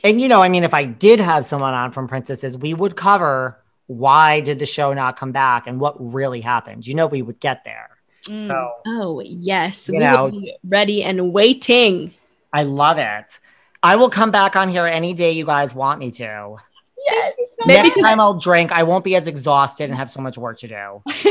And 0.04 0.20
you 0.20 0.28
know, 0.28 0.42
I 0.42 0.50
mean, 0.50 0.64
if 0.64 0.74
I 0.74 0.86
did 0.86 1.20
have 1.20 1.46
someone 1.46 1.74
on 1.74 1.92
from 1.92 2.08
Princesses, 2.08 2.58
we 2.58 2.74
would 2.74 2.96
cover 2.96 3.58
why 3.88 4.40
did 4.40 4.60
the 4.60 4.66
show 4.66 4.94
not 4.94 5.18
come 5.18 5.32
back 5.32 5.68
and 5.68 5.80
what 5.80 5.96
really 6.00 6.42
happened. 6.42 6.88
You 6.88 6.96
know, 6.96 7.08
we 7.08 7.22
would 7.22 7.40
get 7.40 7.64
there. 7.66 7.90
Mm. 8.24 8.50
So, 8.50 8.72
oh 8.86 9.22
yes, 9.22 9.90
we 9.90 9.98
know, 9.98 10.26
will 10.26 10.32
be 10.32 10.56
ready 10.64 11.04
and 11.04 11.34
waiting. 11.34 12.14
I 12.54 12.64
love 12.64 12.98
it. 12.98 13.40
I 13.84 13.96
will 13.96 14.10
come 14.10 14.32
back 14.32 14.56
on 14.56 14.70
here 14.70 14.86
any 14.86 15.14
day 15.14 15.32
you 15.32 15.46
guys 15.46 15.74
want 15.74 16.00
me 16.00 16.12
to. 16.12 16.58
Yes. 17.06 17.36
Next 17.66 17.96
time 17.96 18.20
I'll 18.20 18.38
drink, 18.38 18.72
I 18.72 18.84
won't 18.84 19.04
be 19.04 19.16
as 19.16 19.28
exhausted 19.28 19.86
and 19.86 19.96
have 19.96 20.10
so 20.10 20.22
much 20.22 20.38
work 20.38 20.60
to 20.60 20.68
do. 20.68 21.02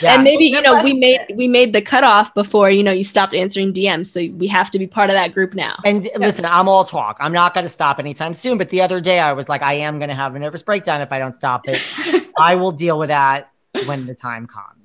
yeah. 0.00 0.14
And 0.14 0.24
maybe 0.24 0.46
you 0.46 0.60
know 0.60 0.82
we 0.82 0.92
made 0.92 1.20
we 1.36 1.46
made 1.46 1.72
the 1.72 1.82
cutoff 1.82 2.34
before 2.34 2.70
you 2.70 2.82
know 2.82 2.90
you 2.90 3.04
stopped 3.04 3.32
answering 3.32 3.72
DMs, 3.72 4.06
so 4.06 4.20
we 4.36 4.48
have 4.48 4.70
to 4.72 4.78
be 4.78 4.86
part 4.86 5.10
of 5.10 5.14
that 5.14 5.32
group 5.32 5.54
now. 5.54 5.76
And 5.84 6.04
yeah. 6.04 6.18
listen, 6.18 6.44
I'm 6.44 6.68
all 6.68 6.84
talk. 6.84 7.16
I'm 7.20 7.32
not 7.32 7.54
going 7.54 7.64
to 7.64 7.72
stop 7.72 7.98
anytime 7.98 8.34
soon. 8.34 8.58
But 8.58 8.70
the 8.70 8.80
other 8.82 9.00
day 9.00 9.20
I 9.20 9.32
was 9.32 9.48
like, 9.48 9.62
I 9.62 9.74
am 9.74 9.98
going 9.98 10.08
to 10.08 10.16
have 10.16 10.34
a 10.34 10.38
nervous 10.38 10.62
breakdown 10.62 11.00
if 11.00 11.12
I 11.12 11.18
don't 11.18 11.36
stop 11.36 11.68
it. 11.68 11.80
I 12.38 12.56
will 12.56 12.72
deal 12.72 12.98
with 12.98 13.08
that 13.08 13.50
when 13.86 14.06
the 14.06 14.14
time 14.14 14.46
comes. 14.46 14.83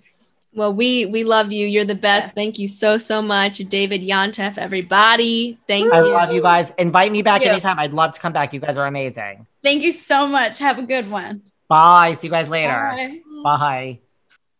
Well, 0.53 0.73
we 0.73 1.05
we 1.05 1.23
love 1.23 1.51
you. 1.51 1.67
You're 1.67 1.85
the 1.85 1.95
best. 1.95 2.33
Thank 2.33 2.57
you 2.57 2.67
so 2.67 2.97
so 2.97 3.21
much, 3.21 3.59
David 3.69 4.01
Yontef. 4.01 4.57
Everybody, 4.57 5.59
thank 5.67 5.93
I 5.93 5.99
you. 5.99 6.07
I 6.07 6.23
love 6.23 6.33
you 6.33 6.41
guys. 6.41 6.73
Invite 6.77 7.11
me 7.11 7.21
back 7.21 7.43
anytime. 7.43 7.77
I'd 7.77 7.93
love 7.93 8.13
to 8.13 8.19
come 8.19 8.33
back. 8.33 8.53
You 8.53 8.59
guys 8.59 8.77
are 8.77 8.87
amazing. 8.87 9.45
Thank 9.63 9.83
you 9.83 9.91
so 9.91 10.27
much. 10.27 10.57
Have 10.57 10.79
a 10.79 10.83
good 10.83 11.09
one. 11.09 11.43
Bye. 11.67 12.13
See 12.13 12.27
you 12.27 12.31
guys 12.31 12.49
later. 12.49 12.73
Bye. 12.73 13.21
Bye. 13.43 13.99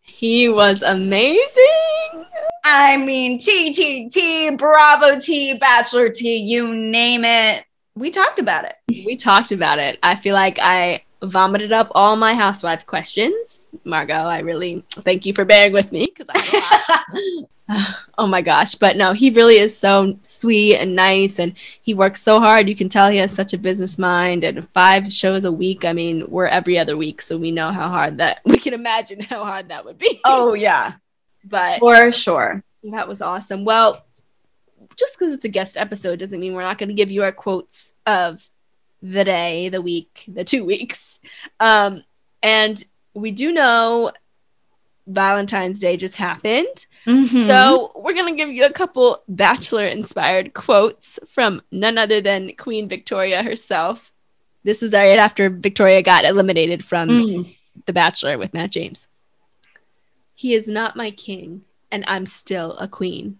He 0.04 0.48
was 0.48 0.84
amazing. 0.84 2.26
I 2.64 2.98
mean, 2.98 3.40
TTT, 3.40 4.58
Bravo 4.58 5.20
T, 5.20 5.56
Bachelor 5.56 6.10
T, 6.10 6.36
you 6.36 6.74
name 6.76 7.26
it. 7.26 7.66
We 7.96 8.12
talked 8.12 8.38
about 8.38 8.66
it. 8.66 8.76
We 9.06 9.16
talked 9.16 9.52
about 9.52 9.80
it. 9.80 9.98
I 10.04 10.16
feel 10.16 10.36
like 10.36 10.60
I 10.62 11.04
vomited 11.24 11.72
up 11.72 11.92
all 11.96 12.16
my 12.16 12.34
housewife 12.34 12.86
questions 12.86 13.59
Margot. 13.84 14.14
I 14.14 14.40
really 14.40 14.84
thank 14.90 15.26
you 15.26 15.34
for 15.34 15.46
bearing 15.46 15.74
with 15.74 15.92
me 15.92 16.12
because 16.14 16.28
I 16.30 17.46
oh 18.18 18.28
my 18.28 18.42
gosh. 18.42 18.76
But 18.76 18.98
no, 18.98 19.14
he 19.14 19.30
really 19.30 19.58
is 19.58 19.78
so 19.78 20.18
sweet 20.24 20.78
and 20.78 20.96
nice 20.96 21.40
and 21.40 21.54
he 21.82 21.94
works 21.94 22.22
so 22.22 22.40
hard. 22.40 22.68
You 22.68 22.76
can 22.76 22.90
tell 22.90 23.10
he 23.10 23.18
has 23.18 23.32
such 23.32 23.54
a 23.54 23.58
business 23.58 23.98
mind 23.98 24.44
and 24.44 24.68
five 24.70 25.12
shows 25.12 25.46
a 25.46 25.52
week. 25.52 25.86
I 25.86 25.94
mean, 25.94 26.26
we're 26.30 26.48
every 26.48 26.78
other 26.78 26.98
week, 26.98 27.22
so 27.22 27.38
we 27.38 27.52
know 27.52 27.72
how 27.72 27.90
hard 27.90 28.18
that 28.18 28.42
we 28.46 28.58
can 28.58 28.74
imagine 28.74 29.20
how 29.20 29.44
hard 29.44 29.70
that 29.70 29.86
would 29.86 29.98
be. 29.98 30.20
Oh 30.26 30.54
yeah. 30.54 30.94
But 31.44 31.80
for 31.80 32.12
sure. 32.12 32.64
That 32.84 33.08
was 33.08 33.22
awesome. 33.22 33.66
Well, 33.66 34.06
just 34.96 35.18
because 35.18 35.34
it's 35.34 35.46
a 35.46 35.50
guest 35.50 35.78
episode 35.78 36.20
doesn't 36.20 36.40
mean 36.40 36.54
we're 36.54 36.62
not 36.62 36.78
going 36.78 36.90
to 36.90 36.96
give 36.96 37.12
you 37.12 37.24
our 37.24 37.32
quotes 37.32 37.94
of 38.06 38.48
the 39.02 39.24
day, 39.24 39.70
the 39.70 39.82
week, 39.82 40.26
the 40.28 40.44
two 40.44 40.66
weeks. 40.66 41.20
Um, 41.60 42.04
and 42.42 42.84
we 43.20 43.32
do 43.32 43.52
know 43.52 44.12
Valentine's 45.08 45.80
Day 45.80 45.98
just 45.98 46.16
happened. 46.16 46.86
Mm-hmm. 47.06 47.48
So 47.48 47.92
we're 47.96 48.14
going 48.14 48.32
to 48.32 48.38
give 48.38 48.50
you 48.50 48.66
a 48.66 48.72
couple 48.72 49.24
Bachelor 49.28 49.88
inspired 49.88 50.54
quotes 50.54 51.20
from 51.28 51.62
none 51.72 51.98
other 51.98 52.22
than 52.22 52.56
Queen 52.58 52.88
Victoria 52.88 53.44
herself. 53.44 54.12
This 54.64 54.82
was 54.82 54.94
right 54.94 55.20
after 55.20 55.50
Victoria 55.50 56.02
got 56.04 56.26
eliminated 56.26 56.84
from 56.84 57.10
mm. 57.10 57.58
The 57.86 57.94
Bachelor 57.94 58.38
with 58.38 58.54
Matt 58.54 58.72
James. 58.72 59.08
He 60.36 60.54
is 60.54 60.68
not 60.68 60.96
my 60.96 61.12
king, 61.12 61.64
and 61.92 62.04
I'm 62.08 62.26
still 62.26 62.78
a 62.78 62.88
queen. 62.88 63.38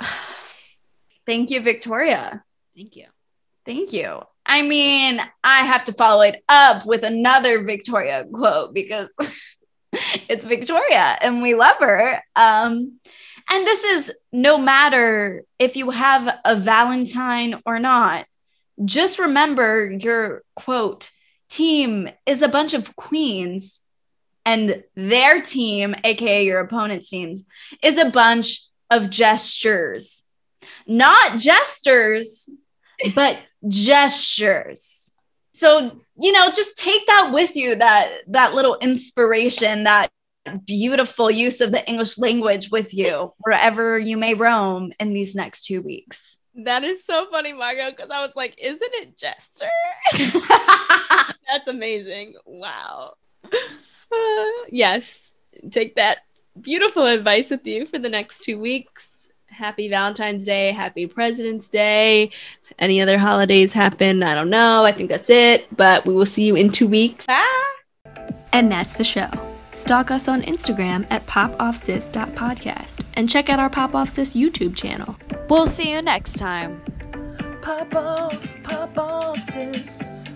Thank 1.26 1.50
you, 1.50 1.62
Victoria. 1.62 2.44
Thank 2.74 2.96
you. 2.96 3.06
Thank 3.64 3.92
you. 3.92 4.22
I 4.52 4.60
mean, 4.60 5.18
I 5.42 5.60
have 5.60 5.84
to 5.84 5.94
follow 5.94 6.20
it 6.20 6.44
up 6.46 6.84
with 6.84 7.04
another 7.04 7.64
Victoria 7.64 8.26
quote 8.30 8.74
because 8.74 9.08
it's 10.28 10.44
Victoria 10.44 11.16
and 11.22 11.40
we 11.40 11.54
love 11.54 11.76
her. 11.80 12.22
Um, 12.36 13.00
and 13.48 13.66
this 13.66 13.82
is 13.82 14.12
no 14.30 14.58
matter 14.58 15.44
if 15.58 15.74
you 15.74 15.88
have 15.88 16.28
a 16.44 16.54
Valentine 16.54 17.62
or 17.64 17.78
not, 17.78 18.26
just 18.84 19.18
remember 19.18 19.90
your 19.90 20.42
quote 20.54 21.10
team 21.48 22.10
is 22.26 22.42
a 22.42 22.48
bunch 22.48 22.74
of 22.74 22.94
queens, 22.94 23.80
and 24.44 24.84
their 24.94 25.40
team, 25.40 25.94
aka 26.04 26.44
your 26.44 26.60
opponent's 26.60 27.08
teams, 27.08 27.46
is 27.82 27.96
a 27.96 28.10
bunch 28.10 28.60
of 28.90 29.08
gestures. 29.08 30.22
Not 30.86 31.38
jesters, 31.38 32.50
but 33.14 33.38
gestures. 33.68 35.10
So, 35.54 36.00
you 36.18 36.32
know, 36.32 36.50
just 36.50 36.76
take 36.76 37.06
that 37.06 37.30
with 37.32 37.56
you 37.56 37.76
that 37.76 38.10
that 38.28 38.54
little 38.54 38.76
inspiration, 38.80 39.84
that 39.84 40.10
beautiful 40.66 41.30
use 41.30 41.60
of 41.60 41.70
the 41.70 41.86
English 41.88 42.18
language 42.18 42.70
with 42.70 42.92
you 42.92 43.32
wherever 43.38 43.98
you 43.98 44.16
may 44.16 44.34
roam 44.34 44.92
in 44.98 45.12
these 45.12 45.34
next 45.34 45.66
2 45.66 45.82
weeks. 45.82 46.36
That 46.54 46.84
is 46.84 47.04
so 47.04 47.28
funny, 47.30 47.52
Margot, 47.52 47.90
because 47.90 48.10
I 48.10 48.22
was 48.22 48.32
like, 48.34 48.60
isn't 48.60 48.80
it 48.82 49.16
Jester? 49.16 49.68
That's 51.50 51.68
amazing. 51.68 52.34
Wow. 52.44 53.14
Uh, 53.44 53.56
yes, 54.68 55.30
take 55.70 55.96
that 55.96 56.18
beautiful 56.60 57.06
advice 57.06 57.50
with 57.50 57.66
you 57.66 57.86
for 57.86 57.98
the 57.98 58.08
next 58.08 58.42
two 58.42 58.58
weeks. 58.58 59.08
Happy 59.52 59.88
Valentine's 59.88 60.46
Day, 60.46 60.72
happy 60.72 61.06
President's 61.06 61.68
Day. 61.68 62.30
Any 62.78 63.00
other 63.00 63.18
holidays 63.18 63.72
happen? 63.72 64.22
I 64.22 64.34
don't 64.34 64.50
know. 64.50 64.84
I 64.84 64.92
think 64.92 65.10
that's 65.10 65.30
it. 65.30 65.66
But 65.76 66.06
we 66.06 66.14
will 66.14 66.26
see 66.26 66.44
you 66.44 66.56
in 66.56 66.70
two 66.70 66.88
weeks. 66.88 67.26
And 68.52 68.72
that's 68.72 68.94
the 68.94 69.04
show. 69.04 69.30
Stalk 69.72 70.10
us 70.10 70.28
on 70.28 70.42
Instagram 70.42 71.06
at 71.10 71.26
popoffsis.podcast 71.26 73.04
and 73.14 73.28
check 73.28 73.48
out 73.48 73.58
our 73.58 73.70
Pop 73.70 73.94
Off 73.94 74.08
Sis 74.08 74.34
YouTube 74.34 74.74
channel. 74.74 75.16
We'll 75.48 75.66
see 75.66 75.90
you 75.92 76.02
next 76.02 76.38
time. 76.38 76.82
Pop 77.62 77.94
off, 77.94 78.62
pop 78.62 78.98
off, 78.98 79.38
sis. 79.38 80.31